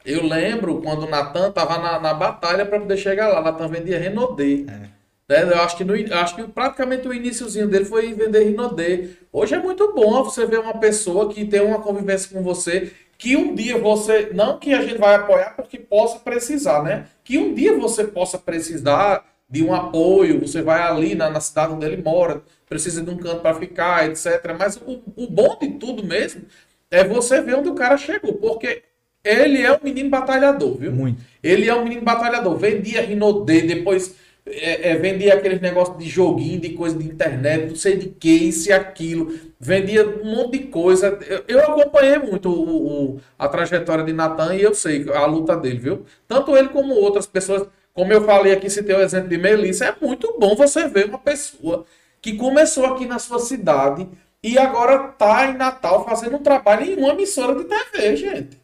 [0.05, 3.41] Eu lembro quando o Natan tava na, na batalha para poder chegar lá.
[3.41, 4.67] Natan vendia Renaudet.
[4.69, 4.94] É.
[5.29, 5.43] Né?
[5.43, 9.19] Eu acho que, no, acho que praticamente o iníciozinho dele foi vender Renaudet.
[9.33, 13.37] Hoje é muito bom você ver uma pessoa que tem uma convivência com você, que
[13.37, 17.07] um dia você, não que a gente vai apoiar porque possa precisar, né?
[17.23, 21.73] Que um dia você possa precisar de um apoio, você vai ali na, na cidade
[21.73, 24.55] onde ele mora, precisa de um canto para ficar, etc.
[24.59, 26.43] Mas o, o bom de tudo mesmo
[26.91, 28.83] é você ver onde o cara chegou, porque
[29.23, 30.93] ele é um menino batalhador, viu?
[30.93, 31.23] Muito.
[31.43, 32.57] Ele é um menino batalhador.
[32.57, 34.15] Vendia Rinodê, depois
[34.47, 38.29] é, é, vendia aqueles negócios de joguinho, de coisa de internet, não sei de que,
[38.31, 39.33] isso e aquilo.
[39.59, 41.19] Vendia um monte de coisa.
[41.27, 45.57] Eu, eu acompanhei muito o, o- a trajetória de Natan e eu sei a luta
[45.57, 46.05] dele, viu?
[46.29, 47.67] Tanto ele como outras pessoas.
[47.95, 51.19] Como eu falei aqui, citei o exemplo de Melissa, é muito bom você ver uma
[51.19, 51.85] pessoa
[52.21, 54.09] que começou aqui na sua cidade
[54.43, 58.61] e agora tá em Natal fazendo um trabalho em uma emissora de TV, gente.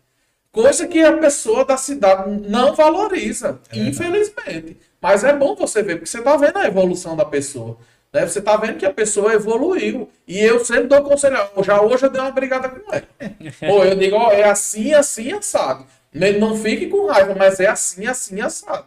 [0.52, 4.76] Coisa que a pessoa da cidade não valoriza, infelizmente.
[5.00, 7.78] Mas é bom você ver, porque você tá vendo a evolução da pessoa.
[8.12, 8.26] Né?
[8.26, 10.08] Você tá vendo que a pessoa evoluiu.
[10.26, 11.36] E eu sempre dou conselho.
[11.62, 13.04] Já hoje eu dei uma brigada com ela.
[13.66, 15.86] Pô, eu digo, ó, é assim, assim, assado.
[16.12, 18.86] Ne- Não fique com raiva, mas é assim, assim, assado.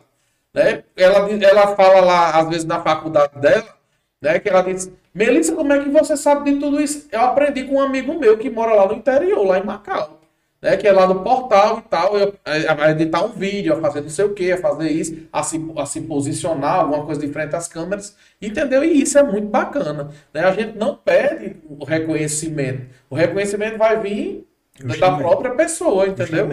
[0.54, 0.84] Né?
[0.96, 3.76] Ela, ela fala lá, às vezes, na faculdade dela,
[4.22, 4.40] né?
[4.40, 7.08] Que ela diz, Melissa, como é que você sabe de tudo isso?
[7.12, 10.20] Eu aprendi com um amigo meu que mora lá no interior, lá em Macau.
[10.64, 13.82] Né, que é lá do portal e tal, eu, é, a editar um vídeo, a
[13.82, 17.20] fazer não sei o que, a fazer isso, a se, a se posicionar, alguma coisa
[17.20, 18.82] de frente às câmeras, entendeu?
[18.82, 20.10] E isso é muito bacana.
[20.34, 20.40] Né?
[20.40, 22.84] A gente não perde o reconhecimento.
[23.10, 24.48] O reconhecimento vai vir
[24.80, 25.20] da Justamente.
[25.20, 26.48] própria pessoa, entendeu?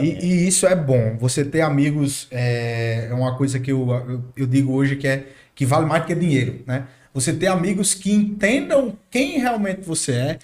[0.00, 1.16] E, e isso é bom.
[1.18, 5.24] Você ter amigos é, é uma coisa que eu, eu, eu digo hoje que é
[5.54, 6.86] que vale mais do que dinheiro, né?
[7.14, 10.38] Você ter amigos que entendam quem realmente você é,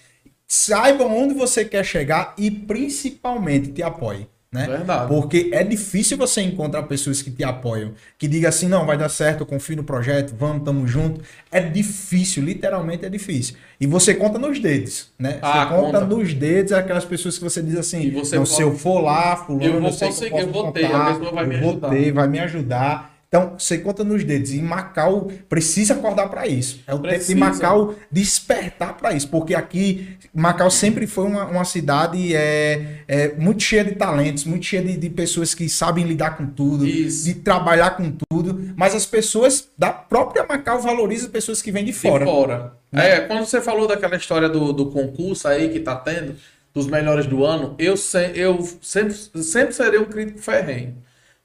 [0.54, 4.26] saibam onde você quer chegar e principalmente te apoiem.
[4.52, 4.66] Né?
[4.66, 5.08] Verdade.
[5.08, 9.08] Porque é difícil você encontrar pessoas que te apoiam, que digam assim, não, vai dar
[9.08, 11.22] certo, eu confio no projeto, vamos, tamo junto.
[11.50, 13.56] É difícil, literalmente é difícil.
[13.80, 15.38] E você conta nos dedos, né?
[15.40, 16.04] Ah, você conta, conta.
[16.14, 19.36] nos dedos aquelas pessoas que você diz assim, você não, pode- se eu for lá,
[19.36, 21.60] fulano, Eu vou que conseguir, posso eu vou ter, a contar, pessoa vai me eu
[21.62, 21.88] vou ajudar.
[21.88, 23.11] ter, vai me ajudar.
[23.34, 24.52] Então, você conta nos dedos.
[24.52, 26.80] E Macau precisa acordar para isso.
[26.86, 29.26] É o tempo de Macau despertar para isso.
[29.28, 34.66] Porque aqui, Macau sempre foi uma, uma cidade é, é, muito cheia de talentos, muito
[34.66, 37.24] cheia de, de pessoas que sabem lidar com tudo, Isso.
[37.24, 38.74] de trabalhar com tudo.
[38.76, 42.26] Mas as pessoas da própria Macau valorizam as pessoas que vêm de De fora.
[42.26, 42.74] fora.
[42.92, 46.36] É, quando você falou daquela história do, do concurso aí que tá tendo,
[46.74, 50.96] dos melhores do ano, eu, se, eu sempre, sempre serei um crítico ferrenho.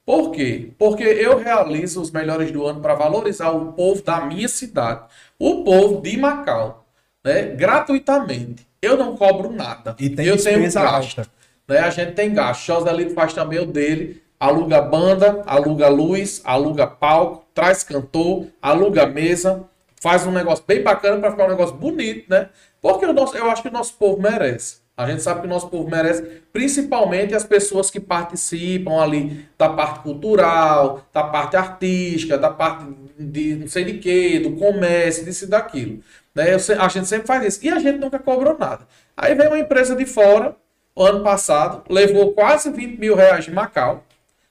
[0.07, 0.71] Por quê?
[0.77, 5.01] Porque eu realizo os melhores do ano para valorizar o povo da minha cidade,
[5.37, 6.87] o povo de Macau,
[7.21, 7.47] né?
[7.47, 8.65] gratuitamente.
[8.81, 9.97] Eu não cobro nada.
[9.99, 11.29] E tem eu tenho gasto.
[11.67, 11.79] Né?
[11.79, 12.65] A gente tem gasto.
[12.65, 14.23] Joselito faz também o dele.
[14.39, 19.65] Aluga banda, aluga luz, aluga palco, traz cantor, aluga mesa,
[19.99, 22.47] faz um negócio bem bacana para ficar um negócio bonito, né?
[22.81, 24.77] Porque o nosso, eu acho que o nosso povo merece.
[24.97, 29.69] A gente sabe que o nosso povo merece, principalmente as pessoas que participam ali da
[29.69, 32.87] parte cultural, da parte artística, da parte
[33.19, 36.01] de não sei de quê, do comércio, disso e daquilo.
[36.33, 36.45] Né?
[36.79, 37.63] A gente sempre faz isso.
[37.63, 38.87] E a gente nunca cobrou nada.
[39.15, 40.55] Aí vem uma empresa de fora,
[40.95, 44.03] ano passado, levou quase 20 mil reais de Macau.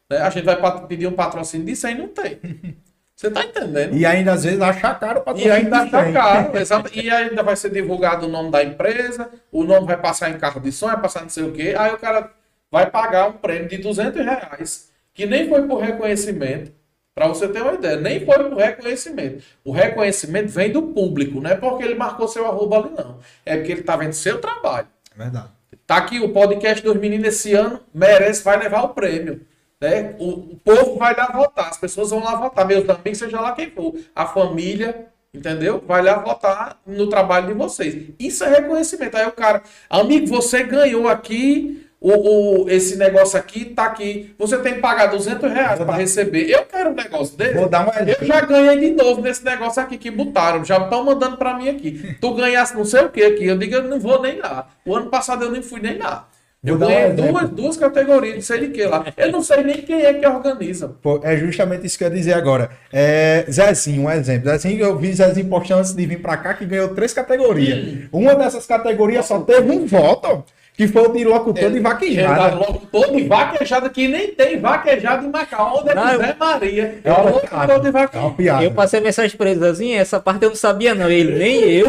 [0.08, 0.18] Né?
[0.18, 2.38] A gente vai pedir um patrocínio disso aí, não tem.
[3.16, 3.96] Você tá entendendo?
[3.96, 6.90] E ainda às vezes acha caro para E ainda tá caro, exato.
[6.92, 10.60] E ainda vai ser divulgado o nome da empresa, o nome vai passar em carro
[10.60, 11.74] de som, vai passar não sei o quê.
[11.78, 12.30] Aí o cara
[12.70, 16.72] vai pagar um prêmio de 200 reais, que nem foi por reconhecimento.
[17.14, 19.42] Para você ter uma ideia, nem foi por reconhecimento.
[19.64, 23.18] O reconhecimento vem do público, não é porque ele marcou seu arroba ali, não.
[23.46, 24.88] É porque ele tá vendo seu trabalho.
[25.14, 25.48] É verdade.
[25.86, 29.40] Tá aqui o podcast dos meninos esse ano, merece, vai levar o prêmio.
[29.80, 30.14] Né?
[30.18, 33.52] O, o povo vai lá votar, as pessoas vão lá votar, meus amigos, seja lá
[33.52, 33.94] quem for.
[34.14, 35.82] A família, entendeu?
[35.86, 38.08] Vai lá votar no trabalho de vocês.
[38.18, 39.16] Isso é reconhecimento.
[39.16, 41.82] Aí o cara, amigo, você ganhou aqui.
[41.98, 44.34] O, o- esse negócio aqui tá aqui.
[44.38, 46.48] Você tem que pagar 200 reais para receber.
[46.48, 47.54] Eu quero um negócio desse.
[47.54, 48.22] Vou dar um exemplo.
[48.22, 50.62] Eu já ganhei de novo nesse negócio aqui que botaram.
[50.64, 52.16] Já estão mandando para mim aqui.
[52.20, 53.46] Tu ganhasse não sei o que aqui.
[53.46, 54.68] Eu digo, eu não vou nem lá.
[54.84, 56.28] O ano passado eu nem fui nem lá.
[56.66, 57.32] Eu um ganhei exemplo.
[57.32, 59.04] duas, duas categorias, não sei de que lá.
[59.16, 60.88] Eu não sei nem quem é que organiza.
[61.02, 62.70] Pô, é justamente isso que eu ia dizer agora.
[62.92, 64.50] É, Zezinho, um exemplo.
[64.50, 68.08] Zezinho, eu vi Zezinho postando antes de vir pra cá que ganhou três categorias.
[68.12, 70.44] Uma dessas categorias só teve um voto,
[70.74, 72.54] que foi o de locutor de Ele dá vaquejada.
[72.56, 75.78] logo todo de vaquejada que nem tem vaquejada em Macau.
[75.80, 76.98] Onde é Não, Zé Maria?
[77.02, 77.88] É uma locutor de.
[77.88, 78.30] É vaquejada.
[78.34, 78.64] piada.
[78.64, 81.86] Eu passei mensagem pra eles assim, essa parte eu não sabia não, ele nem eu.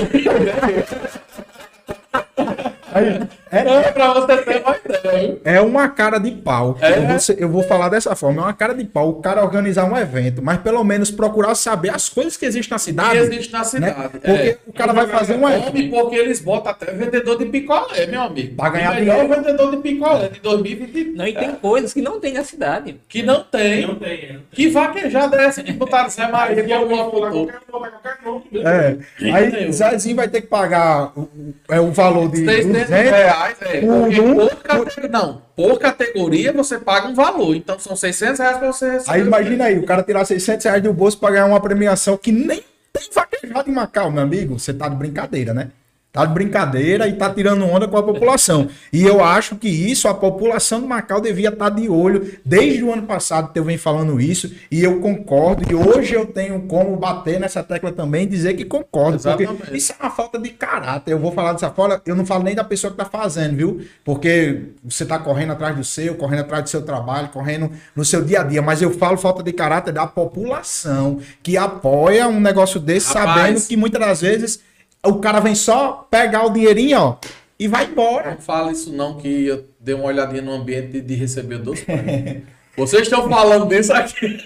[3.51, 5.37] É pra você ter uma ideia.
[5.43, 6.77] É uma cara de pau.
[6.81, 6.97] É.
[6.97, 8.41] Eu, vou, eu vou falar dessa forma.
[8.41, 11.89] É uma cara de pau o cara organizar um evento, mas pelo menos procurar saber
[11.89, 13.17] as coisas que existem na Que cidade.
[13.19, 13.65] existe na né?
[13.65, 14.09] cidade.
[14.19, 14.57] Porque É.
[14.67, 15.89] o cara vai fazer um evento.
[15.89, 18.55] Porque eles botam até vendedor de picolé, meu amigo.
[18.55, 19.41] Pra ganhar melhor dinheiro.
[19.41, 22.99] vendedor de picolé de 2020 Não, e tem coisas que não tem na cidade.
[23.07, 23.87] que não tem.
[23.87, 24.35] Não tem, é.
[24.51, 28.47] Que vaquejada é essa que botaram Zé Maria botar qualquer nome.
[28.63, 28.97] É.
[29.33, 29.71] Aí?
[29.71, 31.29] Zezinho vai ter que pagar o,
[31.69, 33.81] é, o valor de 600 200 reais, é.
[33.81, 37.55] por Porque um, por categoria, não, por categoria você paga um valor.
[37.55, 39.11] Então são 600 reais pra você receber.
[39.11, 42.31] Aí imagina aí, o cara tirar 600 reais do bolso pra ganhar uma premiação que
[42.31, 44.59] nem tem vaquejado em Macau, meu amigo.
[44.59, 45.69] Você tá de brincadeira, né?
[46.17, 48.69] Tá de brincadeira e tá tirando onda com a população.
[48.91, 52.39] E eu acho que isso, a população de Macau devia estar de olho.
[52.43, 55.63] Desde o ano passado que eu venho falando isso, e eu concordo.
[55.71, 59.19] E hoje eu tenho como bater nessa tecla também e dizer que concordo.
[59.21, 59.77] Porque Exatamente.
[59.77, 61.11] isso é uma falta de caráter.
[61.11, 63.81] Eu vou falar dessa forma, eu não falo nem da pessoa que tá fazendo, viu?
[64.03, 68.25] Porque você tá correndo atrás do seu, correndo atrás do seu trabalho, correndo no seu
[68.25, 68.63] dia a dia.
[68.63, 73.39] Mas eu falo falta de caráter da população que apoia um negócio desse, Rapaz.
[73.39, 74.65] sabendo que muitas das vezes
[75.07, 77.15] o cara vem só pegar o dinheirinho, ó,
[77.59, 78.31] e vai embora.
[78.31, 82.43] Não fala isso não, que eu dei uma olhadinha no ambiente de, receber dois prêmios.
[82.75, 84.37] Vocês estão falando disso aqui.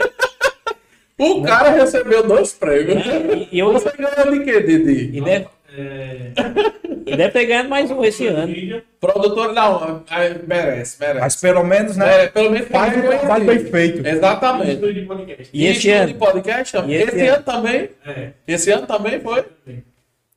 [1.18, 3.04] o cara recebeu dois prêmios.
[3.52, 5.18] E eu Você ganhou de quê, Didi?
[5.18, 5.48] e deve,
[5.78, 6.32] É,
[7.06, 8.54] e deve ter ganhado mais um esse ano.
[9.00, 11.20] Produtor, não, é, merece, merece.
[11.20, 12.24] Mas pelo menos, né?
[12.24, 14.08] É, pelo menos Faz o trabalho bem feito.
[14.08, 15.06] Exatamente.
[15.06, 15.50] podcast.
[15.52, 16.08] E esse ano?
[16.08, 16.96] de podcast também.
[16.96, 17.36] E esse Esse, ano?
[17.36, 17.90] ano também.
[18.06, 18.30] É.
[18.48, 19.46] Esse ano também foi.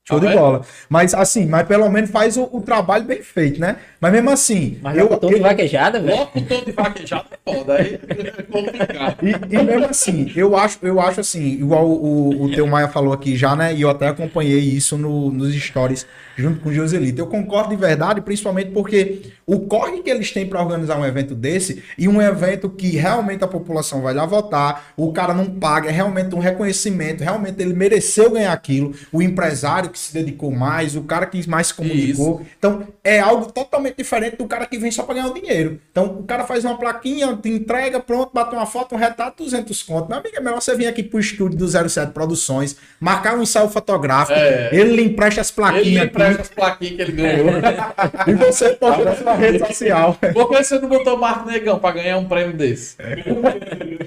[0.07, 0.39] Show Tá de vendo?
[0.39, 0.61] bola.
[0.87, 3.77] Mas assim, mas pelo menos faz o, o trabalho bem feito, né?
[3.99, 6.19] Mas mesmo assim, Mas eu, eu, tô de eu- vaquejada, velho.
[6.19, 7.75] Locutor de vaquejada é foda.
[7.77, 9.17] Aí é complicado.
[9.27, 13.15] E, e mesmo assim, eu acho, eu acho assim, igual o, o Teu Maia falou
[13.15, 13.73] aqui já, né?
[13.75, 16.07] E eu até acompanhei isso no- nos stories
[16.37, 17.23] junto com o Joselito.
[17.23, 21.35] Eu concordo de verdade, principalmente porque o corre que eles têm para organizar um evento
[21.35, 25.89] desse e um evento que realmente a população vai lá votar, o cara não paga,
[25.89, 30.95] é realmente um reconhecimento, realmente ele mereceu ganhar aquilo, o empresário que se dedicou mais,
[30.97, 32.43] o cara que mais se comunicou.
[32.59, 35.81] Então, é algo totalmente diferente do cara que vem só para ganhar o dinheiro.
[35.91, 39.83] Então, o cara faz uma plaquinha, te entrega, pronto, bate uma foto, um retrato, 200
[39.85, 40.09] conto.
[40.09, 43.69] Meu amigo, é melhor você vir aqui pro estúdio do 07 Produções, marcar um ensaio
[43.69, 44.71] fotográfico, É.
[44.73, 47.47] ele lhe empresta as Ele plaquinhas me empresta as plaquinhas que ele ganhou.
[48.27, 50.19] e você posta na sua rede social.
[50.33, 52.97] Por que você não botou o Marco Negão pra ganhar um prêmio desse?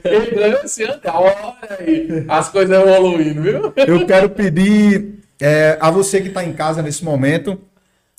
[0.03, 0.99] Ele ganhou esse ano.
[1.05, 3.73] Olha aí, as coisas evoluindo, viu?
[3.76, 7.59] Eu quero pedir É, a você que está em casa nesse momento,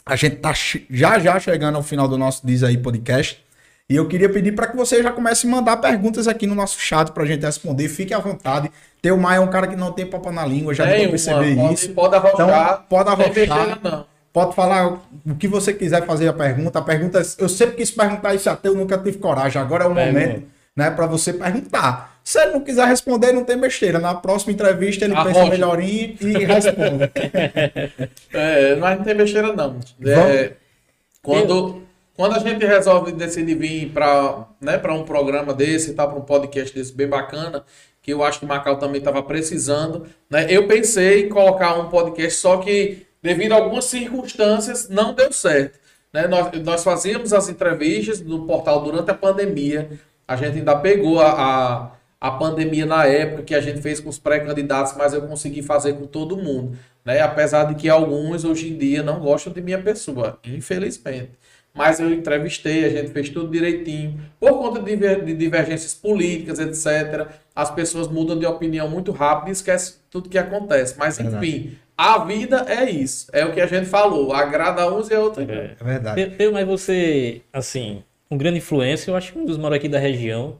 [0.05, 0.53] a gente está
[0.90, 3.45] já já chegando ao final do nosso Diz aí podcast.
[3.90, 6.78] E eu queria pedir para que você já comece a mandar perguntas aqui no nosso
[6.78, 7.89] chat para a gente responder.
[7.89, 8.70] Fique à vontade.
[9.01, 11.93] Teu Maia é um cara que não tem papo na língua, já deu perceber isso.
[11.95, 12.35] Pode arrochar.
[12.35, 13.78] Então, pode arrochar.
[13.82, 14.05] Não.
[14.31, 16.78] Pode falar o que você quiser fazer a pergunta.
[16.78, 19.61] A pergunta, eu sempre quis perguntar isso até, eu nunca tive coragem.
[19.61, 20.45] Agora é o momento,
[20.77, 22.18] né, para você perguntar.
[22.29, 23.99] Se ele não quiser responder, não tem besteira.
[23.99, 27.11] Na próxima entrevista ele pensa melhorinho e responde.
[28.35, 29.81] é, mas não tem besteira não.
[30.05, 30.53] É,
[31.23, 31.81] quando
[32.15, 36.75] quando a gente resolve decidir vir para né, um programa desse, tá, para um podcast
[36.75, 37.65] desse bem bacana,
[38.03, 41.89] que eu acho que o Macau também estava precisando, né, eu pensei em colocar um
[41.89, 45.79] podcast, só que devido a algumas circunstâncias não deu certo.
[46.13, 46.27] Né?
[46.27, 51.31] Nós, nós fazíamos as entrevistas no portal durante a pandemia, a gente ainda pegou a,
[51.31, 55.62] a, a pandemia na época que a gente fez com os pré-candidatos, mas eu consegui
[55.62, 56.77] fazer com todo mundo.
[57.05, 57.20] Né?
[57.20, 61.31] Apesar de que alguns hoje em dia não gostam de minha pessoa, infelizmente
[61.78, 64.20] mas eu entrevistei, a gente fez tudo direitinho.
[64.40, 69.95] Por conta de divergências políticas, etc., as pessoas mudam de opinião muito rápido e esquecem
[70.11, 70.97] tudo que acontece.
[70.99, 73.28] Mas, enfim, a vida é isso.
[73.32, 74.32] É o que a gente falou.
[74.32, 75.45] Agrada uns e a outra.
[75.45, 76.35] É, é verdade.
[76.36, 80.01] Eu, mas você, assim, um grande influência, eu acho que um dos maiores aqui da
[80.01, 80.57] região.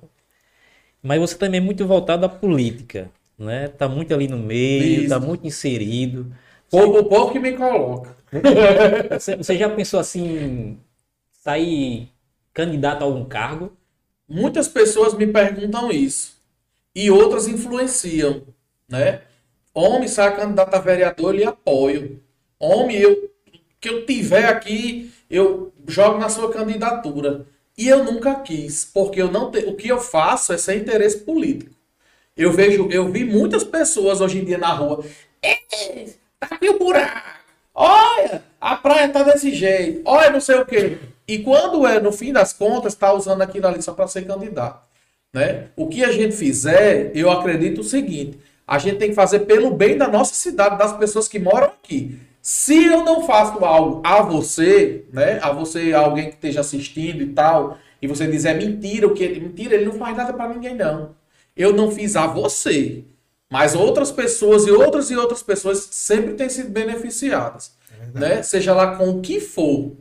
[1.03, 3.69] Mas você também é muito voltado à política, né?
[3.69, 5.09] Tá muito ali no meio, isso.
[5.09, 6.33] tá muito inserido.
[6.71, 8.17] Pouco, pouco que me coloca.
[9.19, 10.79] Você, você já pensou assim,
[11.33, 12.11] sair
[12.53, 13.73] candidato a algum cargo?
[14.29, 16.37] Muitas pessoas me perguntam isso.
[16.95, 18.43] E outras influenciam,
[18.87, 19.23] né?
[19.73, 22.23] Homem, sai candidato a vereador, eu lhe apoio.
[22.59, 23.31] Homem, eu,
[23.81, 27.47] que eu tiver aqui, eu jogo na sua candidatura.
[27.79, 31.19] E eu nunca quis, porque eu não te, o que eu faço é sem interesse
[31.19, 31.71] político.
[32.37, 35.05] Eu vejo, eu vi muitas pessoas hoje em dia na rua.
[36.41, 37.39] Tá aqui o buraco.
[37.73, 40.03] Olha, a praia tá desse jeito.
[40.05, 40.99] Olha, não sei o quê.
[41.27, 44.83] E quando é, no fim das contas, está usando aquilo ali só para ser candidato.
[45.33, 45.69] Né?
[45.77, 49.71] O que a gente fizer, eu acredito o seguinte: a gente tem que fazer pelo
[49.71, 52.19] bem da nossa cidade, das pessoas que moram aqui.
[52.41, 55.39] Se eu não faço algo a você, né?
[55.43, 59.75] A você, alguém que esteja assistindo e tal, e você dizer mentira, o que mentira,
[59.75, 61.17] ele não faz nada para ninguém não.
[61.57, 63.05] Eu não fiz a você,
[63.51, 68.43] mas outras pessoas e outras e outras pessoas sempre têm sido beneficiadas, é né?
[68.43, 69.97] Seja lá com o que for.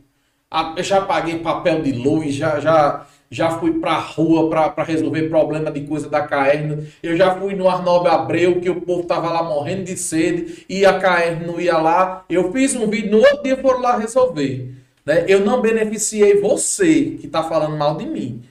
[0.77, 5.71] Eu já paguei papel de luz, já, já, já fui pra rua para resolver problema
[5.71, 6.83] de coisa da KR.
[7.03, 10.85] Eu já fui no Arnob Abreu, que o povo tava lá morrendo de sede, e
[10.85, 12.25] a KR não ia lá.
[12.29, 14.73] Eu fiz um vídeo, no outro dia foram lá resolver.
[15.05, 15.25] Né?
[15.27, 18.43] Eu não beneficiei você que tá falando mal de mim.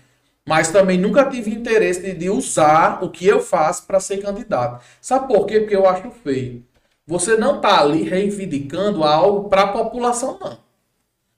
[0.48, 4.85] Mas também nunca tive interesse de, de usar o que eu faço para ser candidato.
[5.01, 5.61] Sabe por quê?
[5.61, 6.65] Porque eu acho feio.
[7.07, 10.66] Você não tá ali reivindicando algo para a população, não.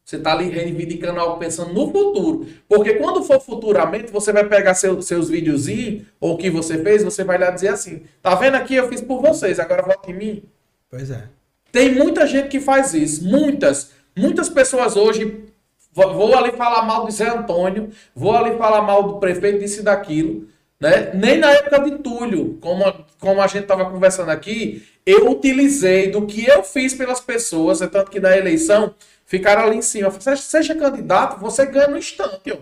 [0.09, 2.47] Você está ali reivindicando algo pensando no futuro.
[2.66, 7.05] Porque quando for futuramente, você vai pegar seu, seus videozinhos, ou o que você fez,
[7.05, 8.74] você vai lá dizer assim: tá vendo aqui?
[8.74, 10.43] Eu fiz por vocês, agora volta em mim.
[10.89, 11.24] Pois é.
[11.70, 13.22] Tem muita gente que faz isso.
[13.22, 13.90] Muitas.
[14.16, 15.44] Muitas pessoas hoje.
[15.93, 20.48] Vou ali falar mal do Zé Antônio, vou ali falar mal do prefeito, disse daquilo.
[20.80, 21.10] Né?
[21.12, 22.82] Nem na época de Túlio, como,
[23.20, 27.86] como a gente estava conversando aqui, eu utilizei do que eu fiz pelas pessoas, é
[27.86, 28.94] tanto que na eleição
[29.29, 30.11] ficaram ali em cima.
[30.11, 32.59] Seja, seja candidato, você ganha no instante.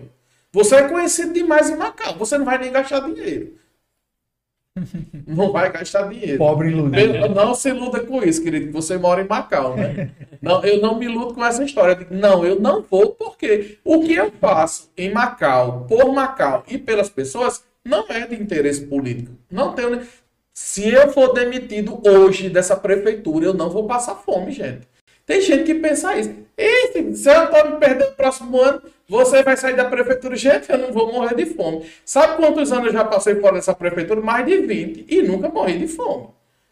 [0.51, 2.15] Você é conhecido demais em Macau.
[2.17, 3.53] Você não vai nem gastar dinheiro.
[5.25, 6.37] Não vai gastar dinheiro.
[6.37, 7.29] Pobre iludido.
[7.29, 8.71] Não se iluda com isso, querido.
[8.73, 10.11] Você mora em Macau, né?
[10.39, 11.93] Não, eu não me iludo com essa história.
[11.93, 16.63] Eu digo, não, eu não vou porque o que eu faço em Macau, por Macau
[16.67, 19.31] e pelas pessoas, não é de interesse político.
[19.49, 19.99] Não tenho.
[20.53, 24.87] Se eu for demitido hoje dessa prefeitura, eu não vou passar fome, gente.
[25.27, 26.33] Tem gente que pensa isso.
[26.57, 30.37] E se eu estou me perdendo no próximo ano, você vai sair da prefeitura.
[30.37, 31.85] Gente, eu não vou morrer de fome.
[32.05, 34.21] Sabe quantos anos eu já passei fora dessa prefeitura?
[34.21, 35.05] Mais de 20.
[35.09, 36.29] E nunca morri de fome.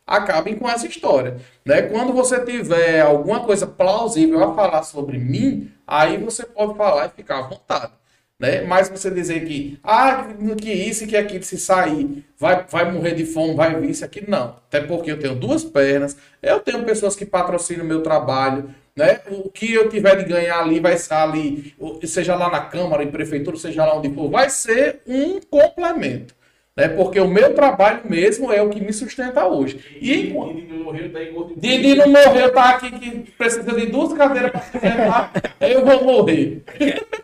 [0.07, 1.38] Acabem com essa história.
[1.65, 1.82] Né?
[1.84, 7.10] Quando você tiver alguma coisa plausível a falar sobre mim, aí você pode falar e
[7.10, 7.91] ficar à vontade.
[8.40, 8.62] Né?
[8.64, 10.28] Mas você dizer que, ah,
[10.60, 14.03] que isso e que aquilo, se sair, vai, vai morrer de fome, vai vir isso
[14.03, 14.57] aqui, não.
[14.68, 19.22] Até porque eu tenho duas pernas, eu tenho pessoas que patrocinam meu trabalho, né?
[19.30, 23.12] O que eu tiver de ganhar ali vai ser ali, seja lá na Câmara, em
[23.12, 26.36] Prefeitura, seja lá onde for, vai ser um complemento.
[26.77, 26.89] Né?
[26.89, 29.80] Porque o meu trabalho mesmo é o que me sustenta hoje.
[30.02, 30.56] E enquanto...
[30.56, 31.19] Didi não morreu, tá
[31.56, 35.31] Didi não morreu, tá aqui que precisa de duas cadeiras para se sentar.
[35.61, 36.64] Eu vou morrer.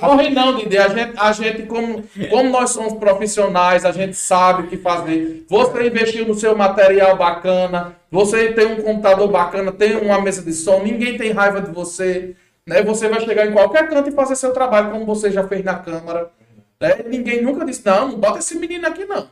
[0.00, 0.78] Morre não, Didi.
[0.78, 5.44] A gente, a gente como, como nós somos profissionais, a gente sabe o que fazer.
[5.46, 10.54] Você investiu no seu material bacana, você tem um computador bacana, tem uma mesa de
[10.54, 12.34] som, ninguém tem raiva de você.
[12.66, 12.82] Né?
[12.82, 15.74] Você vai chegar em qualquer canto e fazer seu trabalho, como você já fez na
[15.74, 16.30] Câmara.
[16.82, 16.96] Né?
[17.06, 19.28] Ninguém nunca disse, não, não bota esse menino aqui não.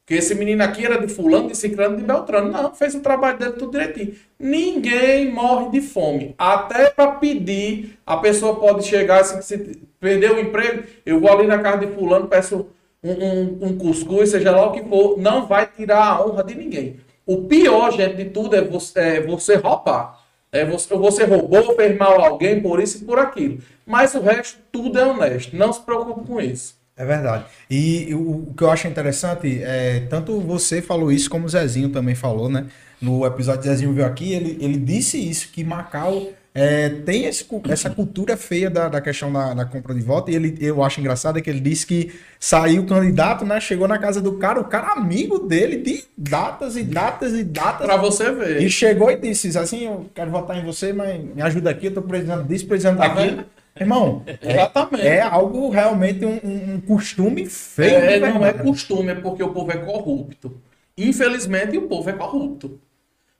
[0.00, 2.50] Porque esse menino aqui era de fulano, de ciclano, de beltrano.
[2.50, 4.14] Não, fez o trabalho dele tudo direitinho.
[4.38, 6.34] Ninguém morre de fome.
[6.38, 11.46] Até para pedir, a pessoa pode chegar, se, se perder o emprego, eu vou ali
[11.46, 12.68] na casa de fulano, peço
[13.04, 15.18] um, um, um cuscuz, seja lá o que for.
[15.18, 16.96] Não vai tirar a honra de ninguém.
[17.26, 20.24] O pior, gente, de tudo é você, é você roubar.
[20.50, 23.58] É você, você roubou, fez mal a alguém por isso e por aquilo.
[23.84, 25.54] Mas o resto, tudo é honesto.
[25.54, 26.85] Não se preocupe com isso.
[26.96, 27.44] É verdade.
[27.70, 31.90] E o, o que eu acho interessante é tanto você falou isso como o Zezinho
[31.90, 32.66] também falou, né?
[33.00, 37.26] No episódio que o Zezinho veio aqui, ele, ele disse isso, que Macau é, tem
[37.26, 40.30] esse essa cultura feia da, da questão da, da compra de voto.
[40.30, 43.60] E ele, eu acho engraçado é que ele disse que saiu o candidato, né?
[43.60, 47.86] Chegou na casa do cara, o cara amigo dele, de datas e datas e datas.
[47.86, 48.62] Pra você ver.
[48.62, 51.94] E chegou e disse assim: Eu quero votar em você, mas me ajuda aqui, eu
[51.94, 53.36] tô precisando disso, precisando Tá daquilo.
[53.36, 53.55] vendo?
[53.78, 55.06] Irmão, é, Exatamente.
[55.06, 57.94] é algo realmente um, um- um costume feio.
[57.96, 60.60] É, de não é costume, é porque o povo é corrupto.
[60.96, 62.80] Infelizmente, o povo é corrupto.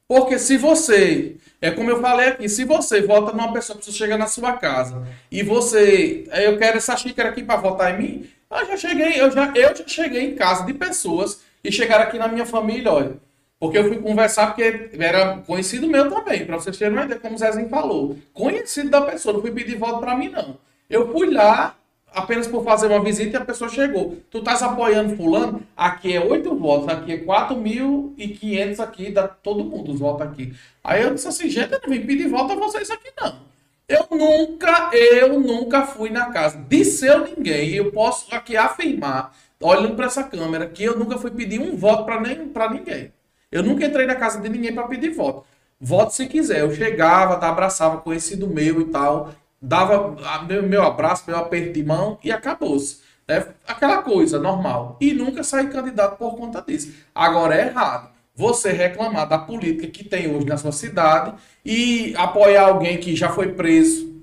[0.08, 3.90] Porque se você, é como eu falei aqui, se você vota numa pessoa que você
[3.92, 5.02] chega na sua casa
[5.32, 9.20] e você, "É, eu quero essa xícara aqui para votar em mim, eu já cheguei,
[9.20, 12.92] eu já, eu já cheguei em casa de pessoas e chegaram aqui na minha família,
[12.92, 13.14] olha,
[13.58, 17.34] porque eu fui conversar porque era conhecido meu também, para vocês terem uma ideia, como
[17.34, 20.58] o Zezinho falou, conhecido da pessoa, não fui pedir voto para mim não.
[20.88, 21.74] Eu fui lá
[22.12, 24.16] apenas por fazer uma visita e a pessoa chegou.
[24.30, 25.62] Tu estás apoiando fulano?
[25.76, 30.54] Aqui é oito votos, aqui é 4.500 aqui, dá todo mundo os votos aqui.
[30.82, 33.46] Aí eu disse assim, gente, eu não vim pedir voto a vocês aqui não.
[33.88, 37.74] Eu nunca, eu nunca fui na casa de seu ninguém.
[37.74, 42.04] Eu posso aqui afirmar, olhando para essa câmera, que eu nunca fui pedir um voto
[42.04, 42.20] para
[42.70, 43.12] ninguém.
[43.56, 45.44] Eu nunca entrei na casa de ninguém para pedir voto.
[45.80, 46.60] Voto se quiser.
[46.60, 49.30] Eu chegava, tá, abraçava conhecido meu e tal,
[49.60, 53.00] dava a- meu, abraço, meu aperto de mão e acabou-se.
[53.28, 53.44] né?
[53.66, 54.96] Aquela coisa normal.
[55.00, 56.92] E nunca saí candidato por conta disso.
[57.14, 61.34] Agora é errado você reclamar da política que tem hoje na sua cidade
[61.64, 64.14] e apoiar alguém que já foi preso.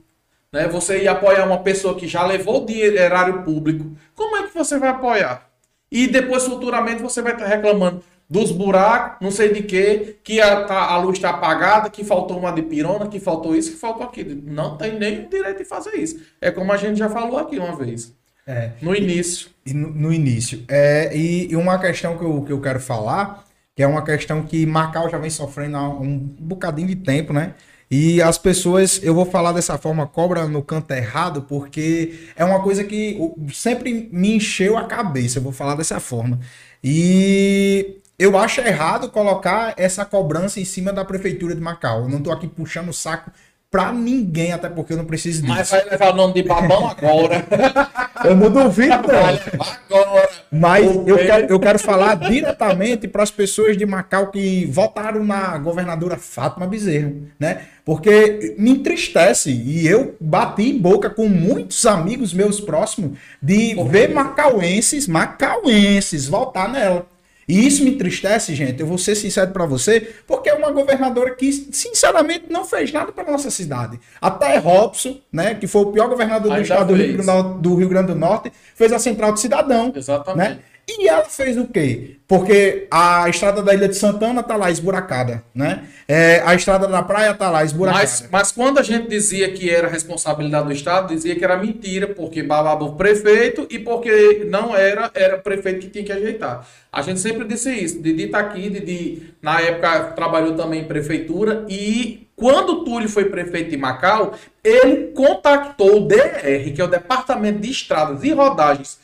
[0.52, 0.68] Né?
[0.68, 3.92] Você ir apoiar uma pessoa que já levou dinheiro erário público.
[4.16, 5.50] Como é que você vai apoiar?
[5.92, 10.66] E depois, futuramente, você vai estar reclamando dos buracos, não sei de quê, que a,
[10.66, 14.06] tá- a luz está apagada, que faltou uma de pirona, que faltou isso, que faltou
[14.06, 14.42] aquilo.
[14.46, 16.20] Não tem nem o direito de fazer isso.
[16.42, 18.14] É como a gente já falou aqui uma vez.
[18.46, 18.72] É.
[18.82, 19.50] No início.
[19.66, 20.64] E no, no início.
[20.68, 23.46] É, e, e uma questão que eu, que eu quero falar,
[23.76, 27.54] que é uma questão que Macau já vem sofrendo há um bocadinho de tempo, né?
[27.90, 32.62] E as pessoas, eu vou falar dessa forma, cobra no canto errado, porque é uma
[32.62, 33.20] coisa que
[33.54, 36.40] sempre me encheu a cabeça, eu vou falar dessa forma.
[36.84, 42.04] E eu acho errado colocar essa cobrança em cima da prefeitura de Macau.
[42.04, 43.32] Eu não tô aqui puxando o saco
[43.74, 45.52] pra ninguém, até porque eu não preciso disso.
[45.52, 47.44] Mas vai levar o nome de babão agora.
[48.24, 48.96] Eu não duvido, não.
[48.96, 50.30] agora.
[50.50, 55.26] Mas O eu quero, eu quero falar diretamente para as pessoas de Macau que votaram
[55.26, 57.64] na governadora Fátima Bezerra, né?
[57.84, 64.14] Porque me entristece e eu bati em boca com muitos amigos meus próximos de ver
[64.14, 67.13] macauenses, macauenses votar nela.
[67.54, 68.80] E isso me entristece, gente.
[68.80, 73.12] Eu vou ser sincero para você, porque é uma governadora que, sinceramente, não fez nada
[73.12, 74.00] para nossa cidade.
[74.20, 77.26] Até Robson, né, que foi o pior governador do estado do Rio, fez.
[77.26, 80.50] Grande do- do Rio Grande do Norte, fez a Central de Cidadão Exatamente.
[80.50, 80.60] né?
[80.88, 82.18] E ela fez o quê?
[82.28, 85.84] Porque a estrada da Ilha de Santana tá lá esburacada, né?
[86.08, 88.04] É, a estrada da praia tá lá esburacada.
[88.04, 92.08] Mas, mas quando a gente dizia que era responsabilidade do Estado, dizia que era mentira,
[92.08, 96.68] porque babava o prefeito e porque não era, era o prefeito que tinha que ajeitar.
[96.92, 98.02] A gente sempre disse isso.
[98.02, 103.26] Didi tá aqui, Didi, na época, trabalhou também em prefeitura e quando o Túlio foi
[103.26, 104.34] prefeito de Macau,
[104.64, 109.00] ele contactou o DR, que é o Departamento de Estradas e Rodagens,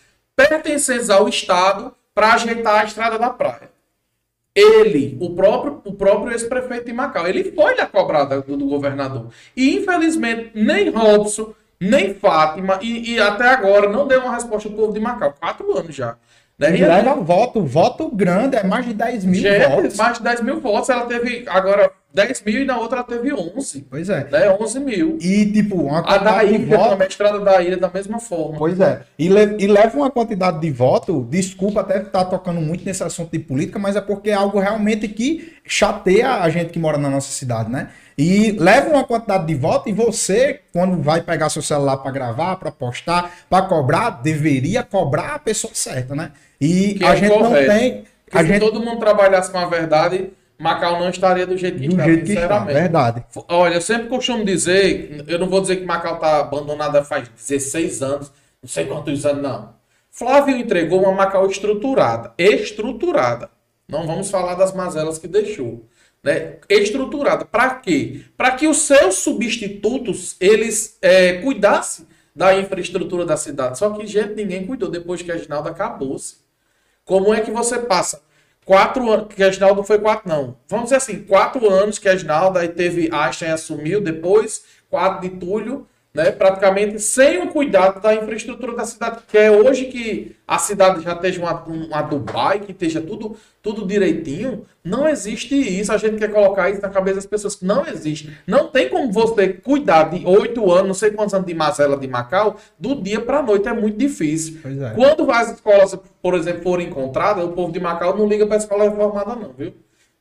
[0.48, 3.70] pertencentes ao Estado, para ajeitar a estrada da praia.
[4.56, 9.28] Ele, o próprio, o próprio ex-prefeito de Macau, ele foi na cobrada do, do governador.
[9.56, 14.76] E infelizmente, nem Robson, nem Fátima, e, e até agora não deu uma resposta ao
[14.76, 15.34] povo de Macau.
[15.40, 16.18] Quatro anos já.
[16.58, 16.78] Né?
[16.78, 19.96] E leva voto, voto grande, é mais de 10 mil votos.
[19.96, 20.90] mais de 10 mil votos.
[20.90, 23.86] Ela teve, agora, 10 mil e na outra ela teve 11.
[23.90, 24.28] Pois é.
[24.32, 24.50] Né?
[24.60, 25.18] 11 mil.
[25.22, 28.20] E, tipo, uma A da quantidade de ilha voto- também, estrada da ilha da mesma
[28.20, 28.58] forma.
[28.58, 29.02] Pois é.
[29.18, 33.32] E, le- e leva uma quantidade de voto, desculpa até estar tocando muito nesse assunto
[33.32, 37.10] de política, mas é porque é algo realmente que chateia a gente que mora na
[37.10, 37.90] nossa cidade, né?
[38.18, 42.56] E leva uma quantidade de voto e você, quando vai pegar seu celular para gravar,
[42.58, 46.32] para postar, para cobrar, deveria cobrar a pessoa certa, né?
[46.60, 47.72] E Que a é gente não correto.
[47.72, 48.04] tem.
[48.26, 51.80] Porque A se gente, todo mundo trabalhasse com a verdade, Macau não estaria do jeito
[51.80, 53.24] que do está, jeito que está, verdade.
[53.48, 58.02] Olha, eu sempre costumo dizer, eu não vou dizer que Macau está abandonada faz 16
[58.02, 58.32] anos,
[58.62, 59.74] não sei quantos anos, não.
[60.12, 63.50] Flávio entregou uma Macau estruturada, estruturada.
[63.88, 65.88] Não vamos falar das mazelas que deixou,
[66.22, 66.58] né?
[66.68, 67.46] Estruturada.
[67.46, 68.26] Para quê?
[68.36, 72.06] Para que os seus substitutos eles é, cuidassem
[72.36, 73.80] da infraestrutura da cidade.
[73.80, 76.36] Só que gente ninguém cuidou depois que a Ginalda acabou-se.
[77.06, 78.22] Como é que você passa
[78.70, 80.56] quatro anos, que a Ginaldo foi quatro, não.
[80.68, 85.36] Vamos dizer assim, quatro anos que a Ginaldo, aí teve Einstein assumiu, depois quatro de
[85.38, 90.58] Túlio, né, praticamente sem o cuidado da infraestrutura da cidade, que é hoje que a
[90.58, 95.98] cidade já esteja uma, uma Dubai, que esteja tudo, tudo direitinho, não existe isso, a
[95.98, 98.36] gente quer colocar isso na cabeça das pessoas, que não existe.
[98.48, 102.08] Não tem como você cuidar de oito anos, não sei quantos anos de mazela de
[102.08, 104.60] Macau, do dia para a noite, é muito difícil.
[104.66, 104.96] É.
[104.96, 108.60] Quando as escolas, por exemplo, forem encontradas, o povo de Macau não liga para a
[108.60, 109.74] escola reformada, não, viu?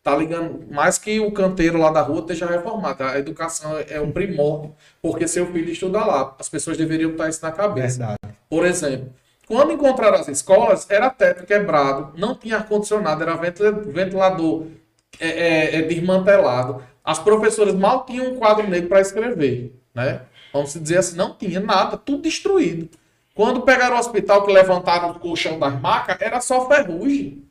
[0.09, 3.05] Tá ligando mais que o canteiro lá da rua esteja reformado.
[3.05, 6.35] A educação é um primórdio, porque seu filho estuda lá.
[6.39, 7.99] As pessoas deveriam estar isso na cabeça.
[7.99, 8.35] Verdade.
[8.49, 9.13] Por exemplo,
[9.47, 14.69] quando encontraram as escolas, era teto quebrado, não tinha ar-condicionado, era ventila- ventilador
[15.21, 16.83] é, é, é, desmantelado.
[17.05, 20.23] As professoras mal tinham um quadro negro para escrever, né?
[20.55, 22.89] Vamos dizer assim, não tinha nada, tudo destruído.
[23.35, 27.48] Quando pegaram o hospital que levantaram o colchão das macas, era só ferrugem.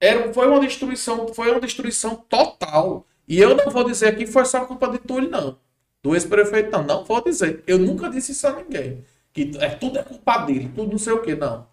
[0.00, 3.06] Era, foi uma destruição, foi uma destruição total.
[3.26, 5.58] E eu não vou dizer que foi só culpa de Túlio, não.
[6.02, 6.84] Do ex-prefeito, não.
[6.84, 7.62] Não vou dizer.
[7.66, 9.04] Eu nunca disse isso a ninguém.
[9.32, 11.66] Que é, tudo é culpa dele, tudo não sei o que, não.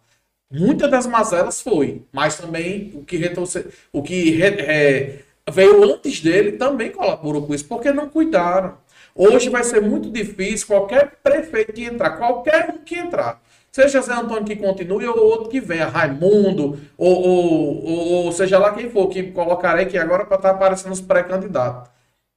[0.51, 5.19] Muitas das mazelas foi, mas também o que, retorce- o que re- é,
[5.51, 8.77] veio antes dele também colaborou com isso, porque não cuidaram.
[9.15, 13.41] Hoje vai ser muito difícil qualquer prefeito que entrar, qualquer um que entrar,
[13.75, 18.57] seja Zé Antônio que continue ou outro que venha, Raimundo, ou, ou, ou- ou seja
[18.57, 21.89] lá quem for, que colocarei aqui agora para estar aparecendo os pré-candidatos.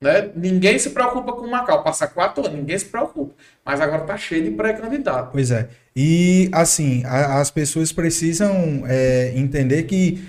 [0.03, 0.31] Né?
[0.35, 3.35] Ninguém se preocupa com Macau, passa quatro anos, ninguém se preocupa.
[3.65, 5.31] Mas agora tá cheio de pré-candidato.
[5.33, 5.69] Pois é.
[5.95, 10.21] E, assim, a- as pessoas precisam é, entender que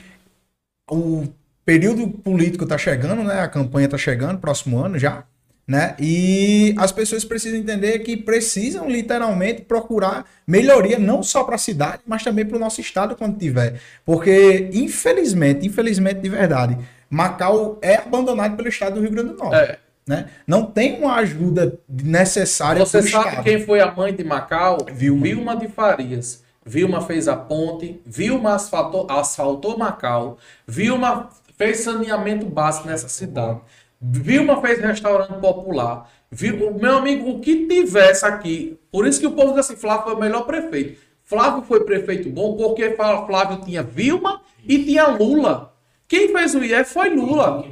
[0.89, 1.27] o
[1.65, 3.41] período político está chegando, né?
[3.41, 5.23] A campanha está chegando, próximo ano já,
[5.69, 5.95] né?
[5.99, 12.01] E as pessoas precisam entender que precisam literalmente procurar melhoria não só para a cidade,
[12.07, 13.79] mas também para o nosso estado quando tiver.
[14.03, 16.75] Porque, infelizmente, infelizmente de verdade,
[17.07, 19.55] Macau é abandonado pelo estado do Rio Grande do Norte.
[19.57, 19.77] É.
[20.07, 20.25] Né?
[20.47, 23.43] Não tem uma ajuda necessária Você sabe estado.
[23.43, 24.87] quem foi a mãe de Macau?
[24.91, 25.21] Vilma.
[25.21, 26.43] Vilma de Farias.
[26.65, 31.29] Vilma fez a ponte, Vilma asfaltou, asfaltou Macau, Vilma
[31.59, 33.59] fez saneamento básico nessa cidade,
[34.01, 36.09] Vilma fez restaurante popular.
[36.31, 40.03] Vil- Meu amigo, o que tivesse aqui, por isso que o povo diz assim, Flávio
[40.05, 40.99] foi o melhor prefeito.
[41.23, 45.73] Flávio foi prefeito bom porque Flá- Flávio tinha Vilma e tinha Lula.
[46.07, 47.65] Quem fez o IF foi Lula.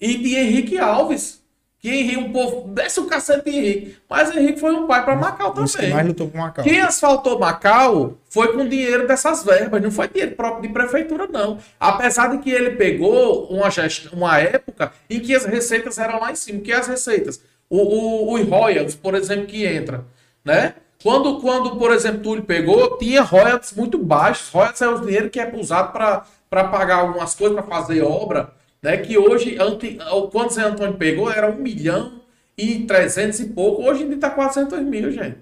[0.00, 1.42] E tinha Henrique Alves.
[1.84, 3.96] Que Henrique, um povo, desce o cacete de Henrique.
[4.08, 5.92] Mas Henrique foi um pai para Macau também.
[6.02, 6.64] lutou com Macau.
[6.64, 11.58] Quem asfaltou Macau foi com dinheiro dessas verbas, não foi dinheiro próprio de prefeitura, não.
[11.78, 14.10] Apesar de que ele pegou uma, gest...
[14.14, 16.60] uma época em que as receitas eram lá em cima.
[16.60, 17.38] Que as receitas?
[17.68, 20.06] O, o, os royalties, por exemplo, que entra,
[20.42, 20.76] né?
[21.02, 24.48] Quando, quando, por exemplo, Túlio pegou, tinha royalties muito baixos.
[24.48, 28.54] Royalties é o dinheiro que é usado para pagar algumas coisas, para fazer obra,
[28.84, 28.98] né?
[28.98, 29.98] Que hoje, ante,
[30.30, 32.20] quando Zé Antônio pegou, era um milhão
[32.56, 33.82] e trezentos e pouco.
[33.82, 35.38] Hoje ainda está 400 mil, gente.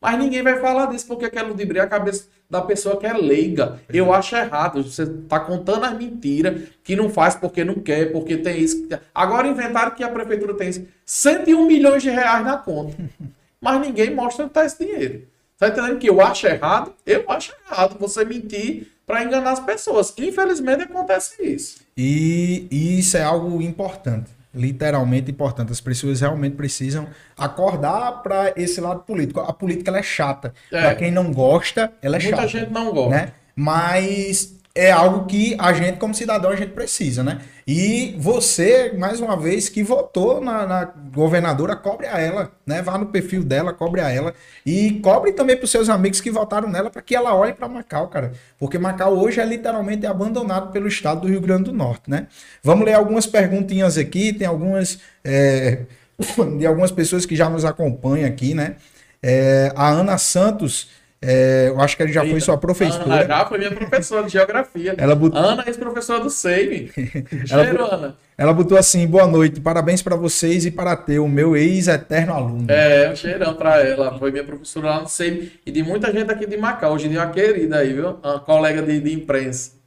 [0.00, 3.80] Mas ninguém vai falar disso porque quer ludibriar a cabeça da pessoa que é leiga.
[3.88, 4.80] Eu acho errado.
[4.84, 8.88] Você tá contando as mentiras que não faz porque não quer, porque tem isso.
[9.12, 12.96] Agora inventaram que a prefeitura tem 101 milhões de reais na conta.
[13.60, 15.26] Mas ninguém mostra onde tá esse dinheiro.
[15.58, 16.94] Tá entendendo que eu acho errado?
[17.04, 20.12] Eu acho errado você mentir para enganar as pessoas.
[20.18, 21.78] Infelizmente acontece isso.
[21.96, 25.72] E, e isso é algo importante, literalmente importante.
[25.72, 29.40] As pessoas realmente precisam acordar para esse lado político.
[29.40, 30.52] A política ela é chata.
[30.70, 30.82] É.
[30.82, 32.48] Para quem não gosta, ela é Muita chata.
[32.48, 33.10] gente não gosta.
[33.16, 33.32] Né?
[33.56, 37.40] Mas é algo que a gente, como cidadão, a gente precisa, né?
[37.66, 42.80] E você, mais uma vez, que votou na, na governadora, cobre a ela, né?
[42.80, 44.32] Vá no perfil dela, cobre a ela.
[44.64, 47.66] E cobre também para os seus amigos que votaram nela, para que ela olhe para
[47.66, 48.32] Macau, cara.
[48.56, 52.28] Porque Macau hoje é literalmente abandonado pelo estado do Rio Grande do Norte, né?
[52.62, 55.00] Vamos ler algumas perguntinhas aqui, tem algumas.
[55.24, 55.80] É,
[56.56, 58.76] de algumas pessoas que já nos acompanham aqui, né?
[59.20, 60.88] É, a Ana Santos
[61.20, 63.04] é, eu acho que ele já foi sua professora.
[63.04, 64.94] Ana já foi minha professora de geografia.
[64.96, 65.40] Ela botou...
[65.40, 66.92] Ana, ex-professora do SEIB.
[67.44, 68.16] Cheiro, ela, Ana.
[68.36, 72.66] Ela botou assim: boa noite, parabéns para vocês e para teu, meu ex-eterno aluno.
[72.70, 74.16] É, um cheirão para ela.
[74.16, 76.92] Foi minha professora lá no SEIB e de muita gente aqui de Macau.
[76.92, 78.18] Hoje em dia, uma querida aí, viu?
[78.22, 79.77] Uma colega de, de imprensa.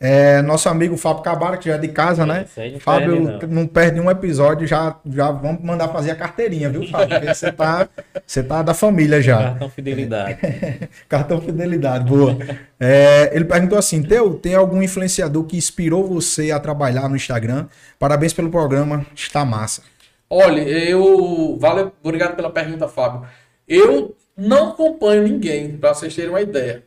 [0.00, 2.46] É, nosso amigo Fábio Cabara, que já é de casa, né?
[2.56, 3.62] Não Fábio perde, não.
[3.62, 3.66] não.
[3.66, 7.18] perde um episódio, já, já vamos mandar fazer a carteirinha, viu, Fábio?
[7.18, 7.88] Porque você tá,
[8.24, 9.38] você tá da família já.
[9.38, 10.38] Cartão Fidelidade.
[11.08, 12.38] Cartão Fidelidade, boa.
[12.78, 17.66] É, ele perguntou assim: Teu, tem algum influenciador que inspirou você a trabalhar no Instagram?
[17.98, 19.82] Parabéns pelo programa, está massa.
[20.30, 21.58] Olha, eu.
[21.58, 23.26] Valeu, obrigado pela pergunta, Fábio.
[23.66, 26.84] Eu não acompanho ninguém, para vocês terem uma ideia.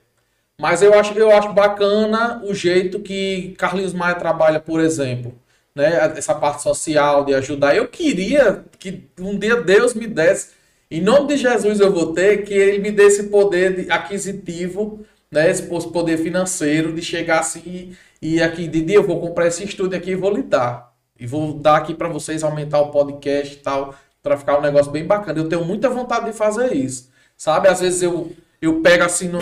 [0.61, 5.33] Mas eu acho, eu acho bacana o jeito que Carlinhos Maia trabalha, por exemplo.
[5.73, 6.13] Né?
[6.15, 7.75] Essa parte social de ajudar.
[7.75, 10.49] Eu queria que um dia Deus me desse,
[10.91, 15.49] em nome de Jesus eu vou ter, que ele me dê esse poder aquisitivo, né?
[15.49, 19.63] esse poder financeiro de chegar assim e, e aqui de dia eu vou comprar esse
[19.63, 20.93] estúdio aqui e vou lhe dar.
[21.19, 24.91] E vou dar aqui para vocês aumentar o podcast e tal, para ficar um negócio
[24.91, 25.39] bem bacana.
[25.39, 27.09] Eu tenho muita vontade de fazer isso.
[27.35, 27.67] Sabe?
[27.67, 28.31] Às vezes eu
[28.61, 29.39] eu pego assim no,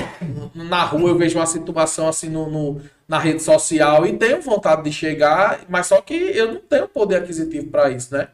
[0.56, 4.84] na rua, eu vejo uma situação assim no, no, na rede social e tenho vontade
[4.84, 8.30] de chegar, mas só que eu não tenho poder aquisitivo para isso, né?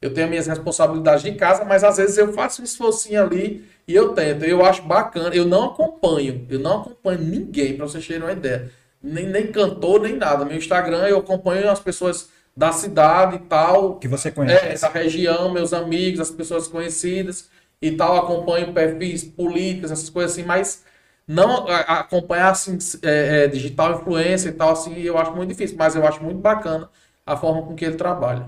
[0.00, 3.94] Eu tenho minhas responsabilidades de casa, mas às vezes eu faço um esforcinho ali e
[3.94, 4.44] eu tento.
[4.44, 8.70] Eu acho bacana, eu não acompanho, eu não acompanho ninguém, para vocês terem uma ideia.
[9.02, 10.44] Nem, nem cantor, nem nada.
[10.44, 13.96] Meu Instagram eu acompanho as pessoas da cidade e tal.
[13.96, 14.66] Que você conhece.
[14.66, 17.48] É, essa região, meus amigos, as pessoas conhecidas
[17.80, 20.84] e tal, acompanho perfis políticos, essas coisas assim, mas
[21.26, 25.94] não acompanhar assim, é, é, digital influência e tal, assim, eu acho muito difícil, mas
[25.94, 26.88] eu acho muito bacana
[27.24, 28.46] a forma com que ele trabalha.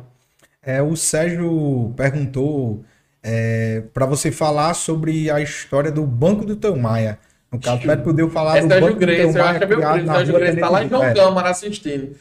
[0.63, 2.85] É, o Sérgio perguntou
[3.23, 7.19] é, para você falar sobre a história do Banco do Teu Maia.
[7.51, 9.45] No caso, pede poder eu falar é do Sérgio Banco Grace, do Teu Maia.
[9.45, 11.15] Eu acho que é meu primo, Sérgio Grace, tá lá em João é.
[11.15, 12.17] Câmara assistindo.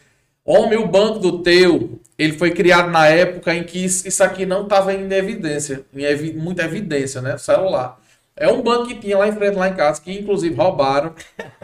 [0.48, 4.64] Homem, o Banco do Teu ele foi criado na época em que isso aqui não
[4.64, 7.38] estava em evidência, em evi muita evidência, né?
[7.38, 7.99] celular.
[8.36, 11.14] É um banco que tinha lá em frente, lá em casa, que inclusive roubaram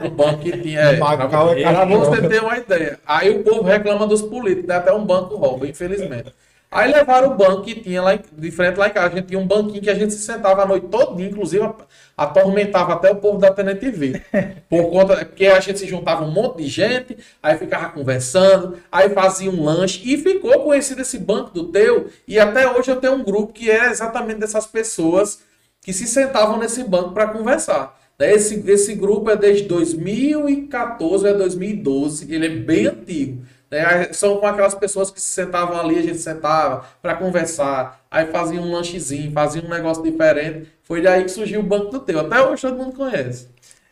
[0.01, 0.79] o banco que tinha.
[0.79, 2.99] É, para você ter uma ideia.
[3.05, 4.75] Aí o povo reclama dos políticos, né?
[4.75, 6.33] até um banco rouba, infelizmente.
[6.73, 9.13] Aí levaram o banco que tinha lá de frente lá em casa.
[9.13, 11.69] A gente tinha um banquinho que a gente se sentava a noite toda, inclusive
[12.17, 14.19] atormentava até o povo da Tenente TV.
[14.67, 19.09] Por conta, porque a gente se juntava um monte de gente, aí ficava conversando, aí
[19.09, 22.09] fazia um lanche e ficou conhecido esse banco do teu.
[22.27, 25.41] E até hoje eu tenho um grupo que é exatamente dessas pessoas
[25.79, 27.99] que se sentavam nesse banco para conversar.
[28.19, 33.43] Esse, esse grupo é desde 2014 a 2012, ele é bem antigo.
[33.73, 34.13] Né?
[34.13, 38.61] São com aquelas pessoas que se sentavam ali, a gente sentava para conversar, aí fazia
[38.61, 40.67] um lanchezinho, fazia um negócio diferente.
[40.83, 42.19] Foi daí que surgiu o Banco do Teu.
[42.19, 43.47] Até hoje todo mundo conhece.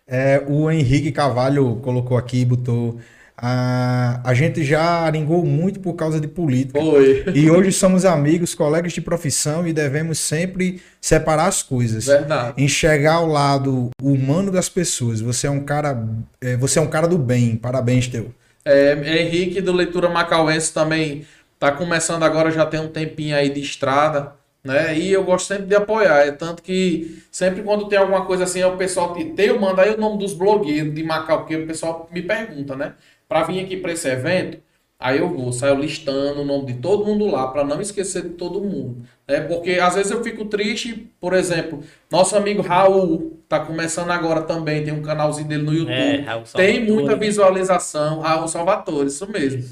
[0.07, 2.99] É, o Henrique Cavalho colocou aqui, botou.
[3.35, 6.79] A, a gente já aringou muito por causa de política.
[6.79, 7.25] Foi.
[7.33, 12.05] E hoje somos amigos, colegas de profissão e devemos sempre separar as coisas.
[12.05, 12.61] Verdade.
[12.61, 15.21] Enxergar o lado humano das pessoas.
[15.21, 16.07] Você é um cara,
[16.39, 17.55] é, você é um cara do bem.
[17.55, 18.31] Parabéns, teu.
[18.63, 23.61] É, Henrique do Leitura Macauense também está começando agora, já tem um tempinho aí de
[23.61, 24.97] estrada, né?
[24.97, 26.27] E eu gosto sempre de apoiar.
[26.27, 29.81] É tanto que sempre quando tem alguma coisa assim, o pessoal te, tem, eu mando
[29.81, 32.95] aí o nome dos blogueiros de Macau, porque o pessoal me pergunta, né?
[33.27, 34.59] Para vir aqui para esse evento,
[35.01, 38.29] Aí eu vou, saio listando o nome de todo mundo lá, para não esquecer de
[38.29, 39.03] todo mundo.
[39.27, 39.41] Né?
[39.41, 44.83] Porque às vezes eu fico triste, por exemplo, nosso amigo Raul tá começando agora também,
[44.83, 45.91] tem um canalzinho dele no YouTube.
[45.91, 46.23] É,
[46.55, 49.65] tem muita visualização, Raul Salvatore, isso mesmo.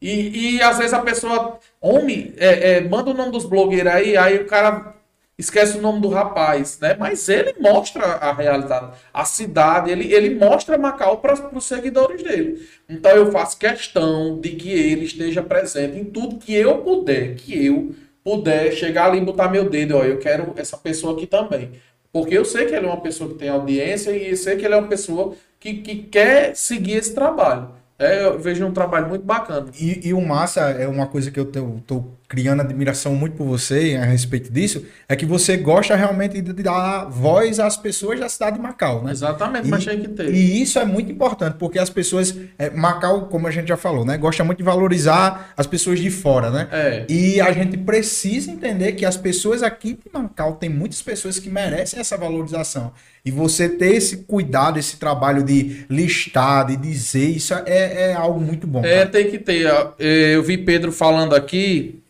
[0.00, 4.16] E, e às vezes a pessoa, homem, é, é, manda o nome dos blogueiros aí,
[4.16, 4.93] aí o cara
[5.38, 6.96] esquece o nome do rapaz, né?
[6.98, 12.66] Mas ele mostra a realidade, a cidade, ele, ele mostra Macau para os seguidores dele.
[12.88, 17.66] Então eu faço questão de que ele esteja presente em tudo que eu puder, que
[17.66, 21.72] eu puder chegar ali e botar meu dedo, ó, eu quero essa pessoa aqui também.
[22.12, 24.64] Porque eu sei que ele é uma pessoa que tem audiência e eu sei que
[24.64, 27.70] ele é uma pessoa que, que quer seguir esse trabalho.
[27.98, 29.66] É, eu vejo um trabalho muito bacana.
[29.80, 33.44] E, e o massa é uma coisa que eu tô, tô criando admiração muito por
[33.46, 38.28] você a respeito disso, é que você gosta realmente de dar voz às pessoas da
[38.28, 39.12] cidade de Macau, né?
[39.12, 40.34] Exatamente, E- mas tinha que ter.
[40.34, 42.34] E isso é muito importante, porque as pessoas.
[42.58, 44.16] é, Macau, como a gente já falou, né?
[44.16, 46.68] Gosta muito de valorizar as pessoas de fora, né?
[46.72, 47.04] É.
[47.08, 51.50] E a gente precisa entender que as pessoas aqui de Macau tem muitas pessoas que
[51.50, 52.92] merecem essa valorização.
[53.24, 58.40] E você ter esse cuidado, esse trabalho de listar, de dizer, isso é, é algo
[58.40, 58.84] muito bom.
[58.84, 59.06] É, cara.
[59.10, 59.66] tem que ter.
[59.98, 62.00] É, Eu vi Pedro falando aqui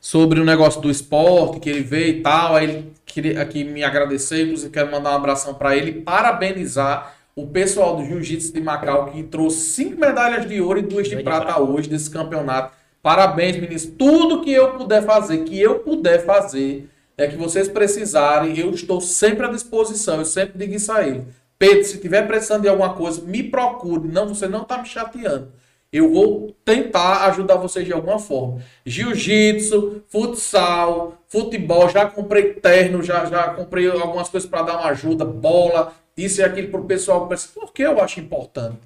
[0.00, 2.56] sobre o negócio do esporte, que ele veio e tal.
[2.56, 7.46] Aí ele queria aqui me agradecer, inclusive quero mandar um abração para ele parabenizar o
[7.46, 11.60] pessoal do Jiu-Jitsu de Macau que trouxe cinco medalhas de ouro e duas de prata.
[11.60, 12.74] hoje desse campeonato.
[13.02, 13.86] Parabéns, meninos.
[13.86, 19.00] Tudo que eu puder fazer, que eu puder fazer, é que vocês precisarem, eu estou
[19.00, 20.18] sempre à disposição.
[20.18, 21.24] Eu sempre digo isso a ele.
[21.58, 24.08] Pedro, se tiver precisando de alguma coisa, me procure.
[24.08, 25.48] Não, você não está me chateando.
[25.92, 28.62] Eu vou tentar ajudar vocês de alguma forma.
[28.86, 35.24] Jiu-jitsu, futsal, futebol, já comprei terno, já, já comprei algumas coisas para dar uma ajuda,
[35.24, 37.28] bola, isso e aquilo para o pessoal.
[37.54, 38.78] Porque eu acho importante.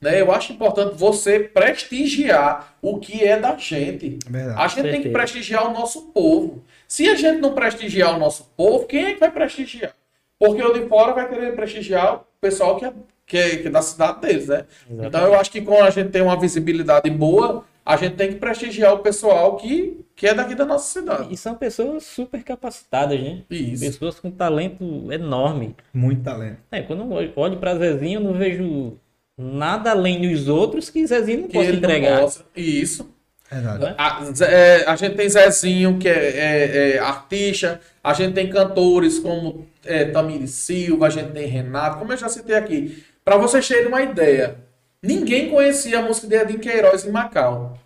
[0.00, 0.20] Né?
[0.20, 4.18] Eu acho importante você prestigiar o que é da gente.
[4.26, 4.60] É verdade.
[4.60, 5.12] A gente tem que Certeza.
[5.12, 6.64] prestigiar o nosso povo.
[6.86, 9.94] Se a gente não prestigiar o nosso povo, quem é que vai prestigiar?
[10.38, 12.92] Porque o de fora vai querer prestigiar o pessoal que é,
[13.26, 14.64] que é, que é da cidade deles, né?
[14.88, 15.08] Exatamente.
[15.08, 18.36] Então eu acho que quando a gente tem uma visibilidade boa, a gente tem que
[18.36, 21.28] prestigiar o pessoal que, que é daqui da nossa cidade.
[21.32, 23.42] E são pessoas super capacitadas, né?
[23.50, 23.84] Isso.
[23.84, 25.74] Pessoas com talento enorme.
[25.92, 26.58] Muito talento.
[26.70, 28.94] É, quando eu olho- pra Zezinho, eu não vejo
[29.38, 32.20] nada além dos outros que Zezinho não Que pode não entregar.
[32.22, 32.44] gosta.
[32.56, 33.14] Isso.
[33.50, 33.78] Verdade.
[33.84, 33.94] Né?
[33.96, 39.18] A, é, a gente tem Zezinho, que é, é- é artista, a gente tem cantores
[39.20, 43.04] como é, Tamiri Silva, a gente tem Renato, como eu já citei aqui.
[43.26, 44.56] Para vocês terem uma ideia,
[45.02, 47.76] ninguém conhecia a música de Edinho Queiroz em Macau.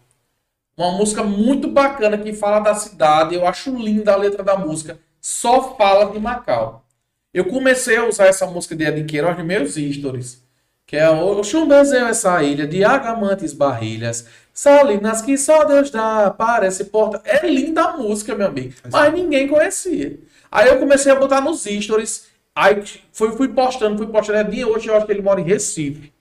[0.77, 4.99] Uma música muito bacana que fala da cidade, eu acho linda a letra da música,
[5.19, 6.85] só fala de Macau.
[7.33, 10.43] Eu comecei a usar essa música de Edinho Queiroz nos meus stories.
[10.87, 16.85] Que é o Chumbezeu, essa ilha de agamantes, barrilhas, salinas que só Deus dá, parece
[16.85, 17.23] porta.
[17.25, 18.75] É linda a música, meu amigo.
[18.93, 20.19] Mas ninguém conhecia.
[20.53, 22.29] Aí eu comecei a botar nos stories.
[22.55, 22.83] Aí
[23.13, 24.39] fui, fui postando, fui postando.
[24.39, 26.13] É dia hoje, eu acho que ele mora em Recife.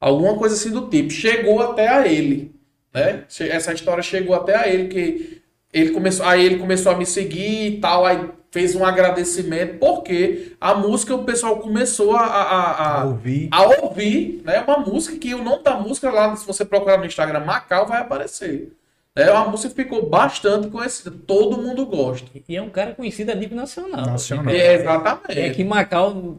[0.00, 1.10] Alguma coisa assim do tipo.
[1.10, 2.54] Chegou até a ele.
[2.92, 3.24] Né?
[3.40, 5.42] Essa história chegou até a ele, que
[5.72, 10.52] ele começou, aí ele começou a me seguir e tal, aí fez um agradecimento, porque
[10.58, 13.48] a música o pessoal começou a, a, a- A ouvir.
[13.52, 14.62] a ouvir, né?
[14.66, 18.00] Uma música que o nome da música lá, se você procurar no Instagram Macau, vai
[18.00, 18.72] aparecer.
[19.16, 22.28] É uma música que ficou bastante conhecida, todo mundo gosta.
[22.46, 24.04] E é um cara conhecido a nível nacional.
[24.04, 24.54] Nacional.
[24.54, 25.40] É, exatamente.
[25.40, 26.36] É que Macau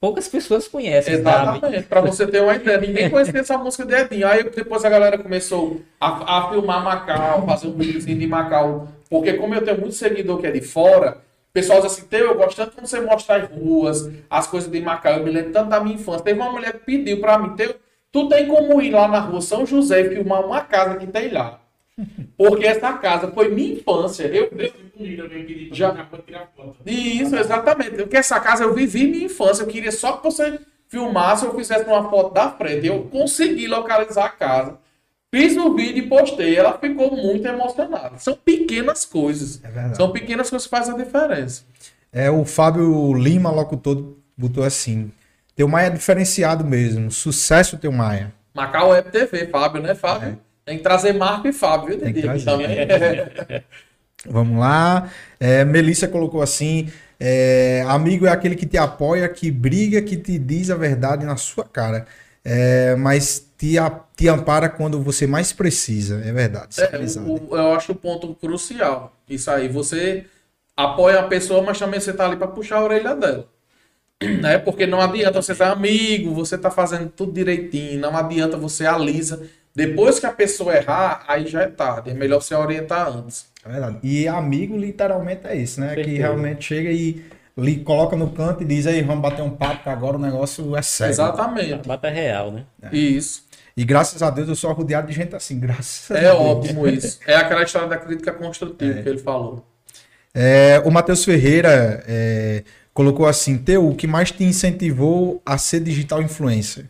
[0.00, 1.14] poucas pessoas conhecem?
[1.14, 2.78] Exatamente, pra você ter uma ideia.
[2.78, 4.26] Ninguém conhecia essa música de Edinho.
[4.26, 8.88] Aí depois a galera começou a, a filmar Macau, fazer um videozinho de Macau.
[9.08, 11.18] Porque como eu tenho muito seguidor que é de fora,
[11.50, 14.70] o pessoal diz assim, Teu, eu gosto tanto quando você mostra as ruas, as coisas
[14.70, 15.14] de Macau.
[15.14, 16.24] Eu me lembro tanto da minha infância.
[16.24, 17.76] Teve uma mulher que pediu pra mim, Teu,
[18.10, 21.30] tu tem como ir lá na rua São José e filmar uma casa que tem
[21.30, 21.60] lá.
[22.36, 24.24] Porque essa casa foi minha infância.
[24.24, 24.72] Eu, eu
[25.72, 26.76] Já- Já tirar foto.
[26.86, 27.90] isso, exatamente.
[27.96, 29.62] Porque essa casa eu vivi minha infância.
[29.62, 32.86] Eu queria só que você filmasse ou fizesse uma foto da frente.
[32.86, 34.78] Eu consegui localizar a casa.
[35.34, 36.56] Fiz o vídeo e postei.
[36.56, 38.16] Ela ficou muito emocionada.
[38.18, 39.60] São pequenas coisas.
[39.62, 39.94] É.
[39.94, 41.64] São pequenas coisas que fazem a diferença.
[42.12, 45.12] É, o Fábio Lima, locutor, botou assim:
[45.54, 47.10] Teu Maia é diferenciado mesmo.
[47.10, 48.32] Sucesso, Teu Maia.
[48.54, 50.38] Macau Web TV, Fábio, né, Fábio?
[50.68, 52.20] Tem que trazer Marco e Fábio, viu, Didi?
[52.22, 52.44] Trazer.
[52.44, 52.68] também.
[54.26, 55.10] Vamos lá.
[55.38, 60.38] É, Melissa colocou assim: é, Amigo é aquele que te apoia, que briga, que te
[60.38, 62.06] diz a verdade na sua cara.
[62.44, 63.74] É, mas te,
[64.16, 66.20] te ampara quando você mais precisa.
[66.24, 66.80] É verdade.
[66.80, 69.12] é É, o- o- eu acho o ponto crucial.
[69.28, 70.24] Isso aí, você
[70.76, 73.48] apoia a pessoa, mas também você tá ali para puxar a orelha dela.
[74.42, 74.58] Né?
[74.58, 79.48] Porque não adianta você ser amigo, você tá fazendo tudo direitinho, não adianta você alisa.
[79.86, 82.10] Depois que a pessoa errar, aí já é tarde.
[82.10, 83.46] É melhor você orientar antes.
[83.64, 83.98] É verdade.
[84.02, 85.88] E amigo literalmente é isso, né?
[85.90, 86.18] Que certeza.
[86.18, 87.22] realmente chega e
[87.56, 90.76] lhe coloca no canto e diz aí, vamos bater um papo, que agora o negócio
[90.76, 91.12] é sério.
[91.12, 91.86] Exatamente.
[91.88, 92.64] Bata real, né?
[92.92, 93.44] Isso.
[93.76, 96.34] E graças a Deus eu sou rodeado de gente assim, graças a É Deus.
[96.38, 97.18] ótimo isso.
[97.26, 99.02] É aquela história da crítica construtiva É.
[99.02, 99.64] que ele falou.
[100.34, 105.80] É, o Matheus Ferreira é, colocou assim: Teu, o que mais te incentivou a ser
[105.80, 106.84] digital influencer?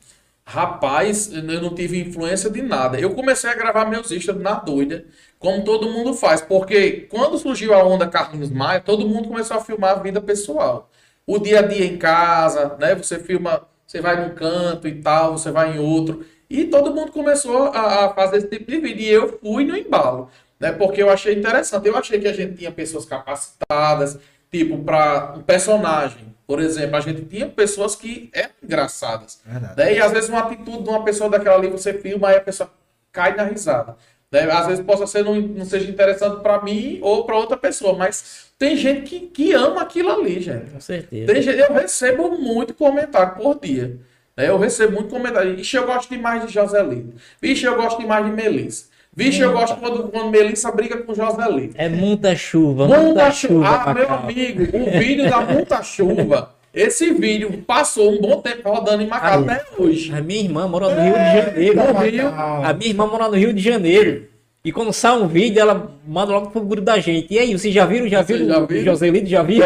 [0.50, 2.98] Rapaz, eu não tive influência de nada.
[2.98, 5.04] Eu comecei a gravar meus stories na doida,
[5.38, 6.40] como todo mundo faz.
[6.40, 10.90] Porque quando surgiu a onda Carlinhos Maia, todo mundo começou a filmar a vida pessoal.
[11.26, 12.94] O dia a dia em casa, né?
[12.94, 16.24] Você filma, você vai num canto e tal, você vai em outro.
[16.48, 19.02] E todo mundo começou a, a fazer esse tipo de vídeo.
[19.02, 20.72] E eu fui no embalo, né?
[20.72, 21.86] Porque eu achei interessante.
[21.86, 24.18] Eu achei que a gente tinha pessoas capacitadas,
[24.50, 26.37] tipo, para um personagem.
[26.48, 29.38] Por exemplo, a gente tinha pessoas que eram engraçadas.
[29.44, 29.76] Verdade.
[29.76, 29.94] Né?
[29.96, 32.70] E às vezes uma atitude de uma pessoa daquela ali, você filma e a pessoa
[33.12, 33.96] cai na risada.
[34.32, 34.50] Né?
[34.50, 38.46] Às vezes possa ser não, não seja interessante para mim ou para outra pessoa, mas
[38.58, 40.70] tem gente que, que ama aquilo ali, gente.
[40.70, 41.30] Com certeza.
[41.30, 43.98] Tem gente, eu recebo muito comentário por dia.
[44.34, 44.48] né?
[44.48, 45.54] Eu recebo muito comentário.
[45.60, 47.12] Ixi, eu gosto demais de Joselito.
[47.42, 48.86] Vixe, eu gosto demais de Melissa.
[49.18, 51.74] Vixe, eu gosto quando, quando Melissa briga com Joselito.
[51.76, 53.66] É muita chuva, Muita muita chuva.
[53.66, 53.82] chuva.
[53.90, 56.54] Ah, meu amigo, o vídeo da muita chuva.
[56.72, 60.14] Esse vídeo passou um bom tempo rodando em Macau até hoje.
[60.14, 61.76] A minha irmã mora no Rio de Janeiro.
[61.76, 62.28] no Rio.
[62.28, 64.28] A minha irmã mora no Rio de Janeiro.
[64.64, 67.26] E quando sai um vídeo, ela manda logo pro grupo da gente.
[67.34, 68.06] E aí, vocês já viram?
[68.06, 68.66] Já Vocês viram?
[68.66, 68.84] viram?
[68.84, 69.64] Joselito já viu?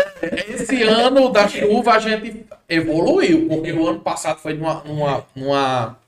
[0.48, 5.98] Esse ano da chuva a gente evoluiu, porque o ano passado foi numa, numa, numa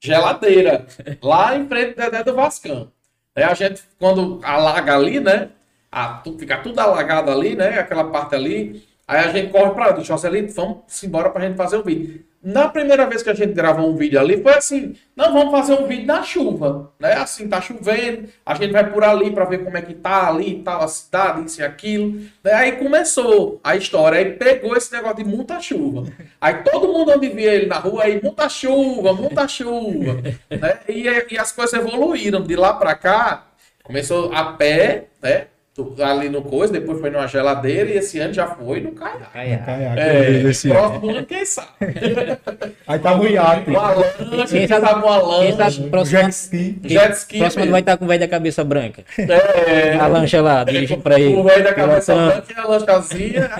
[0.00, 0.86] geladeira,
[1.22, 2.92] lá em frente Dedé do Vascão.
[3.34, 5.50] Aí a gente, quando alaga ali, né?
[5.90, 7.78] a- fica tudo alagado ali, né?
[7.78, 8.86] Aquela parte ali.
[9.06, 12.24] Aí a gente corre lá, diz, Joselito, vamos embora pra gente fazer o vídeo.
[12.40, 15.72] Na primeira vez que a gente gravou um vídeo ali, foi assim, não, vamos fazer
[15.74, 17.14] um vídeo na chuva, né?
[17.14, 20.62] Assim, tá chovendo, a gente vai por ali pra ver como é que tá ali
[20.64, 22.20] e a cidade, isso e aquilo.
[22.42, 26.06] Daí Aí começou a história, aí pegou esse negócio de muita chuva.
[26.38, 30.14] Aí todo mundo onde via ele na rua, aí muita chuva, muita chuva,
[30.50, 30.80] né?
[30.86, 33.46] E, e as coisas evoluíram de lá pra cá,
[33.82, 35.46] começou a pé, né?
[35.78, 39.32] Tu- Ali no coisa, depois foi numa geladeira e esse ano já foi no caiaque.
[39.32, 39.70] Caiaque.
[40.00, 40.42] É, ano.
[40.74, 41.68] próximo ano, quem sabe?
[42.84, 43.70] Aí tá no iate.
[43.70, 46.80] Uma lancha, Quem sabe- sabe uma lancha, próximo, Jet ski.
[46.82, 47.38] jet ski.
[47.38, 49.04] próximo ano vai estar com o velho da cabeça branca.
[49.16, 51.36] É, A lancha lá, dirigindo pra ele.
[51.36, 53.50] o velho da cabeça branca e a lanchazinha.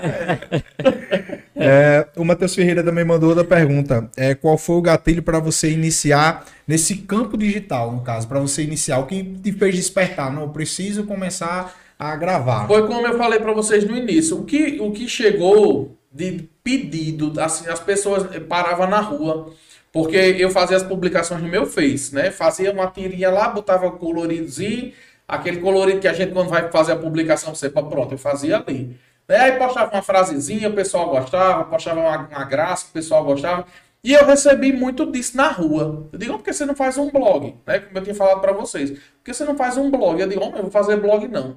[1.61, 4.09] É, o Matheus Ferreira também mandou outra pergunta.
[4.17, 8.63] É, qual foi o gatilho para você iniciar nesse campo digital, no caso, para você
[8.63, 8.99] iniciar?
[9.01, 10.33] O que te fez despertar?
[10.33, 12.67] Não, eu preciso começar a gravar.
[12.67, 14.39] Foi como eu falei para vocês no início.
[14.39, 19.53] O que, o que chegou de pedido, assim, as pessoas paravam na rua,
[19.93, 22.31] porque eu fazia as publicações no meu Face, né?
[22.31, 24.93] Fazia uma tirinha lá, botava coloridozinho,
[25.27, 28.59] aquele colorido que a gente, quando vai fazer a publicação, você, pá, pronto, eu fazia
[28.59, 28.97] ali.
[29.29, 29.37] Né?
[29.37, 33.67] Aí postava uma frasezinha, o pessoal gostava, postava uma, uma graça, o pessoal gostava.
[34.03, 36.09] E eu recebi muito disso na rua.
[36.13, 37.57] Eu digo, "Oh, por que você não faz um blog?
[37.67, 37.81] Né?
[37.81, 38.91] Como eu tinha falado para vocês.
[38.91, 40.21] Por que você não faz um blog?
[40.21, 41.57] Eu digo, "Homem, eu vou fazer blog não.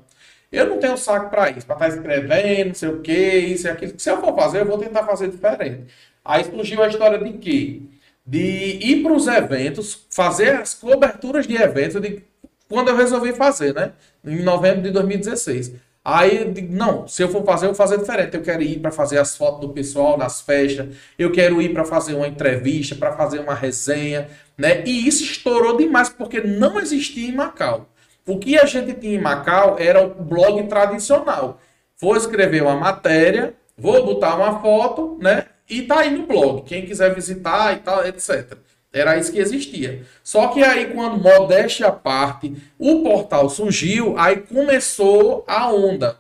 [0.51, 3.69] Eu não tenho saco para isso, para estar escrevendo, não sei o que, isso e
[3.69, 3.93] aquilo.
[3.97, 5.85] Se eu for fazer, eu vou tentar fazer diferente.
[6.25, 7.81] Aí surgiu a história de quê?
[8.25, 12.21] De ir para os eventos, fazer as coberturas de eventos, digo,
[12.69, 13.93] quando eu resolvi fazer, né?
[14.25, 15.73] Em novembro de 2016.
[16.03, 18.35] Aí eu não, se eu for fazer, eu vou fazer diferente.
[18.35, 21.85] Eu quero ir para fazer as fotos do pessoal nas festas, eu quero ir para
[21.85, 24.83] fazer uma entrevista, para fazer uma resenha, né?
[24.85, 27.87] E isso estourou demais, porque não existia em Macau.
[28.27, 31.59] O que a gente tinha em Macau era o blog tradicional.
[31.99, 35.45] Vou escrever uma matéria, vou botar uma foto, né?
[35.69, 36.63] E tá aí no blog.
[36.63, 38.57] Quem quiser visitar e tal, etc.
[38.93, 40.03] Era isso que existia.
[40.23, 46.17] Só que aí, quando modéstia à parte, o portal surgiu, aí começou a onda.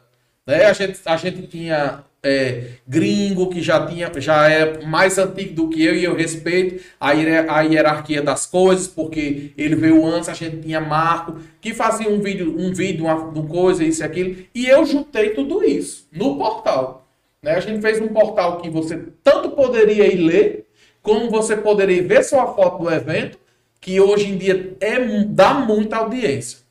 [0.47, 0.65] Né?
[0.65, 5.69] A, gente, a gente tinha é, gringo que já tinha já é mais antigo do
[5.69, 10.33] que eu e eu respeito a, a hierarquia das coisas porque ele veio antes a
[10.33, 14.35] gente tinha Marco que fazia um vídeo um vídeo uma, uma coisa isso e aquilo
[14.53, 17.07] e eu juntei tudo isso no portal
[17.41, 17.55] né?
[17.55, 20.67] a gente fez um portal que você tanto poderia ir ler
[21.01, 23.39] como você poderia ver sua foto do evento
[23.79, 26.61] que hoje em dia é dá muita audiência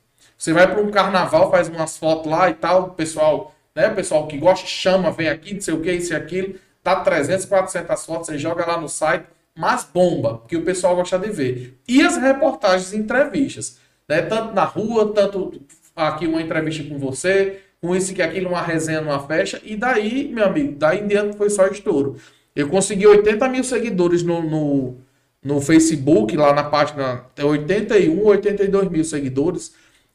[0.41, 4.37] você vai para um carnaval, faz umas fotos lá e tal, pessoal, né, pessoal que
[4.37, 8.27] gosta, chama, vem aqui, não sei o que, isso e aquilo, dá 300, 400 fotos,
[8.27, 9.25] você joga lá no site,
[9.55, 11.77] mas bomba, que o pessoal gosta de ver.
[11.87, 13.77] E as reportagens e entrevistas,
[14.07, 15.61] né, tanto na rua, tanto
[15.95, 20.29] aqui uma entrevista com você, com isso que aquilo, uma resenha numa festa, e daí,
[20.31, 22.17] meu amigo, daí em diante foi só estouro.
[22.55, 24.97] Eu consegui 80 mil seguidores no, no,
[25.43, 29.73] no Facebook, lá na página, tem 81, 82 mil seguidores,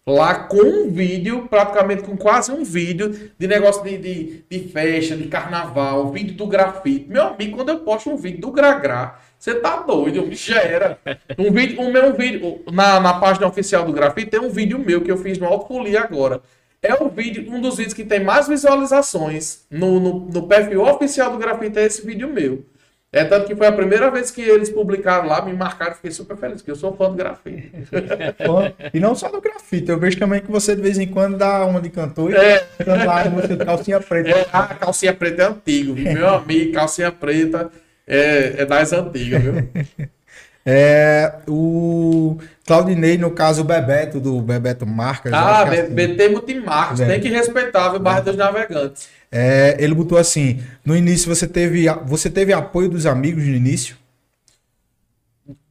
[0.08, 5.16] lá com um vídeo, praticamente com quase um vídeo de negócio de, de, de festa,
[5.16, 7.06] de carnaval, vídeo do grafite.
[7.08, 10.98] Meu amigo, quando eu posto um vídeo do Gragrá, você tá doido, me gera.
[11.36, 15.00] Um vídeo, o meu vídeo, na, na página oficial do grafite, tem um vídeo meu
[15.00, 16.40] que eu fiz no Alto Poli agora.
[16.80, 21.32] É o vídeo, um dos vídeos que tem mais visualizações no, no, no perfil oficial
[21.32, 22.64] do grafite, é esse vídeo meu.
[23.16, 26.36] É tanto que foi a primeira vez que eles publicaram lá, me marcaram, fiquei super
[26.36, 27.72] feliz, porque eu sou fã do grafite.
[28.92, 31.64] E não só do grafite, eu vejo também que você de vez em quando dá
[31.64, 32.58] uma de cantor e É.
[32.76, 34.28] canta lá a música de calcinha preta.
[34.30, 36.12] É, a calcinha preta é antigo, viu?
[36.12, 37.70] meu amigo, calcinha preta
[38.06, 39.66] é, é das antigas, viu?
[40.68, 45.32] É, o Claudinei, no caso, o Bebeto, do Bebeto Marcas.
[45.32, 45.94] Ah, é assim.
[45.94, 49.08] BT Multimarcas, tem que respeitar o bairro dos navegantes.
[49.30, 53.96] É, ele botou assim: no início você teve, você teve apoio dos amigos no início?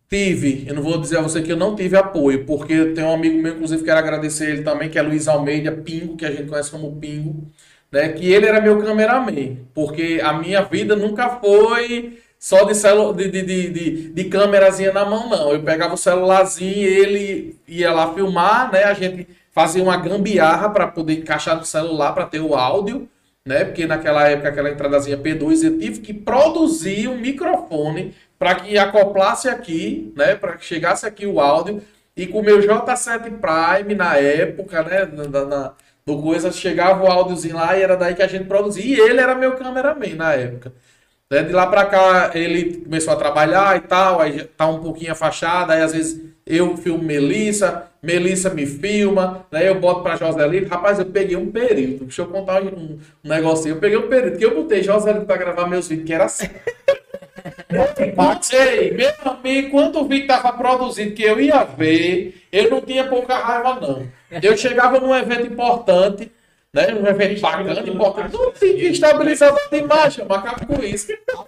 [0.07, 3.07] Tive, eu não vou dizer a você que eu não tive apoio, porque eu tenho
[3.07, 6.31] um amigo meu, inclusive quero agradecer ele também, que é Luiz Almeida Pingo, que a
[6.31, 7.51] gente conhece como Pingo,
[7.91, 8.09] né?
[8.09, 13.29] Que ele era meu cameraman, porque a minha vida nunca foi só de, celu de,
[13.29, 15.51] de, de, de, câmerazinha na mão, não.
[15.51, 18.83] Eu pegava o celularzinho, ele ia lá filmar, né?
[18.83, 23.09] A gente fazia uma gambiarra para poder encaixar no celular para ter o áudio,
[23.45, 23.65] né?
[23.65, 29.47] Porque naquela época, aquela entradazinha P2, eu tive que produzir um microfone para que acoplasse
[29.49, 30.35] aqui, né?
[30.35, 31.81] Para que chegasse aqui o áudio.
[32.17, 35.05] E com o meu J7 Prime na época, né?
[35.05, 35.73] Na, na,
[36.05, 38.83] do coisa, chegava o áudiozinho lá e era daí que a gente produzia.
[38.83, 40.71] E ele era meu cameraman na época.
[41.29, 45.11] Né, De lá pra cá ele começou a trabalhar e tal, aí tá um pouquinho
[45.11, 49.67] afastado, aí às vezes eu filmo Melissa, Melissa me filma, né?
[49.67, 53.75] Eu boto pra Joselito, rapaz, eu peguei um período, deixa eu contar um, um negocinho,
[53.75, 56.47] eu peguei um período, que eu botei Joselito pra gravar meus vídeos, que era assim.
[58.53, 63.07] Ei, meu amigo, quando o vídeo tava produzido, que eu ia ver, eu não tinha
[63.07, 64.07] pouca raiva, não.
[64.41, 66.31] Eu chegava num evento importante,
[66.75, 66.93] né?
[66.93, 68.51] Um evento bacana, importante, não
[69.71, 71.07] de imagem, mas acaba com isso.
[71.29, 71.45] A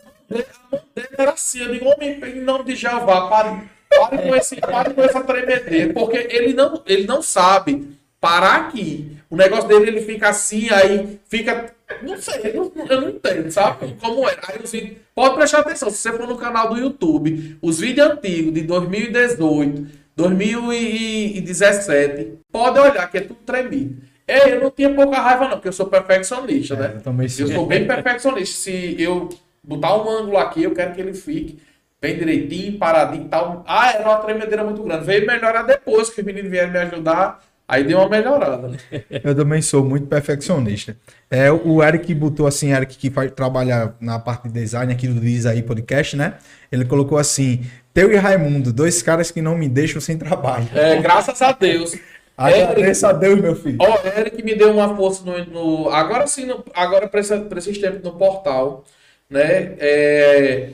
[0.71, 4.55] mão dele era assim, eu digo, homem, em nome de Jeová, pare, pare, com, esse,
[4.55, 7.89] pare com essa tremedeira, porque ele não, ele não sabe
[8.21, 9.17] parar aqui.
[9.29, 11.75] O negócio dele, ele fica assim, aí fica.
[12.01, 13.97] Não sei, eu não, eu não entendo, sabe?
[13.99, 14.37] Como é.
[14.47, 14.95] Aí os vídeos.
[15.13, 19.87] Pode prestar atenção, se você for no canal do YouTube, os vídeos antigos de 2018,
[20.15, 24.07] 2017, pode olhar que é tudo tremido.
[24.27, 26.93] É, eu não tinha pouca raiva, não, porque eu sou perfeccionista, né?
[26.95, 27.47] eu também sou.
[27.47, 28.57] Eu sou bem perfeccionista.
[28.57, 29.29] Se eu
[29.63, 31.59] botar um ângulo aqui, eu quero que ele fique
[32.01, 33.63] bem direitinho, paradinho e tal.
[33.67, 35.05] Ah, era uma tremedeira muito grande.
[35.05, 37.41] Veio melhorar depois que os meninos vieram me ajudar.
[37.67, 38.69] Aí deu uma melhorada.
[38.69, 38.77] Né?
[39.23, 40.95] Eu também sou muito perfeccionista.
[41.29, 45.19] É, o Eric botou assim, Eric que faz, trabalha na parte de design aqui do
[45.19, 46.35] Diz aí Podcast, né?
[46.71, 50.65] Ele colocou assim: Teu e Raimundo, dois caras que não me deixam sem trabalho.
[50.73, 51.93] É, graças a Deus.
[52.37, 53.77] Agradeça a Deus, meu filho.
[53.81, 55.43] Ó, o Eric me deu uma força no.
[55.45, 58.83] no- agora sim, no- agora para esses tempos no portal,
[59.29, 59.75] né?
[59.79, 60.69] É,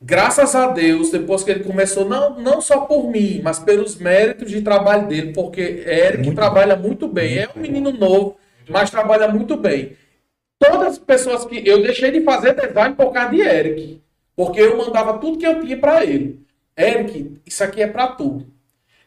[0.00, 4.50] graças a Deus, depois que ele começou, não, não só por mim, mas pelos méritos
[4.50, 7.38] de trabalho dele, porque Eric Muito trabalha muito bem.
[7.38, 8.36] É um menino novo,
[8.68, 9.96] mas trabalha muito bem.
[10.58, 11.66] Todas as pessoas que.
[11.66, 14.00] Eu deixei de fazer design por causa de Eric.
[14.36, 16.40] Porque eu mandava tudo que eu tinha para ele.
[16.76, 18.46] Eric, isso aqui é para tu.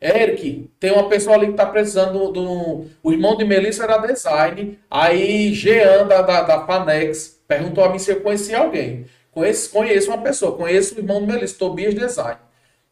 [0.03, 4.77] Eric, tem uma pessoa ali que tá precisando do, O irmão de Melissa era design.
[4.91, 9.05] Aí Jean da, da, da Fanex perguntou a mim se eu conhecia alguém.
[9.31, 12.37] Conheço, conheço uma pessoa, conheço o irmão de Melissa, Tobias Design.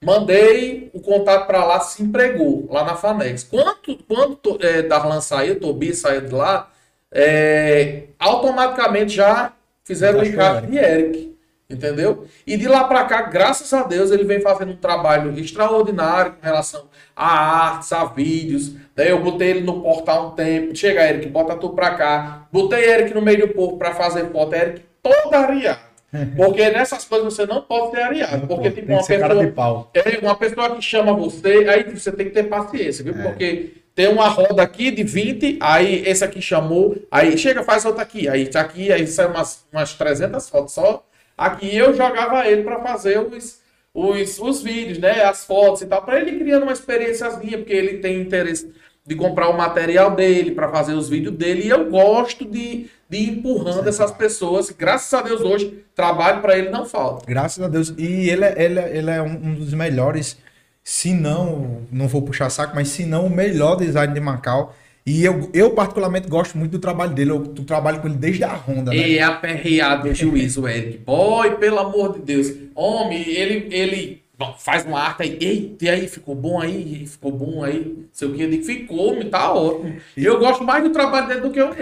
[0.04, 3.44] Mandei o contato para lá, se empregou lá na Fanex.
[3.44, 6.72] Quando, quando é, Darlan saiu, Tobias saiu de lá,
[7.12, 11.38] é, automaticamente já fizeram o é de Eric.
[11.72, 12.26] Entendeu?
[12.46, 16.46] E de lá para cá, graças a Deus, ele vem fazendo um trabalho extraordinário com
[16.46, 16.84] relação
[17.16, 18.74] a artes, a vídeos.
[18.96, 20.76] Daí eu botei ele no portal um tempo.
[20.76, 22.48] Chega, Eric, bota tu pra cá.
[22.52, 24.54] Botei Eric no meio do povo para fazer foto.
[24.54, 25.92] Eric todo areado.
[26.36, 28.46] Porque nessas coisas você não pode ser areado.
[28.48, 29.88] Porque, tipo, Tem uma que ser cara pessoa.
[29.94, 33.06] É, uma pessoa que chama você, aí você tem que ter paciência, É.
[33.06, 33.14] viu?
[33.24, 38.04] Porque tem uma roda aqui de 20, aí esse aqui chamou, aí chega, faz outra
[38.04, 41.06] aqui, aí tá aqui, aí sai umas, umas 300 fotos só.
[41.38, 43.60] Aqui eu jogava ele para fazer os,
[43.94, 45.24] os, os vídeos, né?
[45.24, 48.72] As fotos e tal, para ele criando uma experiênciazinha, porque ele tem interesse
[49.06, 53.18] de comprar o material dele para fazer os vídeos dele, e eu gosto de, de
[53.18, 54.70] ir empurrando essas pessoas.
[54.70, 57.26] Graças a Deus hoje, trabalho para ele não falta.
[57.26, 57.92] Graças a Deus.
[57.98, 60.38] E ele, é- ele, é- ele é um, um dos melhores,
[60.84, 64.76] se não, não vou puxar saco, mas se não o melhor design de Macau.
[65.06, 67.32] E eu, eu particularmente gosto muito do trabalho dele.
[67.32, 68.98] Eu, eu trabalho com ele desde a Honda, né?
[68.98, 71.00] E é aperreado o juiz, o Eric.
[71.00, 72.54] Boy, pelo amor de Deus.
[72.76, 74.22] Homem, ele, ele
[74.60, 75.38] faz uma arte aí.
[75.42, 77.04] Eita, e aí, ficou bom aí?
[77.08, 77.80] Ficou bom aí?
[77.98, 78.44] Não sei o que.
[78.44, 79.96] Eu digo, ficou, me tá ótimo.
[80.16, 81.76] E eu gosto mais do trabalho dele do que o meu.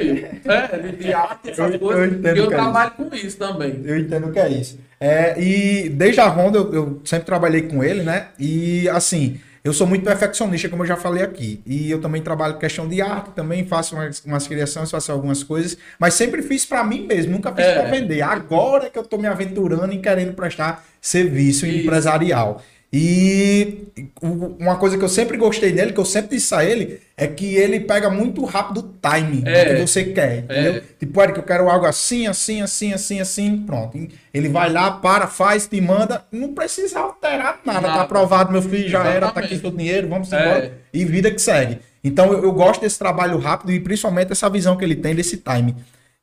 [0.46, 2.14] É, de- arte, essas Eu- eu coisas.
[2.14, 3.82] entendo E eu que é trabalho com isso também.
[3.84, 4.80] Eu entendo o que é isso.
[4.98, 8.28] É, e desde a Honda eu, eu sempre trabalhei com ele, né?
[8.40, 9.40] E assim,
[9.70, 11.62] eu sou muito perfeccionista, como eu já falei aqui.
[11.66, 15.44] E eu também trabalho com questão de arte, também faço umas, umas criações, faço algumas
[15.44, 17.80] coisas, mas sempre fiz pra mim mesmo, nunca fiz É.
[17.80, 18.22] pra vender.
[18.22, 21.78] Agora que eu tô me aventurando e querendo prestar serviço Isso.
[21.78, 22.62] empresarial.
[22.92, 23.86] E
[24.20, 27.56] uma coisa que eu sempre gostei dele, que eu sempre disse a ele, é que
[27.56, 29.64] ele pega muito rápido o timing É.
[29.66, 30.74] do que você quer, entendeu?
[30.78, 30.82] É.
[31.00, 33.96] Tipo, Eric, eu quero algo assim, assim, assim, assim, assim, pronto.
[34.34, 37.94] Ele vai lá, para, faz, te manda, não precisa alterar nada, Nada.
[37.94, 39.62] tá aprovado, meu filho, já era, tá aqui Exatamente.
[39.62, 40.42] seu dinheiro, vamos É.
[40.42, 40.78] embora.
[40.92, 41.78] E vida que segue.
[42.04, 45.38] Então eu, eu gosto desse trabalho rápido e principalmente essa visão que ele tem desse
[45.38, 45.76] timing.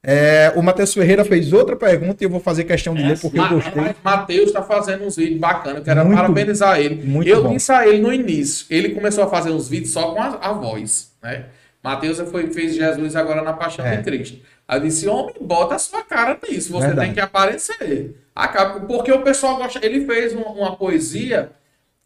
[0.09, 3.19] É, o Matheus Ferreira fez outra pergunta e eu vou fazer questão de É, ler
[3.19, 3.83] porque eu gostei.
[4.05, 5.83] Matheus tá fazendo uns vídeos bacanas.
[5.83, 7.03] Quero Muito- parabenizar ele.
[7.05, 8.66] muito eu a ele no início.
[8.70, 11.47] Ele começou a fazer uns vídeos só com a, a voz, né?
[11.83, 13.97] Matheus foi, fez Jesus agora na Paixão É.
[13.97, 14.39] de Cristo.
[14.69, 16.70] Aí disse, homem, bota a sua cara nisso.
[16.73, 17.07] Você Verdade.
[17.09, 18.15] tem que aparecer.
[18.35, 19.85] Acaba, porque o pessoal gosta.
[19.85, 21.51] Ele fez uma, uma poesia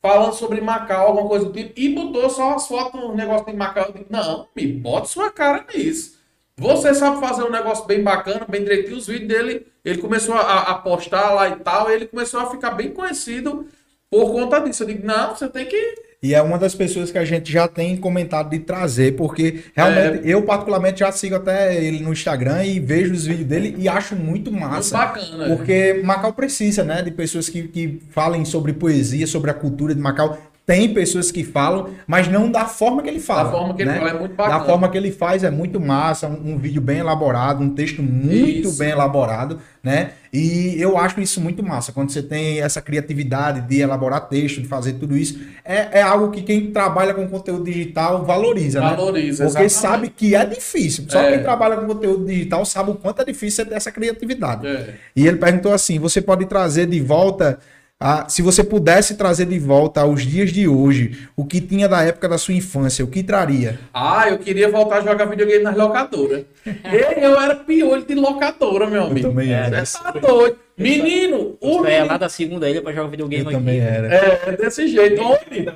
[0.03, 3.53] falando sobre Macau, alguma coisa do tipo, e botou só as fotos, um negócio de
[3.53, 3.87] Macau.
[3.89, 6.19] Eu disse, não, me bota sua cara nisso.
[6.61, 8.97] Você sabe fazer um negócio bem bacana, bem direitinho.
[8.99, 12.51] Os vídeos dele, ele começou a, a postar lá e tal, e ele começou a
[12.51, 13.67] ficar bem conhecido
[14.11, 14.83] por conta disso.
[14.83, 15.95] Eu digo, não, você tem que.
[16.23, 20.29] E é uma das pessoas que a gente já tem comentado de trazer, porque realmente
[20.29, 20.35] É.
[20.35, 24.15] eu particularmente já sigo até ele no Instagram e vejo os vídeos dele e acho
[24.15, 24.99] muito Muito massa.
[24.99, 25.47] bacana.
[25.57, 30.01] Porque Macau precisa, né, de pessoas que, que falem sobre poesia, sobre a cultura de
[30.03, 30.37] Macau.
[30.71, 33.43] Tem pessoas que falam, mas não da forma que ele fala.
[33.43, 33.99] Da forma que ele né?
[33.99, 34.59] fala, é muito bacana.
[34.61, 38.01] Da forma que ele faz é muito massa, um, um vídeo bem elaborado, um texto
[38.01, 38.79] muito Isso.
[38.79, 40.13] bem elaborado, né?
[40.33, 41.91] E eu acho isso muito massa.
[41.91, 46.31] Quando você tem essa criatividade de elaborar texto, de fazer tudo isso, é, é algo
[46.31, 48.91] que quem trabalha com conteúdo digital valoriza, né?
[48.91, 49.73] Valoriza, Porque exatamente.
[49.73, 51.05] sabe que é difícil.
[51.09, 51.33] Só É.
[51.33, 54.69] quem trabalha com conteúdo digital sabe o quanto é difícil ter essa criatividade.
[54.69, 54.95] É.
[55.17, 57.59] E ele perguntou assim: você pode trazer de volta.
[58.01, 62.03] A- se você pudesse trazer de volta aos dias de hoje o que tinha da
[62.03, 63.79] época da sua infância, o que traria?
[63.93, 66.45] Ah, eu queria voltar a jogar videogame nas locadoras.
[66.67, 69.29] Ei, eu era piolho de locadora, meu amigo.
[69.29, 69.85] também era.
[69.85, 70.57] Você tá doido.
[70.79, 73.59] Menino, o menino lá da segunda ilha pra jogar videogame Eu aqui.
[73.59, 74.07] também era.
[74.15, 75.21] É, desse jeito.
[75.23, 75.69] Homem,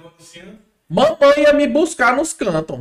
[0.89, 2.81] mamãe ia me buscar nos cantos.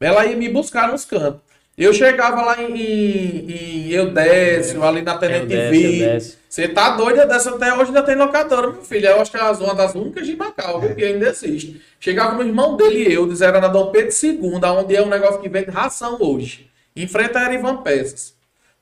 [0.00, 1.40] Ela ia me buscar nos cantos.
[1.76, 5.84] Eu chegava lá em, em, em Eudécio, ali na Tenente Eudécio.
[6.02, 6.37] Eudécio.
[6.48, 9.06] Você tá doida dessa até hoje ainda tem locadora, meu filho.
[9.06, 11.82] Eu acho que é uma das únicas de Macau, viu, que ainda existe.
[12.00, 14.40] Chegava no irmão dele e eu, era na Dom Pedro II,
[14.78, 16.70] onde é um negócio que vende ração hoje.
[16.96, 18.34] Em frente a Erivan Peças.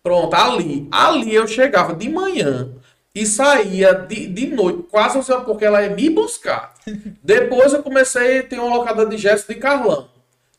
[0.02, 0.86] Pronto, ali.
[0.93, 2.70] Ali eu chegava de manhã
[3.12, 6.72] e saía de, de noite, quase usando porque ela ia me buscar.
[7.24, 10.09] Depois eu comecei a ter uma locadora de gesto de Carlão.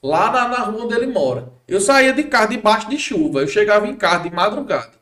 [0.04, 1.48] Lá na, na rua onde ele mora.
[1.68, 3.40] Eu saía de carro debaixo de chuva.
[3.40, 4.97] Eu chegava em casa de madrugada.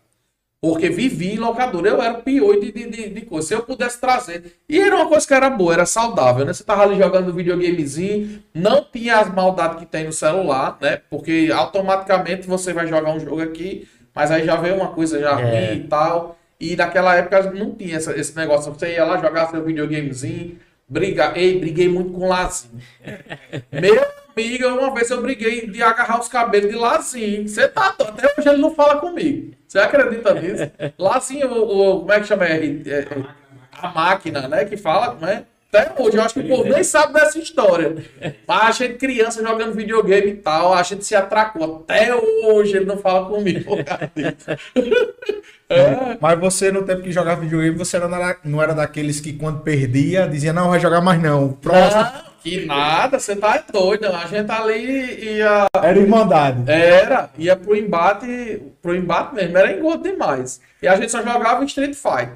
[0.65, 1.87] Porque vivi em locadora.
[1.89, 3.47] Eu era pior de, de, de, coisa.
[3.49, 4.55] Se eu pudesse trazer.
[4.67, 6.53] E era uma coisa que era boa, era saudável, né?
[6.53, 10.99] Você tava ali jogando videogamezinho, não tinha as maldades que tem no celular, né?
[11.07, 15.39] Porque automaticamente você vai jogar um jogo aqui, mas aí já veio uma coisa já
[15.39, 15.43] É.
[15.43, 16.35] ruim e tal.
[16.59, 18.73] E naquela época não tinha essa- esse negócio.
[18.73, 20.57] Você ia lá jogar seu videogamezinho,
[20.89, 21.37] brigar.
[21.37, 22.81] Ei, briguei muito com o Lazinho.
[23.71, 24.03] Meu
[24.35, 27.47] amigo, uma vez eu briguei de agarrar os cabelos de Lazinho.
[27.47, 28.11] Você tá doido.
[28.11, 29.53] Até hoje ele não fala comigo.
[29.67, 30.71] Você acredita nisso?
[30.97, 32.45] Lazinho, o, o- como é que chama?
[32.45, 33.07] É, é,
[33.77, 34.65] a máquina, né?
[34.65, 35.45] Que fala, como é?
[35.77, 37.95] Até hoje, eu acho que o povo nem sabe dessa história.
[38.47, 41.83] A gente, criança, jogando videogame e tal, a gente se atracou.
[41.83, 43.75] Até hoje ele não fala comigo.
[45.67, 46.17] É.
[46.21, 49.61] Mas você, no tempo que jogava videogame, você era, na- não era daqueles que quando
[49.61, 51.53] perdia, dizia, não, vai jogar mais não.
[51.53, 52.03] Próximo.
[52.03, 52.11] Não,
[52.43, 54.05] que nada, você tá doido.
[54.05, 56.69] A gente ali ia Era irmandade.
[56.71, 60.61] Era, ia pro embate, pro embate mesmo, era engodo demais.
[60.81, 62.33] E a gente só jogava em Street Fighter,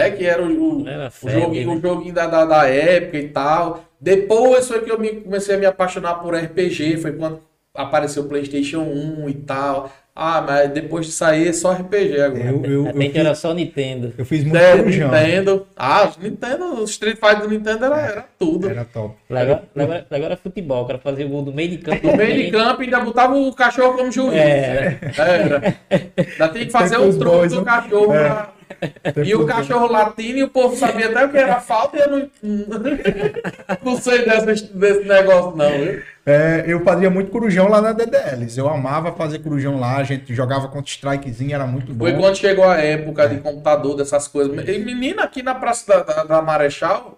[0.00, 0.10] né?
[0.10, 1.74] Que era o, o, Era o febre, joguinho, né?
[1.76, 3.84] o joguinho da, da, da época e tal.
[4.00, 7.40] Depois foi que eu me, comecei a me apaixonar por RPG, foi quando
[7.74, 9.90] apareceu o Playstation 1 e tal.
[10.18, 12.44] Ah, mas depois de sair é só RPG agora.
[12.46, 14.14] Eu, eu, eu, Até que fiz, era só Nintendo.
[14.16, 15.10] eu fiz muito É, corujão.
[15.10, 15.66] Nintendo.
[15.76, 18.66] Ah, os Nintendo, o Street Fighter do Nintendo era, era tudo.
[18.70, 19.14] Era top.
[19.28, 22.06] Agora, agora, agora é futebol, o cara fazia gol do meio de campo.
[22.06, 24.32] No meio de campo ainda botava o cachorro como juiz.
[24.32, 25.76] É, Era.
[26.16, 27.64] Ainda tem que fazer Tem um os truque do né?
[27.64, 28.14] cachorro.
[28.14, 28.24] É.
[28.30, 28.55] pra-
[29.24, 32.10] E o cachorro latino e o povo sabia até o que era falta e eu
[32.10, 32.30] não,
[33.84, 35.70] não sei desse, desse negócio, não.
[35.70, 36.02] Viu?
[36.24, 38.58] É, eu fazia muito corujão lá na DDLs.
[38.58, 39.96] Eu amava fazer corujão lá.
[39.98, 42.04] A gente jogava contra strikezinho, era muito bom.
[42.04, 44.68] Foi quando chegou a época de computador, dessas coisas.
[44.68, 47.16] E menina, aqui na Praça da, da, da Marechal,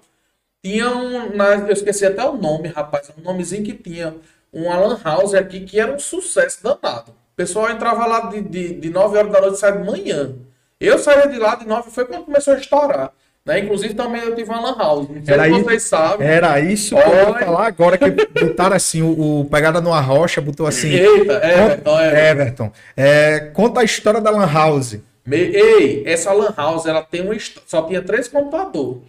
[0.62, 1.35] tinha um.
[1.35, 3.11] na- eu esqueci até o nome, rapaz.
[3.19, 4.15] Um nomezinho que tinha.
[4.53, 7.11] Um Alan House aqui que era um sucesso danado.
[7.12, 10.35] O pessoal entrava lá de, de, de 9 horas da noite e saia de manhã.
[10.80, 13.10] Eu saía de lá de 9, foi quando começou a estourar.
[13.44, 13.60] Né?
[13.60, 15.09] Inclusive também eu tive uma Lan House.
[15.09, 15.64] Não sei Era se isso?
[15.64, 16.26] vocês sabem.
[16.28, 20.40] Era isso que eu ia falar agora, que botaram assim, o, o Pegada numa Rocha,
[20.40, 20.90] botou assim.
[20.90, 22.30] Eita, é, então é.
[22.30, 22.70] Everton.
[22.96, 24.98] É, conta a história da Lan House.
[25.26, 29.02] Me- Ei, essa Lan House, ela tem uma histó- só tinha três computadores.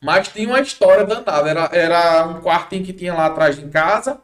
[0.00, 1.48] Mas tinha uma história danada.
[1.48, 4.18] Era, era um quartinho que tinha lá atrás de casa,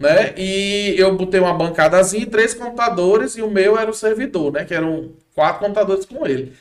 [0.00, 0.32] né?
[0.36, 4.64] E eu botei uma bancadazinha, três computadores, e o meu era o servidor, né?
[4.64, 6.56] Que eram quatro computadores com ele.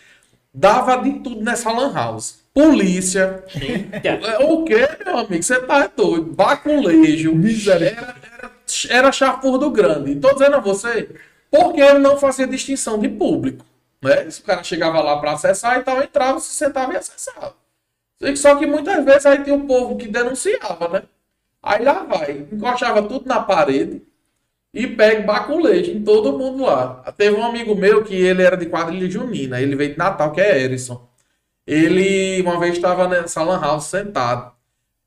[0.54, 2.42] Dava de tudo nessa lan house.
[2.54, 3.44] Polícia.
[4.04, 4.76] É, o que,
[5.06, 5.42] meu amigo?
[5.42, 6.34] Você tá doido.
[6.34, 7.34] Baculejo.
[7.72, 8.52] Era, era,
[8.90, 10.16] era chafurdo grande.
[10.16, 11.10] Tô dizendo a você,
[11.50, 13.66] porque eu não fazia distinção de público.
[14.02, 14.30] Né?
[14.30, 17.56] Se o cara chegava lá para acessar e tal, entrava, se sentava e acessava.
[18.36, 21.04] Só que muitas vezes aí tinha o um povo que denunciava, né?
[21.64, 24.02] Aí lá vai, encoxava tudo na parede
[24.74, 27.04] e pega baculejo em todo mundo lá.
[27.18, 30.42] Teve um amigo meu que ele era de quadrilha junina, ele veio de Natal, que
[30.42, 31.08] é Erison.
[31.68, 34.52] Ele uma vez estava nessa lan house sentado.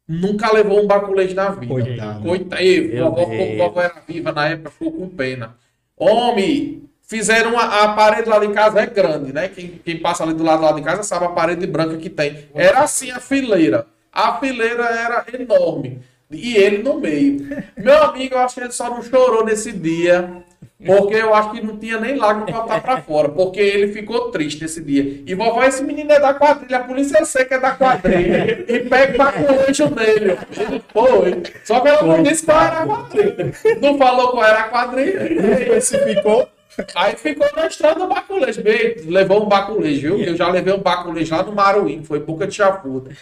[0.06, 1.72] Nunca levou um baculejo na vida.
[1.72, 2.22] Coitado.
[2.22, 2.62] Coitado.
[2.62, 3.24] E, vovó,
[3.56, 5.56] vovó era viva na época, ficou com pena.
[5.96, 9.48] Homem, fizeram uma, a parede lá de casa é grande, né?
[9.48, 12.48] Quem, quem passa ali do lado lá de casa sabe a parede branca que tem.
[12.54, 13.86] Era assim a fileira.
[14.12, 16.02] A fileira era enorme.
[16.30, 17.46] E ele no meio.
[17.76, 20.42] Meu amigo, eu acho que ele só não chorou nesse dia.
[20.84, 23.28] Porque eu acho que não tinha nem lágrima pra botar pra fora.
[23.28, 25.22] Porque ele ficou triste nesse dia.
[25.26, 26.78] E vovó, esse menino é da quadrilha.
[26.78, 28.64] A polícia que é da quadrilha.
[28.68, 30.38] E pega pra colejo dele.
[30.58, 31.42] Ele foi.
[31.64, 33.52] Só que ela não disse qual era a quadrilha.
[33.80, 35.32] Não falou qual era a quadrilha.
[35.32, 36.48] E esse ficou.
[36.96, 38.60] Aí ficou na estrada do baculejo.
[39.06, 40.20] Levou um baculejo, viu?
[40.20, 42.02] Eu já levei um baculejo lá no Maruim.
[42.02, 43.12] Foi boca de chafuda.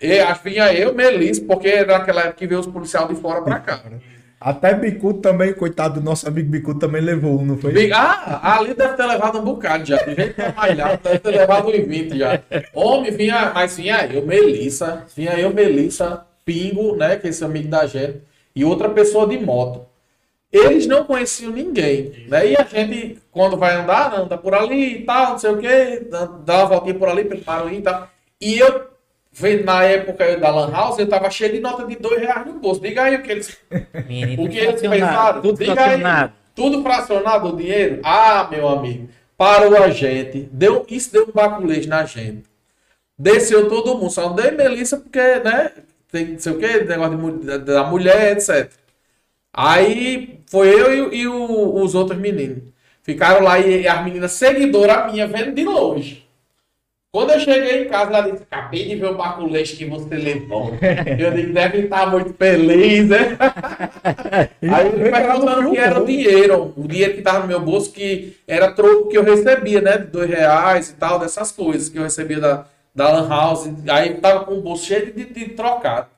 [0.00, 3.14] E acho que vinha eu, Melis, porque era naquela época que veio os policiais de
[3.14, 3.80] fora pra cá.
[4.38, 7.90] Até Bicudo também, coitado do nosso amigo Bicudo, também levou um, não foi?
[7.90, 9.96] Ah, ali deve ter levado um bocado já.
[9.96, 12.42] De jeito que malhado, deve ter levado um 20 já.
[12.74, 17.68] Homem, vinha, mas vinha eu, Melissa, vinha eu, Melissa, Pingo, né, que é esse amigo
[17.68, 18.20] da gente,
[18.54, 19.86] e outra pessoa de moto.
[20.52, 22.52] Eles não conheciam ninguém, né?
[22.52, 26.06] E a gente, quando vai andar, anda por ali e tal, não sei o quê,
[26.44, 28.08] dá uma voltinha por ali, prepara e tal.
[28.40, 28.95] E eu
[29.64, 32.80] na época da Lan House, eu tava cheio de nota de dois reais no bolso.
[32.80, 33.56] Diga aí o que eles,
[34.08, 35.42] Menino, o que eles pensaram.
[35.42, 36.32] Tudo Diga fracionado.
[36.32, 38.00] Aí, tudo fracionado o dinheiro?
[38.02, 40.48] Ah, meu amigo, parou a gente.
[40.50, 42.44] Deu, isso deu um baculejo na gente.
[43.18, 44.10] Desceu todo mundo.
[44.10, 45.72] Só não dei Melissa porque, né?
[46.10, 48.70] Tem não sei o que, negócio de, da mulher, etc.
[49.52, 52.62] Aí foi eu e, e o, os outros meninos.
[53.02, 56.25] Ficaram lá e as meninas seguidoras minha vendo de longe.
[57.12, 60.72] Quando eu cheguei em casa, ela disse: Acabei de ver o baculete que você levou.
[61.18, 63.38] Eu disse: Deve estar muito feliz, né?
[64.62, 68.36] Aí ele perguntando que era o dinheiro, o dinheiro que estava no meu bolso, que
[68.46, 69.96] era troco que eu recebia, né?
[69.98, 73.70] De dois reais e tal, dessas coisas que eu recebia da, da Lan House.
[73.88, 76.08] Aí tava com o bolso cheio de, de trocado.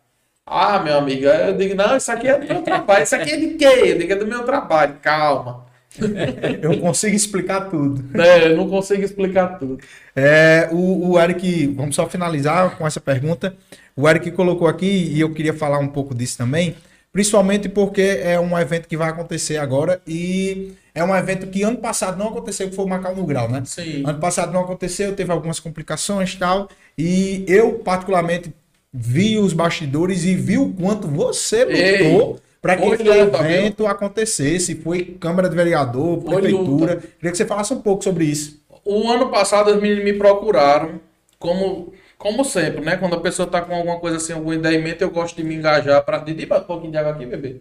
[0.45, 3.05] Ah, meu amigo, eu digo: Não, isso aqui é do meu trabalho.
[3.05, 3.83] Isso aqui é de quê?
[3.85, 4.97] Eu digo: É do meu trabalho.
[5.03, 5.68] Calma.
[6.63, 8.05] eu consigo explicar tudo.
[8.21, 9.79] É, eu não consigo explicar tudo.
[10.15, 13.55] É, o, o Eric, vamos só finalizar com essa pergunta.
[13.97, 16.77] O Eric colocou aqui, e eu queria falar um pouco disso também,
[17.13, 21.79] principalmente porque é um evento que vai acontecer agora e é um evento que ano
[21.79, 23.63] passado não aconteceu, que foi o Macau no Grau, né?
[23.65, 24.03] Sim.
[24.07, 28.53] Ano passado não aconteceu, teve algumas complicações e tal, e eu particularmente
[28.93, 34.75] vi os bastidores e vi o quanto você lutou para que o evento acontecesse.
[34.77, 36.97] Foi Câmara de Vereador, Prefeitura.
[36.97, 38.61] Queria que você falasse um pouco sobre isso.
[38.85, 41.01] O ano passado os meninos me procuraram,
[41.39, 42.97] como, como sempre, né?
[42.97, 45.45] Quando a pessoa está com alguma coisa assim, algum ideia em mente, eu gosto de
[45.45, 46.19] me engajar para.
[46.19, 47.61] Didi, um pouquinho de água aqui, bebê.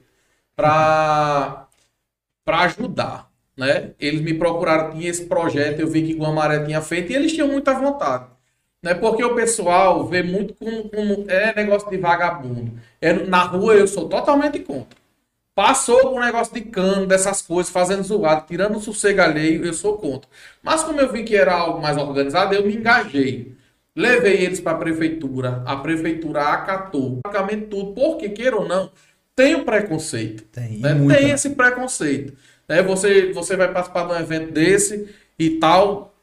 [0.55, 1.67] Para
[2.47, 3.27] ajudar.
[3.57, 3.91] Né?
[3.99, 7.47] Eles me procuraram, tinha esse projeto, eu vi que Guamaré tinha feito e eles tinham
[7.47, 8.27] muita vontade.
[8.81, 8.93] Né?
[8.93, 12.73] Porque o pessoal vê muito como, como é negócio de vagabundo.
[13.01, 14.97] É, na rua eu sou totalmente contra.
[15.55, 19.73] Passou com um negócio de cano, dessas coisas, fazendo zoado, tirando o sossego alheio, eu
[19.73, 20.29] sou contra.
[20.61, 23.57] Mas como eu vi que era algo mais organizado, eu me engajei.
[23.95, 28.91] Levei eles para a prefeitura, a prefeitura acatou praticamente tudo, porque, queira ou não,
[29.35, 30.43] tem o um preconceito.
[30.43, 30.93] Tem, né?
[31.15, 32.37] tem esse preconceito.
[32.69, 32.83] Né?
[32.83, 35.09] Você, você vai participar de um evento desse
[35.39, 36.13] e tal,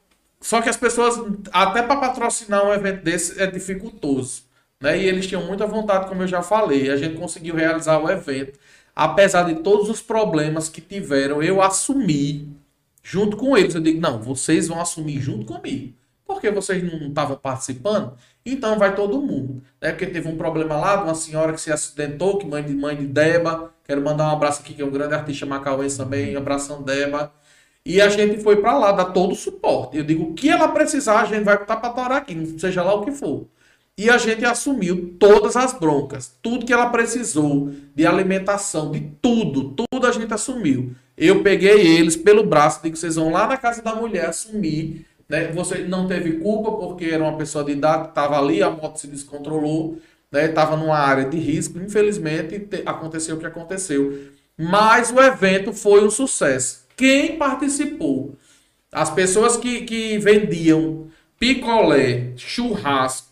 [0.45, 1.19] só que as pessoas,
[1.51, 4.43] até para patrocinar um evento desse, é dificultoso.
[4.79, 4.99] Né?
[4.99, 6.91] E eles tinham muita vontade, como eu já falei.
[6.91, 8.59] A gente conseguiu realizar o evento.
[8.95, 12.55] Apesar de todos os problemas que tiveram, eu assumi
[13.03, 13.75] junto com eles.
[13.75, 15.95] Eu digo, não, vocês vão assumir junto comigo.
[16.27, 18.13] Porque vocês não estavam participando,
[18.45, 19.63] então vai todo mundo.
[19.81, 19.93] Né?
[19.93, 22.95] Porque teve um problema lá de uma senhora que se acidentou, que mãe de mãe
[22.95, 23.73] de Deba.
[23.83, 26.37] Quero mandar um abraço aqui, que é um grande artista macauense também.
[26.37, 27.33] Abração, Deba.
[27.87, 29.99] E a gente foi para lá, dar todo o suporte.
[29.99, 32.95] Eu digo, o que ela precisar, a gente vai estar para torar aqui, seja lá
[32.95, 33.47] o que for.
[33.97, 39.75] E a gente assumiu todas as broncas, tudo que ela precisou, de alimentação, de tudo,
[39.91, 40.95] tudo a gente assumiu.
[41.17, 45.53] Eu peguei eles pelo braço, digo, vocês vão lá na casa da mulher assumir, né?
[45.53, 49.07] Você não teve culpa porque era uma pessoa de idade, estava ali, a moto se
[49.07, 49.99] descontrolou,
[50.33, 50.47] né?
[50.47, 51.79] Estava numa área de risco.
[51.79, 54.29] Infelizmente, te, aconteceu o que aconteceu.
[54.59, 56.84] Mas o evento foi um sucesso.
[56.97, 58.37] Quem participou?
[58.93, 61.09] As pessoas que, que vendiam
[61.39, 63.29] picolé, churrasco,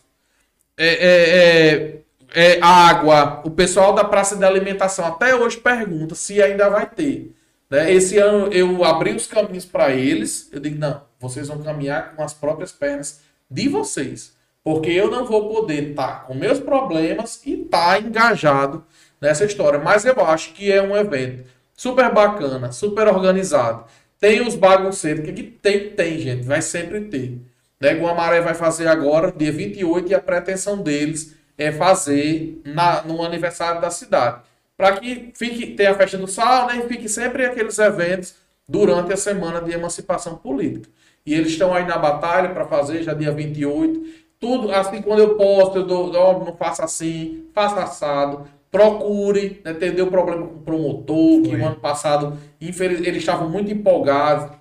[0.77, 2.03] é, é,
[2.35, 6.89] é, é, água, o pessoal da praça de alimentação até hoje pergunta se ainda vai
[6.89, 7.33] ter.
[7.69, 7.93] Né?
[7.93, 10.49] Esse ano eu abri os caminhos para eles.
[10.51, 14.33] Eu digo, não, vocês vão caminhar com as próprias pernas de vocês.
[14.63, 18.83] Porque eu não vou poder estar tá com meus problemas e estar tá engajado
[19.21, 19.79] nessa história.
[19.79, 21.45] Mas eu acho que é um evento
[21.75, 23.85] super bacana, super organizado.
[24.19, 27.39] Tem os bagunceiros, que aqui tem, tem, gente, vai sempre ter.
[27.79, 27.93] Né?
[27.93, 33.81] Guamaré vai fazer agora, dia 28, e a pretensão deles é fazer na, no aniversário
[33.81, 34.41] da cidade.
[34.77, 36.77] Para que fique, tenha a festa do sal, né?
[36.77, 38.35] E fique sempre aqueles eventos
[38.67, 40.89] durante a semana de emancipação política.
[41.25, 44.23] E eles estão aí na batalha para fazer, já dia 28.
[44.39, 48.45] Tudo, assim, quando eu posto, eu dou, oh, não faça assim, faça assado.
[48.73, 53.71] Procure, entender o problema com o promotor, que o ano passado, infeliz, eles estavam muito
[53.71, 54.45] empolgados.
[54.47, 54.59] O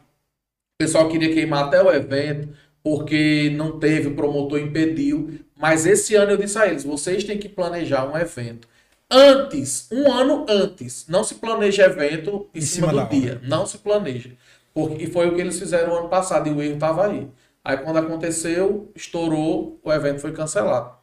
[0.78, 2.50] pessoal queria queimar até o evento
[2.82, 5.40] porque não teve, o promotor impediu.
[5.56, 8.68] Mas esse ano eu disse a eles: vocês têm que planejar um evento
[9.10, 11.06] antes, um ano antes.
[11.08, 13.32] Não se planeja evento em, em cima, cima, do dia.
[13.32, 13.40] Hora.
[13.44, 14.32] Não se planeja.
[14.74, 17.28] Porque, e foi o que eles fizeram ano passado e o erro estava aí.
[17.64, 21.01] Aí quando aconteceu, estourou, o evento foi cancelado.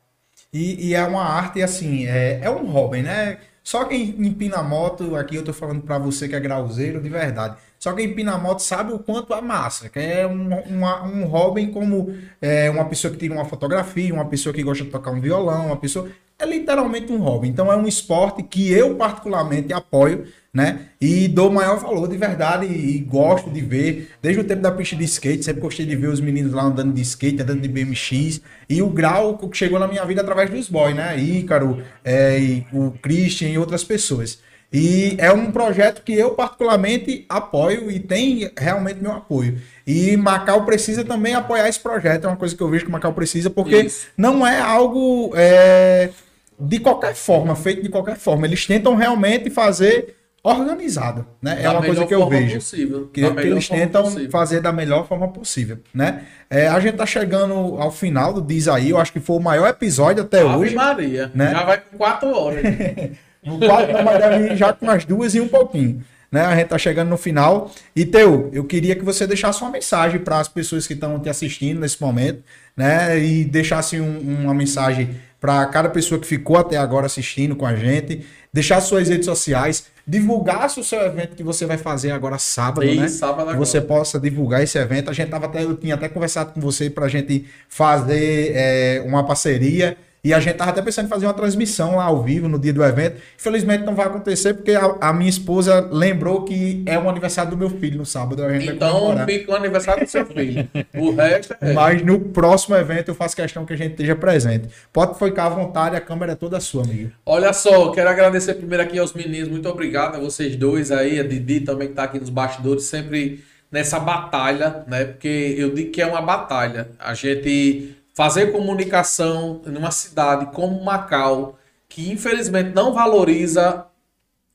[0.52, 3.38] E, e é uma arte, assim, é, é um hobby, né?
[3.64, 7.56] Só quem empina moto, aqui eu tô falando para você que é grauzeiro de verdade.
[7.78, 11.68] Só quem empina moto sabe o quanto é massa, que é um, uma, um hobby
[11.68, 15.22] como é, uma pessoa que tira uma fotografia, uma pessoa que gosta de tocar um
[15.22, 16.10] violão, uma pessoa.
[16.38, 17.48] É literalmente um hobby.
[17.48, 20.88] Então é um esporte que eu particularmente apoio né?
[21.00, 24.72] E dou maior valor de verdade e, e, gosto de ver, desde o tempo da
[24.72, 27.68] pista de skate, sempre gostei de ver os meninos lá andando de skate, andando de
[27.68, 31.18] BMX, e o grau que chegou na minha vida através dos boys, né?
[31.20, 34.40] Ícaro, é, o Christian e outras pessoas.
[34.72, 39.60] E é um projeto que eu particularmente apoio e tem realmente meu apoio.
[39.86, 43.14] E Macau precisa também apoiar esse projeto, é uma coisa que eu vejo que Macau
[43.14, 44.08] precisa, porque Isso.
[44.16, 46.12] não é algo é,
[46.60, 48.46] de qualquer forma, feito de qualquer forma.
[48.46, 51.60] Eles tentam realmente fazer organizado, né?
[51.62, 54.32] é uma coisa que eu vejo possível, que, que eles tentam possível.
[54.32, 56.24] fazer da melhor forma possível, né?
[56.50, 59.40] É, a gente tá chegando ao final do Diz aí, eu acho que foi o
[59.40, 60.76] maior episódio até Ave hoje.
[60.76, 61.52] Maria, né?
[61.52, 62.64] já vai com quatro horas.
[63.44, 66.04] no quatro, mas deve já com umas duas e um pouquinho.
[66.32, 66.42] Né?
[66.42, 67.72] A gente tá chegando no final.
[67.96, 71.30] E Teu, eu queria que você deixasse uma mensagem para as pessoas que estão te
[71.30, 72.44] assistindo nesse momento,
[72.78, 73.18] né?
[73.20, 77.76] E deixasse um, uma mensagem para cada pessoa que ficou até agora assistindo com a
[77.76, 82.84] gente, deixar suas redes sociais, divulgasse o seu evento que você vai fazer agora sábado,
[82.86, 83.08] né?
[83.08, 83.54] Sábado agora.
[83.54, 85.10] Que você possa divulgar esse evento.
[85.10, 89.04] A gente tava até, eu tinha até conversado com você para a gente fazer é,
[89.06, 92.50] uma parceria e a gente tava até pensando em fazer uma transmissão lá ao vivo
[92.50, 93.22] no dia do evento.
[93.38, 97.58] Infelizmente não vai acontecer porque a, a minha esposa lembrou que é o aniversário do
[97.58, 98.44] meu filho no sábado.
[98.44, 100.68] A gente então fica o aniversário do seu filho.
[100.96, 101.74] O resto é.
[101.74, 104.68] Mas no próximo evento eu faço questão que a gente esteja presente.
[104.92, 107.12] Pode ficar à vontade, a câmera é toda sua, amigo.
[107.26, 109.48] Olha só, quero agradecer primeiro aqui aos meninos.
[109.48, 113.44] Muito obrigado a vocês dois aí, a Didi também que está aqui nos bastidores, sempre
[113.72, 115.06] nessa batalha, né?
[115.06, 116.90] Porque eu digo que é uma batalha.
[117.00, 121.58] A gente fazer comunicação numa cidade como Macau,
[121.88, 123.86] que infelizmente não valoriza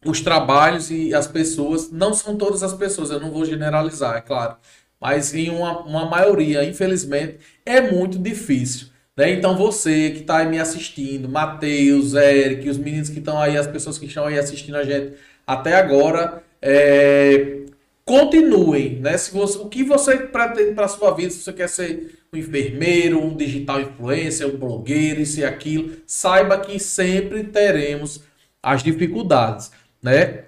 [0.04, 4.20] os trabalhos e as pessoas, não são todas as pessoas, eu não vou generalizar, é
[4.20, 4.56] claro,
[5.00, 8.88] mas em uma, uma maioria, infelizmente, é muito difícil.
[9.16, 9.32] Né?
[9.32, 13.98] Então você que está me assistindo, Matheus, Eric, os meninos que estão aí, as pessoas
[13.98, 15.14] que estão aí assistindo a gente
[15.46, 17.58] até agora, é,
[18.04, 19.16] continuem, né?
[19.16, 23.22] Se você, o que você pretende para sua vida, se você quer ser um enfermeiro,
[23.22, 28.22] um digital influencer, um blogueiro, isso e aquilo, saiba que sempre teremos
[28.62, 29.70] as dificuldades,
[30.02, 30.44] né?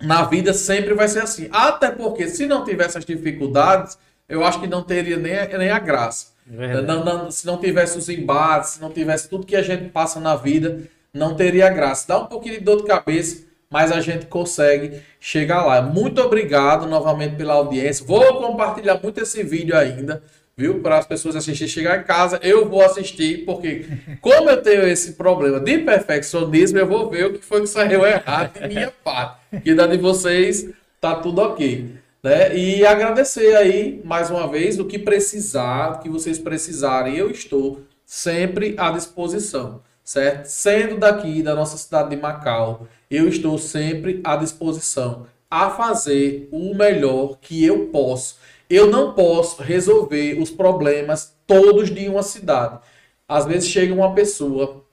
[0.00, 1.48] Na vida sempre vai ser assim.
[1.50, 3.98] Até porque se não tivesse as dificuldades,
[4.28, 6.34] eu acho que não teria nem, a, nem a graça.
[6.46, 10.20] Não, não, se não tivesse os embates, se não tivesse tudo que a gente passa
[10.20, 10.82] na vida,
[11.12, 12.06] não teria graça.
[12.06, 15.82] Dá um pouquinho de dor de cabeça, mas a gente consegue chegar lá.
[15.82, 18.06] Muito obrigado novamente pela audiência.
[18.06, 20.22] Vou compartilhar muito esse vídeo ainda
[20.58, 20.80] viu?
[20.80, 23.84] Para as pessoas assistirem, chegar em casa, eu vou assistir, porque
[24.22, 28.06] como eu tenho esse problema de perfeccionismo, eu vou ver o que foi que saiu
[28.06, 29.38] errado de minha parte.
[29.62, 31.96] E da de vocês, tá tudo ok.
[32.22, 32.56] Né?
[32.56, 37.82] E agradecer aí, mais uma vez, o que precisar, o que vocês precisarem, eu estou
[38.06, 40.46] sempre à disposição, certo?
[40.46, 46.74] Sendo daqui, da nossa cidade de Macau, eu estou sempre à disposição a fazer o
[46.74, 48.38] melhor que eu posso
[48.68, 52.80] Eu não posso resolver os problemas todos de uma cidade.
[53.28, 54.84] Às vezes chega uma pessoa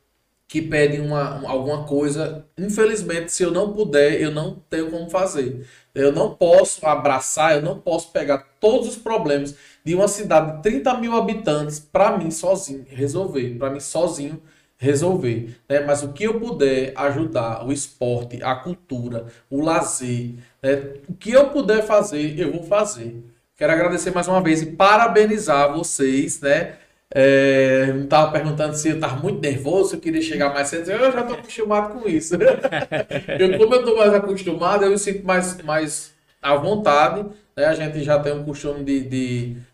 [0.48, 5.66] que pede uma, alguma coisa, infelizmente, se eu não puder, eu não tenho como fazer.
[5.95, 10.61] Eu não posso abraçar, eu não posso pegar todos os problemas de uma cidade de
[10.61, 14.40] 30 mil habitantes para mim sozinho resolver, para mim sozinho
[14.77, 15.58] resolver.
[15.68, 15.80] Né?
[15.80, 20.93] Mas o que eu puder ajudar, o esporte, a cultura, o lazer, né?
[21.08, 23.33] o que eu puder fazer, eu vou fazer.
[23.64, 26.74] Quero agradecer mais uma vez e parabenizar vocês, né?
[27.09, 30.92] É, me estava perguntando se eu estava muito nervoso, eu queria chegar mais cedo.
[30.92, 32.35] Eu já estou acostumado com isso.
[33.40, 37.25] eu, como eu estou mais acostumado, eu me sinto mais, mais à vontade.
[37.56, 37.64] Né?
[37.64, 39.08] A gente já tem um costume de estar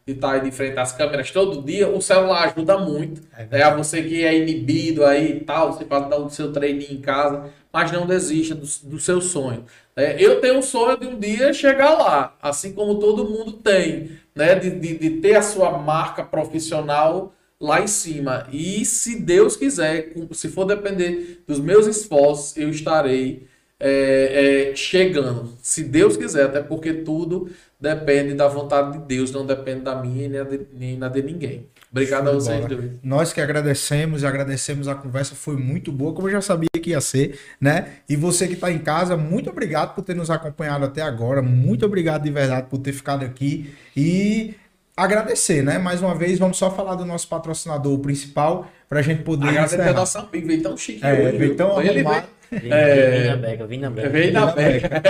[0.05, 1.87] de, de tá de frente às câmeras todo dia.
[1.89, 3.23] O celular ajuda muito.
[3.35, 3.63] É né?
[3.63, 7.01] A você que é inibido aí e tal, você pode dar o seu treininho em
[7.01, 9.65] casa, mas não desista do, do seu sonho.
[9.99, 14.11] É, eu tenho um sonho de um dia chegar lá, assim como todo mundo tem
[14.33, 18.47] né, de, de, de ter a sua marca profissional lá em cima.
[18.51, 23.47] E se Deus quiser, se for depender dos meus esforços, eu estarei
[23.79, 25.53] é, é, chegando.
[25.61, 30.27] Se Deus quiser, até porque tudo depende da vontade de Deus, não depende da minha
[30.29, 31.67] nem, de, nem na de ninguém.
[31.91, 32.91] Obrigado a vocês dois.
[33.01, 37.01] Nós que agradecemos, agradecemos a conversa, foi muito boa, como eu já sabia que ia
[37.01, 37.93] ser, né?
[38.07, 41.85] E você que está em casa, muito obrigado por ter nos acompanhado até agora, muito
[41.85, 44.53] obrigado de verdade por ter ficado aqui e
[44.95, 45.79] agradecer, né?
[45.79, 49.49] Mais uma vez, vamos só falar do nosso patrocinador principal para a gente poder.
[49.49, 51.03] Agradecer a nossa amiga, veio tão chique.
[51.03, 52.27] É, hoje, veio tão arrumado.
[52.51, 53.09] Vem, é...
[53.09, 54.09] vem na beca, vem na beca.
[54.09, 55.01] Vem na beca.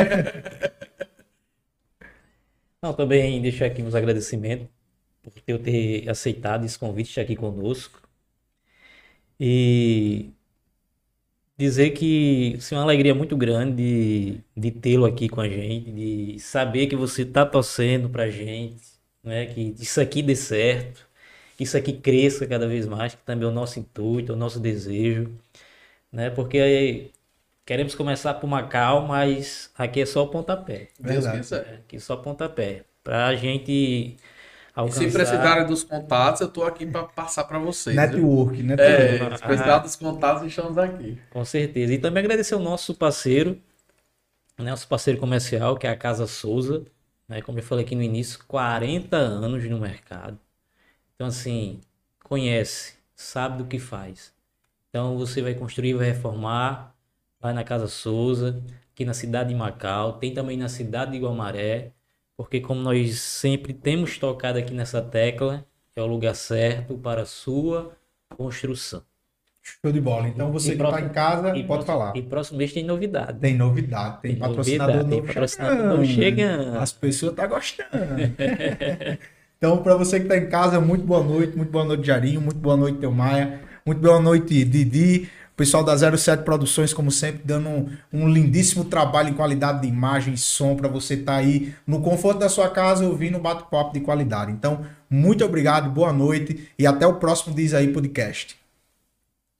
[2.82, 4.68] Não, também deixar aqui meus agradecimentos
[5.30, 8.02] por eu ter aceitado esse convite de estar aqui conosco.
[9.40, 10.34] E
[11.58, 15.92] dizer que assim, é uma alegria muito grande de, de tê-lo aqui com a gente,
[15.92, 18.82] de saber que você está torcendo para a gente,
[19.24, 19.46] né?
[19.46, 21.06] que isso aqui dê certo,
[21.58, 24.38] que isso aqui cresça cada vez mais, que também é o nosso intuito, é o
[24.38, 25.30] nosso desejo,
[26.12, 26.30] né?
[26.30, 27.12] porque
[27.66, 30.90] queremos começar por Macau, mas aqui é só o pontapé.
[31.00, 31.56] Verdade.
[31.76, 32.86] Aqui é só pontapé.
[33.04, 34.16] Para a gente
[34.80, 35.04] Alcançar...
[35.04, 37.94] E se precisarem dos contatos, eu estou aqui para passar para vocês.
[37.94, 38.76] Network, né?
[38.80, 41.20] É, se precisar ah, dos contatos, estamos aqui.
[41.30, 41.94] Com certeza.
[41.94, 43.62] E também agradecer o nosso parceiro,
[44.58, 46.86] né, nosso parceiro comercial, que é a Casa Souza.
[47.28, 50.40] Né, como eu falei aqui no início, 40 anos no mercado.
[51.14, 51.82] Então, assim,
[52.24, 54.34] conhece, sabe do que faz.
[54.90, 56.96] Então, você vai construir, vai reformar,
[57.40, 61.92] vai na Casa Souza, aqui na cidade de Macau, tem também na cidade de Guamaré
[62.40, 67.26] porque como nós sempre temos tocado aqui nessa tecla, é o lugar certo para a
[67.26, 67.92] sua
[68.30, 69.04] construção.
[69.62, 70.30] Show de bola.
[70.30, 72.16] Então você e que está em casa, pode próximo, falar.
[72.16, 73.40] E próximo mês tem novidade.
[73.40, 75.26] Tem novidade, tem, tem patrocinador novidade, novo.
[75.26, 76.78] Tem patrocinador novo chegando.
[76.78, 77.90] As pessoas estão tá gostando.
[79.58, 82.60] então, para você que está em casa, muito boa noite, muito boa noite, Jarinho, muito
[82.60, 87.68] boa noite, Teu Maia, muito boa noite, Didi pessoal da 07 Produções, como sempre, dando
[87.68, 91.76] um, um lindíssimo trabalho em qualidade de imagem e som para você estar tá aí
[91.86, 94.54] no conforto da sua casa ouvindo um bate-papo de qualidade.
[94.54, 98.58] Então, muito obrigado, boa noite e até o próximo Diz Aí Podcast.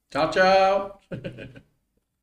[0.10, 1.02] Tchau, tchau.